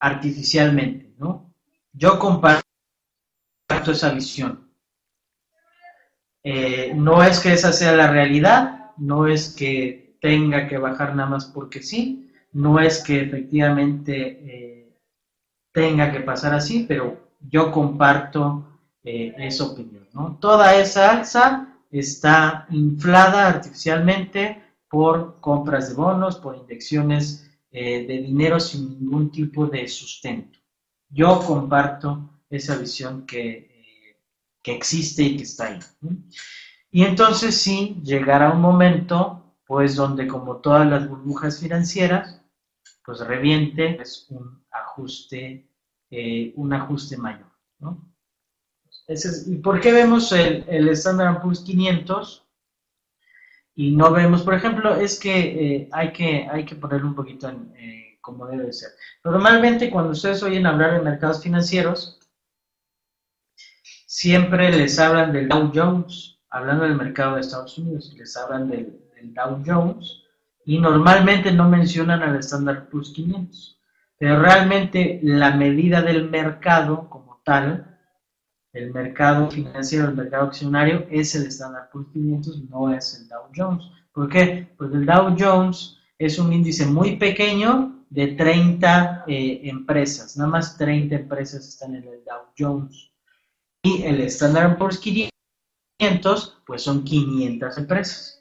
artificialmente, 0.00 1.14
¿no? 1.18 1.52
Yo 1.92 2.18
comparto 2.18 2.62
esa 3.68 4.10
visión. 4.10 4.68
Eh, 6.42 6.92
no 6.94 7.22
es 7.22 7.40
que 7.40 7.52
esa 7.52 7.72
sea 7.72 7.92
la 7.92 8.10
realidad, 8.10 8.92
no 8.96 9.26
es 9.26 9.54
que 9.54 10.05
tenga 10.26 10.66
que 10.66 10.76
bajar 10.76 11.14
nada 11.14 11.30
más 11.30 11.44
porque 11.46 11.80
sí, 11.80 12.32
no 12.52 12.80
es 12.80 13.00
que 13.04 13.20
efectivamente 13.20 14.14
eh, 14.42 14.98
tenga 15.72 16.10
que 16.10 16.18
pasar 16.20 16.52
así, 16.52 16.84
pero 16.88 17.04
yo 17.40 17.70
comparto 17.70 18.80
eh, 19.04 19.32
esa 19.38 19.64
opinión. 19.66 20.08
Toda 20.40 20.74
esa 20.74 21.12
alza 21.12 21.78
está 21.92 22.66
inflada 22.70 23.46
artificialmente 23.46 24.60
por 24.90 25.38
compras 25.40 25.90
de 25.90 25.94
bonos, 25.94 26.38
por 26.38 26.56
inyecciones 26.56 27.42
de 27.70 28.22
dinero 28.26 28.58
sin 28.58 28.88
ningún 28.88 29.30
tipo 29.30 29.66
de 29.66 29.86
sustento. 29.86 30.58
Yo 31.10 31.40
comparto 31.46 32.30
esa 32.50 32.76
visión 32.76 33.26
que, 33.26 33.74
existe 34.64 35.22
y 35.22 35.36
que 35.36 35.44
está 35.44 35.66
ahí. 35.66 35.78
Y 36.90 37.04
entonces 37.04 37.56
sí, 37.56 38.00
llegará 38.02 38.50
un 38.50 38.60
momento, 38.60 39.45
pues 39.66 39.96
donde 39.96 40.26
como 40.26 40.58
todas 40.58 40.86
las 40.88 41.08
burbujas 41.08 41.60
financieras, 41.60 42.40
pues 43.04 43.20
reviente 43.20 44.00
es 44.00 44.26
un 44.30 44.64
ajuste, 44.70 45.68
eh, 46.10 46.52
un 46.56 46.72
ajuste 46.72 47.16
mayor. 47.16 47.46
¿Y 49.46 49.56
por 49.56 49.80
qué 49.80 49.92
vemos 49.92 50.32
el, 50.32 50.64
el 50.68 50.88
Standard 50.90 51.40
Poor's 51.40 51.60
500 51.60 52.46
y 53.78 53.94
no 53.94 54.10
vemos, 54.10 54.42
por 54.42 54.54
ejemplo, 54.54 54.96
es 54.96 55.20
que, 55.20 55.76
eh, 55.76 55.88
hay, 55.92 56.12
que 56.12 56.48
hay 56.50 56.64
que 56.64 56.76
ponerlo 56.76 57.08
un 57.08 57.14
poquito 57.14 57.48
en, 57.48 57.72
eh, 57.76 58.18
como 58.22 58.46
debe 58.46 58.72
ser. 58.72 58.90
Normalmente 59.22 59.90
cuando 59.90 60.12
ustedes 60.12 60.42
oyen 60.42 60.66
hablar 60.66 60.94
de 60.94 61.02
mercados 61.02 61.42
financieros, 61.42 62.18
siempre 64.06 64.72
les 64.74 64.98
hablan 64.98 65.32
del 65.32 65.48
Dow 65.48 65.70
Jones, 65.74 66.38
hablando 66.48 66.84
del 66.84 66.96
mercado 66.96 67.34
de 67.34 67.42
Estados 67.42 67.76
Unidos, 67.76 68.14
les 68.16 68.34
hablan 68.38 68.70
del, 68.70 69.05
Dow 69.34 69.62
Jones 69.64 70.22
y 70.64 70.78
normalmente 70.78 71.52
no 71.52 71.68
mencionan 71.68 72.22
al 72.22 72.36
Standard 72.36 72.88
Plus 72.88 73.12
500. 73.12 73.80
Pero 74.18 74.40
realmente 74.40 75.20
la 75.22 75.54
medida 75.54 76.02
del 76.02 76.28
mercado 76.30 77.08
como 77.08 77.40
tal, 77.44 77.98
el 78.72 78.92
mercado 78.92 79.50
financiero, 79.50 80.08
el 80.08 80.16
mercado 80.16 80.46
accionario, 80.46 81.06
es 81.10 81.34
el 81.34 81.46
Standard 81.46 81.90
Plus 81.90 82.08
500, 82.12 82.70
no 82.70 82.92
es 82.92 83.20
el 83.20 83.28
Dow 83.28 83.50
Jones. 83.54 83.84
¿Por 84.12 84.28
qué? 84.28 84.68
Porque 84.76 84.96
el 84.96 85.06
Dow 85.06 85.36
Jones 85.38 85.98
es 86.18 86.38
un 86.38 86.52
índice 86.52 86.86
muy 86.86 87.16
pequeño 87.16 88.04
de 88.10 88.28
30 88.28 89.24
eh, 89.26 89.60
empresas, 89.64 90.36
nada 90.36 90.50
más 90.50 90.76
30 90.78 91.14
empresas 91.14 91.66
están 91.68 91.94
en 91.94 92.04
el 92.04 92.24
Dow 92.24 92.46
Jones. 92.58 93.10
Y 93.82 94.02
el 94.02 94.20
Standard 94.22 94.78
Poor's 94.78 94.98
500, 94.98 96.62
pues 96.66 96.82
son 96.82 97.04
500 97.04 97.78
empresas. 97.78 98.35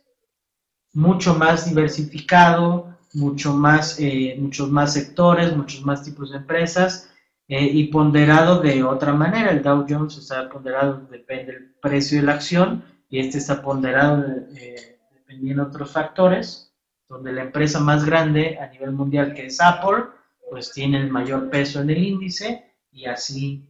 Mucho 0.95 1.35
más 1.35 1.69
diversificado, 1.69 2.95
mucho 3.15 3.53
más, 3.53 3.97
eh, 3.99 4.35
muchos 4.39 4.69
más 4.69 4.93
sectores, 4.93 5.55
muchos 5.55 5.83
más 5.85 6.03
tipos 6.03 6.31
de 6.31 6.37
empresas 6.37 7.09
eh, 7.47 7.63
y 7.63 7.87
ponderado 7.87 8.59
de 8.59 8.83
otra 8.83 9.13
manera. 9.13 9.51
El 9.51 9.63
Dow 9.63 9.85
Jones 9.87 10.17
está 10.17 10.49
ponderado, 10.49 11.07
depende 11.09 11.53
del 11.53 11.73
precio 11.81 12.19
de 12.19 12.25
la 12.25 12.33
acción 12.33 12.83
y 13.09 13.19
este 13.19 13.37
está 13.37 13.61
ponderado 13.61 14.23
eh, 14.55 14.99
dependiendo 15.13 15.63
de 15.63 15.69
otros 15.69 15.91
factores, 15.91 16.73
donde 17.07 17.31
la 17.31 17.43
empresa 17.43 17.79
más 17.79 18.05
grande 18.05 18.57
a 18.59 18.67
nivel 18.67 18.91
mundial 18.91 19.33
que 19.33 19.45
es 19.47 19.61
Apple, 19.61 20.05
pues 20.49 20.71
tiene 20.71 20.97
el 20.97 21.09
mayor 21.09 21.49
peso 21.49 21.81
en 21.81 21.89
el 21.89 22.03
índice 22.03 22.73
y 22.91 23.05
así 23.05 23.69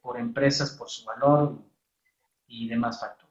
por 0.00 0.18
empresas, 0.18 0.70
por 0.72 0.88
su 0.88 1.04
valor 1.04 1.58
y 2.46 2.68
demás 2.68 3.00
factores, 3.00 3.23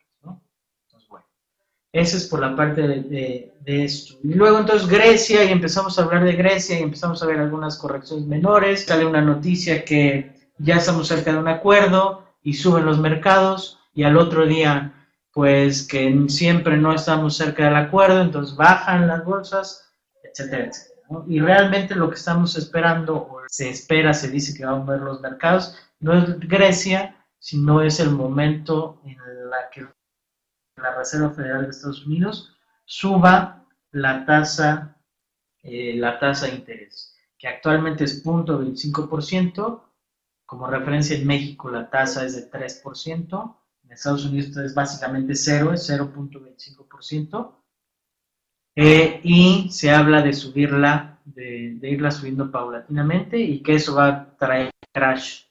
ese 1.93 2.17
es 2.17 2.27
por 2.27 2.39
la 2.39 2.55
parte 2.55 2.81
de, 2.81 3.53
esto. 3.65 4.15
Y 4.23 4.33
luego 4.33 4.59
entonces 4.59 4.89
Grecia, 4.89 5.43
y 5.45 5.51
empezamos 5.51 5.97
a 5.97 6.03
hablar 6.03 6.23
de 6.25 6.33
Grecia, 6.33 6.79
y 6.79 6.81
empezamos 6.81 7.21
a 7.21 7.27
ver 7.27 7.39
algunas 7.39 7.77
correcciones 7.77 8.25
menores, 8.25 8.85
sale 8.85 9.05
una 9.05 9.21
noticia 9.21 9.85
que 9.85 10.33
ya 10.57 10.77
estamos 10.77 11.07
cerca 11.07 11.31
de 11.31 11.37
un 11.37 11.47
acuerdo 11.47 12.25
y 12.41 12.55
suben 12.55 12.85
los 12.85 12.99
mercados, 12.99 13.79
y 13.93 14.03
al 14.03 14.17
otro 14.17 14.47
día, 14.47 14.91
pues 15.31 15.87
que 15.87 16.25
siempre 16.29 16.77
no 16.77 16.93
estamos 16.93 17.37
cerca 17.37 17.65
del 17.65 17.75
acuerdo, 17.75 18.21
entonces 18.21 18.55
bajan 18.55 19.07
las 19.07 19.23
bolsas, 19.23 19.93
etcétera, 20.23 20.65
etcétera. 20.65 21.23
Y 21.27 21.39
realmente 21.39 21.93
lo 21.93 22.09
que 22.09 22.15
estamos 22.15 22.57
esperando, 22.57 23.15
o 23.15 23.41
se 23.47 23.69
espera, 23.69 24.15
se 24.15 24.31
dice 24.31 24.57
que 24.57 24.65
van 24.65 24.81
a 24.81 24.85
ver 24.85 25.01
los 25.01 25.21
mercados, 25.21 25.77
no 25.99 26.17
es 26.17 26.39
Grecia, 26.39 27.23
sino 27.37 27.83
es 27.83 27.99
el 27.99 28.09
momento 28.09 28.99
en 29.05 29.17
la 29.49 29.69
que 29.71 29.85
la 30.77 30.95
Reserva 30.95 31.31
Federal 31.31 31.63
de 31.63 31.69
Estados 31.69 32.05
Unidos 32.05 32.55
suba 32.85 33.65
la 33.91 34.25
tasa, 34.25 34.97
eh, 35.61 35.95
la 35.95 36.19
tasa 36.19 36.47
de 36.47 36.55
interés, 36.55 37.15
que 37.37 37.47
actualmente 37.47 38.03
es 38.03 38.23
0.25%, 38.23 39.83
como 40.45 40.67
referencia 40.67 41.15
en 41.15 41.25
México 41.25 41.69
la 41.69 41.89
tasa 41.89 42.25
es 42.25 42.35
de 42.35 42.49
3%, 42.51 43.57
en 43.83 43.91
Estados 43.91 44.25
Unidos 44.25 44.55
es 44.57 44.73
básicamente 44.73 45.35
cero, 45.35 45.73
es 45.73 45.89
0.25%, 45.89 47.55
eh, 48.75 49.21
y 49.23 49.69
se 49.71 49.91
habla 49.91 50.21
de 50.21 50.33
subirla, 50.33 51.19
de, 51.25 51.75
de 51.75 51.89
irla 51.89 52.11
subiendo 52.11 52.51
paulatinamente 52.51 53.39
y 53.39 53.61
que 53.61 53.75
eso 53.75 53.95
va 53.95 54.07
a 54.07 54.37
traer 54.37 54.71
crash 54.91 55.43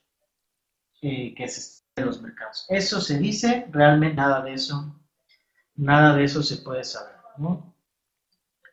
que 1.01 1.47
se 1.47 1.83
en 1.95 2.05
los 2.05 2.21
mercados. 2.21 2.65
Eso 2.69 3.01
se 3.01 3.19
dice, 3.19 3.67
realmente 3.71 4.15
nada 4.15 4.41
de 4.41 4.53
eso, 4.53 5.02
nada 5.75 6.15
de 6.15 6.23
eso 6.23 6.43
se 6.43 6.57
puede 6.57 6.83
saber. 6.83 7.15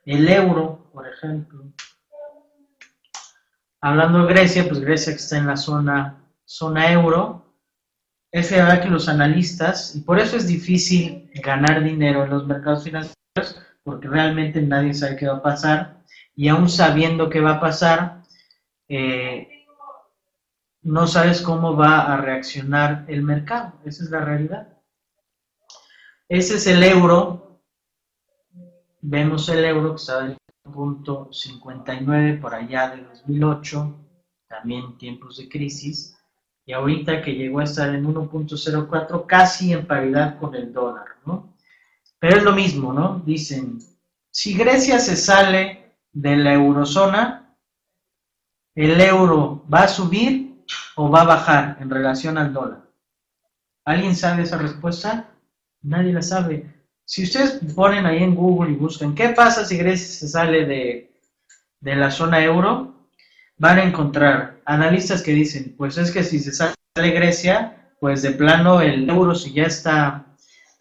El 0.04 0.28
euro, 0.28 0.90
por 0.92 1.06
ejemplo, 1.06 1.64
hablando 3.80 4.24
de 4.24 4.32
Grecia, 4.32 4.66
pues 4.68 4.80
Grecia 4.80 5.14
está 5.14 5.38
en 5.38 5.46
la 5.46 5.56
zona, 5.56 6.24
zona 6.44 6.92
euro, 6.92 7.54
es 8.32 8.50
verdad 8.50 8.82
que 8.82 8.88
los 8.88 9.08
analistas, 9.08 9.94
y 9.96 10.00
por 10.00 10.18
eso 10.18 10.36
es 10.36 10.46
difícil 10.46 11.30
ganar 11.42 11.82
dinero 11.82 12.24
en 12.24 12.30
los 12.30 12.46
mercados 12.46 12.84
financieros, 12.84 13.60
porque 13.82 14.08
realmente 14.08 14.62
nadie 14.62 14.94
sabe 14.94 15.16
qué 15.16 15.26
va 15.26 15.38
a 15.38 15.42
pasar, 15.42 16.02
y 16.36 16.48
aún 16.48 16.68
sabiendo 16.68 17.28
qué 17.28 17.40
va 17.40 17.52
a 17.52 17.60
pasar, 17.60 18.22
eh, 18.88 19.66
no 20.82 21.06
sabes 21.06 21.42
cómo 21.42 21.76
va 21.76 22.12
a 22.12 22.16
reaccionar 22.16 23.04
el 23.08 23.22
mercado. 23.22 23.74
Esa 23.84 24.04
es 24.04 24.10
la 24.10 24.20
realidad. 24.24 24.79
Ese 26.30 26.54
es 26.58 26.66
el 26.68 26.84
euro. 26.84 27.60
Vemos 29.00 29.48
el 29.48 29.64
euro 29.64 29.90
que 29.90 29.96
está 29.96 30.26
en 30.26 30.36
punto 30.62 31.28
59 31.32 32.38
por 32.40 32.54
allá 32.54 32.90
de 32.90 33.02
2008, 33.02 33.96
también 34.46 34.96
tiempos 34.96 35.38
de 35.38 35.48
crisis, 35.48 36.16
y 36.64 36.72
ahorita 36.72 37.20
que 37.20 37.32
llegó 37.32 37.58
a 37.58 37.64
estar 37.64 37.92
en 37.92 38.04
1.04, 38.06 39.26
casi 39.26 39.72
en 39.72 39.88
paridad 39.88 40.38
con 40.38 40.54
el 40.54 40.72
dólar, 40.72 41.16
¿no? 41.26 41.52
Pero 42.20 42.36
es 42.36 42.44
lo 42.44 42.52
mismo, 42.52 42.92
¿no? 42.92 43.20
Dicen, 43.26 43.80
si 44.30 44.56
Grecia 44.56 45.00
se 45.00 45.16
sale 45.16 45.96
de 46.12 46.36
la 46.36 46.54
eurozona, 46.54 47.56
el 48.76 49.00
euro 49.00 49.64
va 49.68 49.80
a 49.80 49.88
subir 49.88 50.62
o 50.94 51.10
va 51.10 51.22
a 51.22 51.26
bajar 51.34 51.76
en 51.80 51.90
relación 51.90 52.38
al 52.38 52.52
dólar? 52.52 52.88
¿Alguien 53.84 54.14
sabe 54.14 54.44
esa 54.44 54.58
respuesta? 54.58 55.29
Nadie 55.82 56.12
la 56.12 56.22
sabe. 56.22 56.66
Si 57.04 57.24
ustedes 57.24 57.60
ponen 57.74 58.06
ahí 58.06 58.22
en 58.22 58.34
Google 58.34 58.72
y 58.72 58.76
buscan 58.76 59.14
qué 59.14 59.30
pasa 59.30 59.64
si 59.64 59.76
Grecia 59.76 60.06
se 60.06 60.28
sale 60.28 60.66
de, 60.66 61.10
la 61.80 62.10
zona 62.10 62.44
euro, 62.44 63.08
van 63.56 63.78
a 63.78 63.84
encontrar 63.84 64.60
analistas 64.64 65.22
que 65.22 65.32
dicen, 65.32 65.74
pues 65.76 65.98
es 65.98 66.10
que 66.10 66.22
si 66.22 66.38
se 66.38 66.52
sale 66.52 66.74
Grecia, 66.94 67.94
pues 67.98 68.22
de 68.22 68.30
plano 68.30 68.80
el 68.80 69.08
euro 69.08 69.34
si 69.34 69.52
ya 69.52 69.64
está 69.64 70.26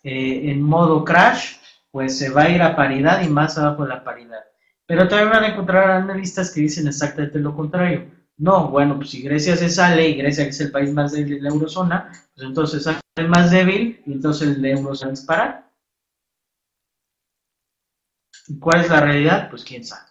eh, 0.03 0.51
en 0.51 0.61
modo 0.61 1.03
crash, 1.03 1.55
pues 1.91 2.17
se 2.17 2.29
va 2.29 2.43
a 2.43 2.49
ir 2.49 2.61
a 2.61 2.75
paridad 2.75 3.21
y 3.23 3.29
más 3.29 3.57
abajo 3.57 3.83
de 3.83 3.89
la 3.89 4.03
paridad. 4.03 4.43
Pero 4.85 5.07
también 5.07 5.29
van 5.29 5.43
a 5.43 5.47
encontrar 5.47 5.91
analistas 5.91 6.51
que 6.51 6.61
dicen 6.61 6.87
exactamente 6.87 7.39
lo 7.39 7.55
contrario. 7.55 8.05
No, 8.37 8.69
bueno, 8.69 8.95
pues 8.97 9.09
si 9.09 9.21
Grecia 9.21 9.55
se 9.55 9.69
sale 9.69 10.09
y 10.09 10.15
Grecia 10.15 10.45
es 10.45 10.61
el 10.61 10.71
país 10.71 10.93
más 10.93 11.11
de 11.11 11.25
la 11.41 11.49
eurozona, 11.49 12.09
pues 12.33 12.47
entonces 12.47 12.87
el 13.19 13.29
más 13.29 13.51
débil 13.51 14.01
entonces 14.05 14.49
el 14.49 14.65
euro 14.65 14.95
se 14.95 15.05
va 15.05 15.09
a 15.09 15.11
disparar. 15.11 15.71
¿Y 18.47 18.57
cuál 18.59 18.81
es 18.81 18.89
la 18.89 19.01
realidad? 19.01 19.49
Pues 19.49 19.63
quién 19.63 19.83
sabe. 19.83 20.09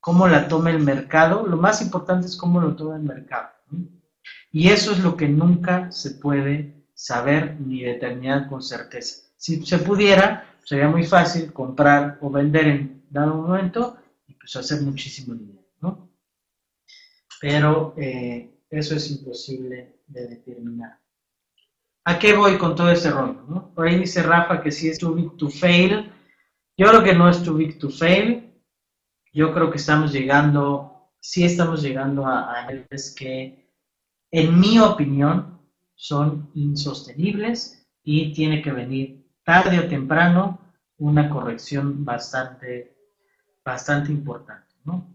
¿Cómo 0.00 0.26
la 0.26 0.48
toma 0.48 0.70
el 0.70 0.80
mercado? 0.80 1.46
Lo 1.46 1.56
más 1.56 1.82
importante 1.82 2.26
es 2.26 2.36
cómo 2.36 2.60
lo 2.60 2.74
toma 2.74 2.96
el 2.96 3.02
mercado. 3.02 3.50
Y 4.50 4.68
eso 4.68 4.92
es 4.92 5.00
lo 5.00 5.16
que 5.16 5.28
nunca 5.28 5.90
se 5.90 6.12
puede 6.12 6.86
saber 6.94 7.60
ni 7.60 7.82
determinar 7.82 8.48
con 8.48 8.62
certeza. 8.62 9.28
Si 9.36 9.64
se 9.64 9.78
pudiera, 9.78 10.56
sería 10.64 10.88
muy 10.88 11.04
fácil 11.04 11.52
comprar 11.52 12.18
o 12.20 12.30
vender 12.30 12.66
en 12.66 13.04
dado 13.10 13.34
momento 13.34 13.98
y 14.26 14.34
pues 14.34 14.56
hacer 14.56 14.82
muchísimo 14.82 15.34
dinero, 15.34 15.66
¿no? 15.80 16.12
pero 17.42 17.92
eh, 17.96 18.62
eso 18.70 18.94
es 18.94 19.10
imposible 19.10 19.96
de 20.06 20.28
determinar. 20.28 21.01
¿A 22.04 22.18
qué 22.18 22.34
voy 22.34 22.58
con 22.58 22.74
todo 22.74 22.90
ese 22.90 23.10
rollo? 23.10 23.44
¿no? 23.48 23.72
Por 23.74 23.86
ahí 23.86 23.98
dice 23.98 24.22
Rafa 24.22 24.60
que 24.60 24.72
sí 24.72 24.88
es 24.88 24.98
too 24.98 25.14
big 25.14 25.36
to 25.36 25.48
fail. 25.48 26.12
Yo 26.76 26.88
creo 26.88 27.02
que 27.04 27.14
no 27.14 27.28
es 27.28 27.42
too 27.42 27.54
big 27.54 27.78
to 27.78 27.90
fail. 27.90 28.52
Yo 29.32 29.52
creo 29.52 29.70
que 29.70 29.78
estamos 29.78 30.12
llegando, 30.12 31.10
sí 31.20 31.44
estamos 31.44 31.82
llegando 31.82 32.26
a, 32.26 32.58
a 32.58 32.66
niveles 32.66 33.14
que, 33.16 33.70
en 34.30 34.58
mi 34.58 34.78
opinión, 34.78 35.60
son 35.94 36.50
insostenibles 36.54 37.86
y 38.02 38.32
tiene 38.32 38.60
que 38.60 38.72
venir 38.72 39.24
tarde 39.44 39.78
o 39.78 39.88
temprano 39.88 40.58
una 40.98 41.28
corrección 41.30 42.04
bastante, 42.04 42.96
bastante 43.64 44.12
importante. 44.12 44.74
¿no? 44.84 45.14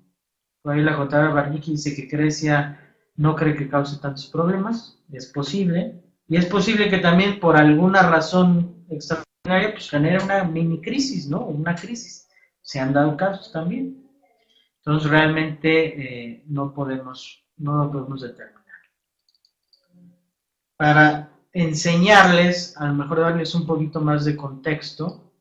Por 0.62 0.74
ahí 0.74 0.82
la 0.82 0.94
J. 0.94 1.30
Barniki 1.30 1.72
dice 1.72 1.96
que 1.96 2.08
Grecia 2.08 2.96
no 3.16 3.36
cree 3.36 3.56
que 3.56 3.70
cause 3.70 4.00
tantos 4.00 4.28
problemas, 4.28 5.00
es 5.12 5.28
posible, 5.28 6.04
y 6.28 6.38
es 6.38 6.46
posible 6.46 6.90
que 6.90 6.98
también 6.98 7.40
por 7.40 7.56
alguna 7.56 8.04
razón 8.04 8.86
extraordinaria 8.90 9.72
pues 9.72 9.90
genere 9.90 10.24
una 10.24 10.44
mini 10.44 10.82
crisis, 10.82 11.28
¿no? 11.28 11.46
Una 11.46 11.76
crisis. 11.76 12.28
Se 12.62 12.80
han 12.80 12.92
dado 12.92 13.16
casos 13.16 13.52
también. 13.52 14.06
Entonces 14.80 15.10
realmente 15.10 16.32
eh, 16.32 16.44
no 16.48 16.74
podemos, 16.74 17.46
no 17.58 17.86
lo 17.86 17.92
podemos 17.92 18.22
determinar. 18.22 18.58
Para 20.76 21.32
enseñarles, 21.54 22.76
a 22.78 22.88
lo 22.88 22.94
mejor 22.94 23.22
darles 23.22 23.56
un 23.56 23.66
poquito 23.66 24.02
más 24.02 24.26
de 24.26 24.36
contexto, 24.36 25.32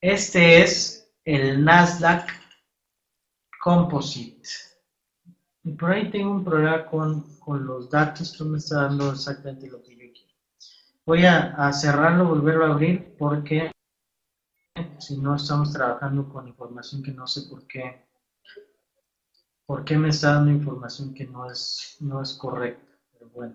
este 0.00 0.62
es 0.62 1.10
el 1.24 1.64
Nasdaq 1.64 2.28
Composite. 3.62 4.73
Y 5.64 5.72
por 5.72 5.90
ahí 5.90 6.10
tengo 6.10 6.30
un 6.30 6.44
problema 6.44 6.84
con, 6.86 7.24
los 7.66 7.90
datos, 7.90 8.20
esto 8.32 8.44
me 8.44 8.58
está 8.58 8.82
dando 8.82 9.12
exactamente 9.12 9.68
lo 9.68 9.82
que 9.82 9.92
yo 9.96 10.12
quiero. 10.12 10.34
Voy 11.06 11.24
a, 11.24 11.54
a 11.54 11.72
cerrarlo, 11.72 12.28
volverlo 12.28 12.66
a 12.66 12.72
abrir, 12.72 13.16
porque 13.18 13.72
si 14.98 15.16
no 15.16 15.36
estamos 15.36 15.72
trabajando 15.72 16.28
con 16.28 16.48
información 16.48 17.02
que 17.02 17.12
no 17.12 17.26
sé 17.26 17.48
por 17.48 17.66
qué, 17.66 18.04
por 19.66 19.84
qué 19.84 19.96
me 19.96 20.10
está 20.10 20.34
dando 20.34 20.50
información 20.50 21.14
que 21.14 21.26
no 21.26 21.50
es, 21.50 21.96
no 22.00 22.20
es 22.20 22.34
correcta. 22.34 22.98
Pero 23.12 23.30
bueno. 23.30 23.54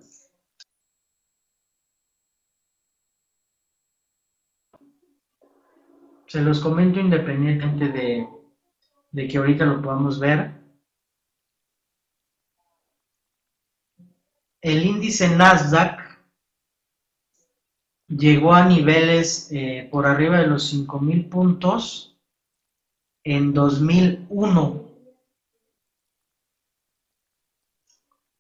Se 6.26 6.42
los 6.42 6.60
comento 6.60 7.00
independientemente 7.00 7.90
de, 7.90 8.28
de 9.12 9.28
que 9.28 9.38
ahorita 9.38 9.66
lo 9.66 9.82
podamos 9.82 10.20
ver. 10.20 10.59
El 14.62 14.86
índice 14.86 15.30
Nasdaq 15.36 16.00
llegó 18.08 18.54
a 18.54 18.66
niveles 18.66 19.50
eh, 19.52 19.88
por 19.92 20.06
arriba 20.06 20.40
de 20.40 20.48
los 20.48 20.74
5.000 20.74 21.30
puntos 21.30 22.18
en 23.24 23.54
2001. 23.54 24.86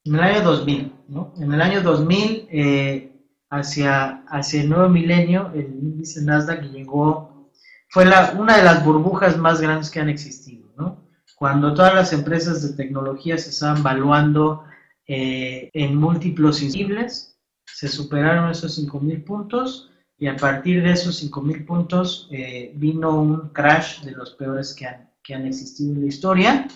En 0.05 0.15
el 0.15 0.21
año 0.21 0.41
2000, 0.41 0.93
¿no? 1.09 1.33
En 1.37 1.53
el 1.53 1.61
año 1.61 1.83
2000, 1.83 2.47
eh, 2.51 3.11
hacia, 3.49 4.23
hacia 4.27 4.61
el 4.61 4.69
nuevo 4.69 4.89
milenio, 4.89 5.51
el 5.53 5.65
índice 5.65 6.23
Nasdaq 6.23 6.63
llegó, 6.63 7.49
fue 7.89 8.05
una 8.37 8.57
de 8.57 8.63
las 8.63 8.83
burbujas 8.83 9.37
más 9.37 9.61
grandes 9.61 9.89
que 9.89 9.99
han 9.99 10.09
existido, 10.09 10.69
¿no? 10.77 11.03
Cuando 11.35 11.73
todas 11.73 11.93
las 11.93 12.11
empresas 12.11 12.61
de 12.63 12.75
tecnología 12.75 13.37
se 13.37 13.51
estaban 13.51 13.83
valuando 13.83 14.65
eh, 15.11 15.71
en 15.73 15.95
múltiplos 15.95 16.57
sensibles, 16.57 17.35
se 17.65 17.87
superaron 17.87 18.51
esos 18.51 18.79
5.000 18.79 19.23
puntos 19.23 19.89
y 20.19 20.27
a 20.27 20.37
partir 20.37 20.83
de 20.83 20.91
esos 20.91 21.23
5.000 21.23 21.65
puntos 21.65 22.29
eh, 22.31 22.71
vino 22.75 23.19
un 23.19 23.49
crash 23.49 24.01
de 24.01 24.11
los 24.11 24.35
peores 24.35 24.75
que 24.75 24.85
han, 24.85 25.09
que 25.23 25.33
han 25.33 25.47
existido 25.47 25.95
en 25.95 26.01
la 26.01 26.07
historia. 26.07 26.67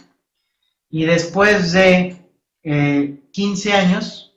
Y 0.90 1.06
después 1.06 1.74
de 1.74 2.26
15 2.64 3.70
eh, 3.70 3.74
años, 3.74 4.36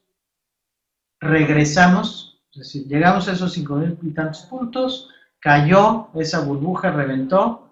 regresamos, 1.19 2.43
es 2.53 2.59
decir, 2.59 2.87
llegamos 2.89 3.29
a 3.29 3.33
esos 3.33 3.57
5.000 3.57 3.97
y 4.03 4.11
tantos 4.11 4.43
puntos, 4.43 5.09
cayó, 5.41 6.09
esa 6.17 6.41
burbuja 6.41 6.91
reventó, 6.91 7.71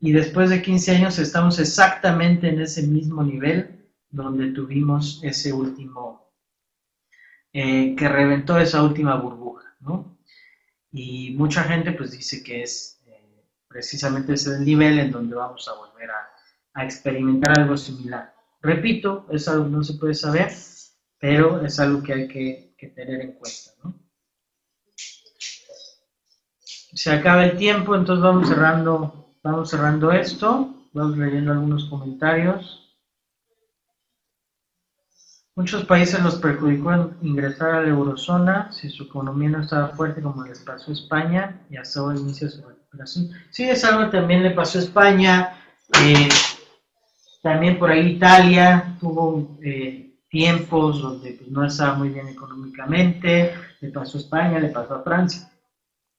y 0.00 0.12
después 0.12 0.48
de 0.48 0.62
15 0.62 0.96
años 0.96 1.18
estamos 1.18 1.58
exactamente 1.58 2.48
en 2.48 2.62
ese 2.62 2.82
mismo 2.86 3.22
nivel 3.22 3.75
donde 4.10 4.52
tuvimos 4.52 5.20
ese 5.22 5.52
último, 5.52 6.32
eh, 7.52 7.94
que 7.96 8.08
reventó 8.08 8.58
esa 8.58 8.82
última 8.82 9.16
burbuja, 9.16 9.76
¿no? 9.80 10.18
Y 10.92 11.32
mucha 11.32 11.64
gente 11.64 11.92
pues 11.92 12.12
dice 12.12 12.42
que 12.42 12.62
es 12.62 13.02
eh, 13.06 13.44
precisamente 13.68 14.34
ese 14.34 14.58
nivel 14.60 14.98
en 14.98 15.10
donde 15.10 15.36
vamos 15.36 15.68
a 15.68 15.74
volver 15.74 16.10
a, 16.10 16.32
experimentar 16.84 17.58
algo 17.58 17.76
similar. 17.76 18.34
Repito, 18.60 19.26
es 19.30 19.48
algo 19.48 19.64
que 19.64 19.70
no 19.70 19.82
se 19.82 19.94
puede 19.94 20.14
saber, 20.14 20.52
pero 21.18 21.64
es 21.64 21.80
algo 21.80 22.02
que 22.02 22.12
hay 22.12 22.28
que, 22.28 22.74
que 22.76 22.88
tener 22.88 23.22
en 23.22 23.32
cuenta, 23.32 23.70
¿no? 23.82 23.94
Se 26.96 27.10
acaba 27.10 27.44
el 27.44 27.56
tiempo, 27.58 27.94
entonces 27.94 28.22
vamos 28.22 28.48
cerrando, 28.48 29.34
vamos 29.42 29.68
cerrando 29.70 30.12
esto, 30.12 30.88
vamos 30.94 31.18
leyendo 31.18 31.52
algunos 31.52 31.84
comentarios. 31.86 32.85
Muchos 35.56 35.86
países 35.86 36.22
los 36.22 36.36
perjudicó 36.36 37.14
ingresar 37.22 37.76
a 37.76 37.80
la 37.80 37.88
eurozona 37.88 38.70
si 38.70 38.90
su 38.90 39.04
economía 39.04 39.48
no 39.48 39.62
estaba 39.62 39.88
fuerte 39.88 40.20
como 40.20 40.44
les 40.44 40.58
pasó 40.58 40.90
a 40.90 40.94
España 40.94 41.62
y 41.70 41.78
hasta 41.78 42.02
hoy 42.02 42.18
inicia 42.18 42.50
su 42.50 42.60
recuperación. 42.60 43.30
Sí, 43.48 43.64
es 43.64 43.82
algo 43.82 44.04
que 44.04 44.18
también 44.18 44.42
le 44.42 44.50
pasó 44.50 44.78
a 44.78 44.82
España. 44.82 45.54
Eh, 46.04 46.28
también 47.42 47.78
por 47.78 47.90
ahí 47.90 48.06
Italia 48.06 48.98
tuvo 49.00 49.56
eh, 49.62 50.18
tiempos 50.28 51.00
donde 51.00 51.32
pues, 51.32 51.50
no 51.50 51.64
estaba 51.64 51.94
muy 51.94 52.10
bien 52.10 52.28
económicamente. 52.28 53.54
Le 53.80 53.88
pasó 53.88 54.18
a 54.18 54.20
España, 54.20 54.58
le 54.58 54.68
pasó 54.68 54.96
a 54.96 55.02
Francia. 55.02 55.50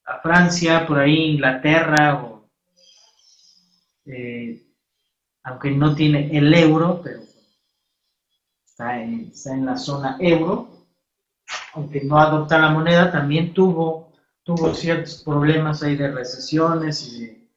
A 0.05 0.19
Francia, 0.19 0.87
por 0.87 0.97
ahí 0.97 1.33
Inglaterra, 1.33 2.23
o, 2.23 2.49
eh, 4.07 4.63
aunque 5.43 5.69
no 5.69 5.93
tiene 5.93 6.35
el 6.35 6.51
euro, 6.55 7.01
pero 7.03 7.26
está 8.77 9.01
en, 9.55 9.65
la 9.65 9.75
zona 9.75 10.17
euro, 10.19 10.69
aunque 11.73 12.03
no 12.03 12.19
adopta 12.19 12.59
la 12.59 12.69
moneda, 12.69 13.11
también 13.11 13.51
tuvo, 13.51 14.13
tuvo 14.43 14.75
ciertos 14.75 15.23
problemas 15.23 15.81
ahí 15.81 15.95
de 15.95 16.11
recesiones 16.11 17.07
y 17.07 17.25
de, 17.25 17.47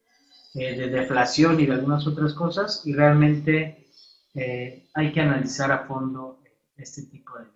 eh, 0.55 0.89
deflación 0.89 1.61
y 1.61 1.66
de 1.66 1.75
algunas 1.75 2.07
otras 2.07 2.33
cosas, 2.33 2.81
y 2.87 2.95
realmente 2.95 3.87
eh, 4.33 4.89
hay 4.95 5.12
que 5.12 5.21
analizar 5.21 5.71
a 5.71 5.87
fondo 5.87 6.39
este 6.77 7.03
tipo 7.03 7.39
de, 7.39 7.51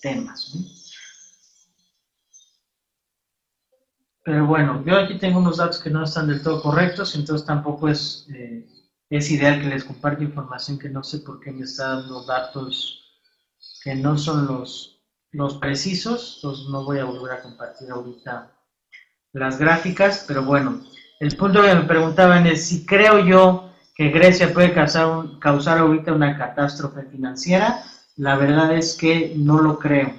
temas. 0.00 0.52
Pero 4.24 4.46
bueno, 4.46 4.82
yo 4.86 4.96
aquí 4.96 5.18
tengo 5.18 5.38
unos 5.38 5.58
datos 5.58 5.80
que 5.80 5.90
no 5.90 6.04
están 6.04 6.28
del 6.28 6.42
todo 6.42 6.62
correctos, 6.62 7.14
entonces 7.14 7.46
tampoco 7.46 7.88
es, 7.88 8.26
eh, 8.34 8.66
es 9.10 9.30
ideal 9.30 9.60
que 9.60 9.68
les 9.68 9.84
comparta 9.84 10.24
información 10.24 10.78
que 10.78 10.88
no 10.88 11.02
sé 11.04 11.18
por 11.18 11.40
qué 11.40 11.52
me 11.52 11.64
está 11.64 11.88
dando 11.96 12.24
datos 12.24 13.01
que 13.82 13.94
no 13.94 14.16
son 14.16 14.46
los, 14.46 15.02
los 15.32 15.56
precisos, 15.56 16.36
entonces 16.36 16.66
no 16.70 16.84
voy 16.84 16.98
a 16.98 17.04
volver 17.04 17.32
a 17.32 17.42
compartir 17.42 17.90
ahorita 17.90 18.52
las 19.32 19.58
gráficas, 19.58 20.24
pero 20.28 20.44
bueno, 20.44 20.82
el 21.20 21.36
punto 21.36 21.62
que 21.62 21.74
me 21.74 21.84
preguntaban 21.84 22.46
es 22.46 22.66
si 22.66 22.84
creo 22.84 23.24
yo 23.24 23.70
que 23.94 24.10
Grecia 24.10 24.52
puede 24.52 24.72
causar, 24.72 25.38
causar 25.38 25.78
ahorita 25.78 26.12
una 26.12 26.36
catástrofe 26.36 27.02
financiera, 27.04 27.82
la 28.16 28.36
verdad 28.36 28.76
es 28.76 28.96
que 28.96 29.32
no 29.36 29.60
lo 29.60 29.78
creo. 29.78 30.12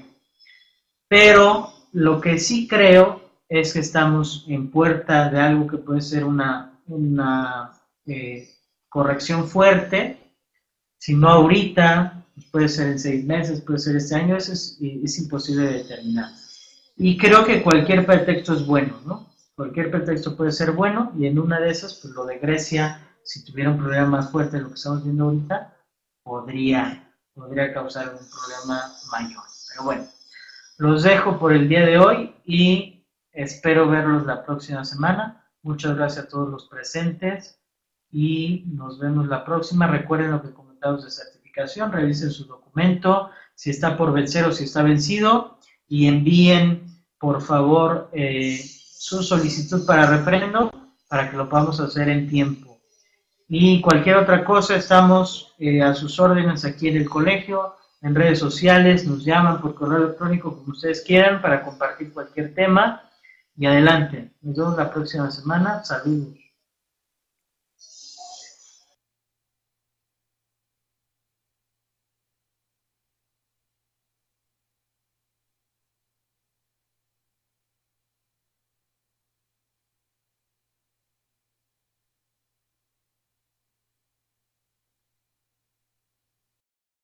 Pero 1.08 1.72
lo 1.92 2.20
que 2.22 2.40
sí 2.40 2.68
creo 2.68 3.22
es 3.48 3.74
que 3.74 3.80
estamos 3.80 4.46
en 4.48 4.72
puerta 4.72 5.30
de 5.30 5.40
algo 5.40 5.68
que 5.68 5.78
puede 5.78 6.02
ser 6.02 6.26
una, 6.26 6.80
una 6.88 7.72
eh, 8.06 8.50
corrección 8.90 9.48
fuerte, 9.48 10.18
si 10.98 11.16
no 11.16 11.30
ahorita, 11.30 12.23
puede 12.52 12.70
ser 12.70 12.88
en 12.88 13.00
seis 13.00 13.26
meses, 13.26 13.62
puede 13.62 13.80
ser 13.80 13.96
este 13.96 14.16
año, 14.16 14.36
eso 14.38 14.54
es, 14.54 14.78
es 14.82 15.20
imposible 15.20 15.66
de 15.66 15.74
determinar. 15.80 16.32
Y 16.96 17.18
creo 17.18 17.44
que 17.46 17.64
cualquier 17.64 18.06
pretexto 18.06 18.54
es 18.54 18.66
bueno, 18.66 19.00
¿no? 19.06 19.28
Cualquier 19.56 19.92
pretexto 19.92 20.36
puede 20.36 20.52
ser 20.52 20.72
bueno 20.72 21.12
y 21.18 21.28
en 21.28 21.38
una 21.40 21.60
de 21.60 21.70
esas, 21.70 22.00
pues 22.02 22.14
lo 22.14 22.26
de 22.26 22.40
Grecia, 22.40 23.08
si 23.24 23.46
tuviera 23.46 23.72
un 23.72 23.78
problema 23.78 24.08
más 24.08 24.32
fuerte 24.32 24.58
de 24.58 24.64
lo 24.64 24.70
que 24.70 24.76
estamos 24.76 25.04
viendo 25.04 25.26
ahorita, 25.26 25.78
podría, 26.24 27.12
podría 27.34 27.74
causar 27.74 28.10
un 28.10 28.28
problema 28.30 28.92
mayor. 29.12 29.44
Pero 29.70 29.84
bueno, 29.84 30.08
los 30.78 31.04
dejo 31.04 31.38
por 31.38 31.54
el 31.54 31.70
día 31.70 31.86
de 31.86 32.00
hoy 32.00 32.36
y 32.46 33.06
espero 33.32 33.88
verlos 33.88 34.26
la 34.26 34.44
próxima 34.44 34.84
semana. 34.84 35.46
Muchas 35.62 35.96
gracias 35.96 36.26
a 36.26 36.28
todos 36.28 36.50
los 36.50 36.68
presentes 36.68 37.60
y 38.12 38.66
nos 38.68 39.00
vemos 39.00 39.28
la 39.28 39.46
próxima. 39.46 39.88
Recuerden 39.88 40.32
lo 40.32 40.42
que 40.42 40.52
comentamos 40.52 41.04
de 41.04 41.12
revisen 41.92 42.32
su 42.32 42.46
documento, 42.46 43.30
si 43.56 43.70
está 43.70 43.98
por 43.98 44.12
vencer 44.12 44.46
o 44.46 44.52
si 44.52 44.66
está 44.66 44.84
vencido 44.84 45.58
y 45.88 46.08
envíen, 46.08 47.04
por 47.20 47.42
favor, 47.42 48.10
eh, 48.14 48.60
su 48.62 49.22
solicitud 49.22 49.86
para 49.86 50.06
refrendo 50.06 50.72
para 51.08 51.30
que 51.30 51.38
lo 51.38 51.48
podamos 51.48 51.80
hacer 51.80 52.10
en 52.10 52.28
tiempo. 52.28 52.82
Y 53.48 53.82
cualquier 53.82 54.16
otra 54.16 54.44
cosa, 54.44 54.76
estamos 54.76 55.54
eh, 55.60 55.82
a 55.82 55.94
sus 55.94 56.20
órdenes 56.20 56.66
aquí 56.66 56.88
en 56.88 56.98
el 56.98 57.10
colegio, 57.10 57.76
en 58.02 58.16
redes 58.16 58.40
sociales, 58.40 59.06
nos 59.06 59.24
llaman 59.24 59.62
por 59.62 59.76
correo 59.76 60.06
electrónico 60.06 60.58
como 60.58 60.72
ustedes 60.72 61.02
quieran 61.02 61.42
para 61.42 61.64
compartir 61.64 62.12
cualquier 62.12 62.54
tema. 62.56 63.04
Y 63.56 63.68
adelante, 63.68 64.34
nos 64.42 64.58
vemos 64.58 64.78
la 64.78 64.92
próxima 64.92 65.30
semana. 65.30 65.84
Saludos. 65.84 66.43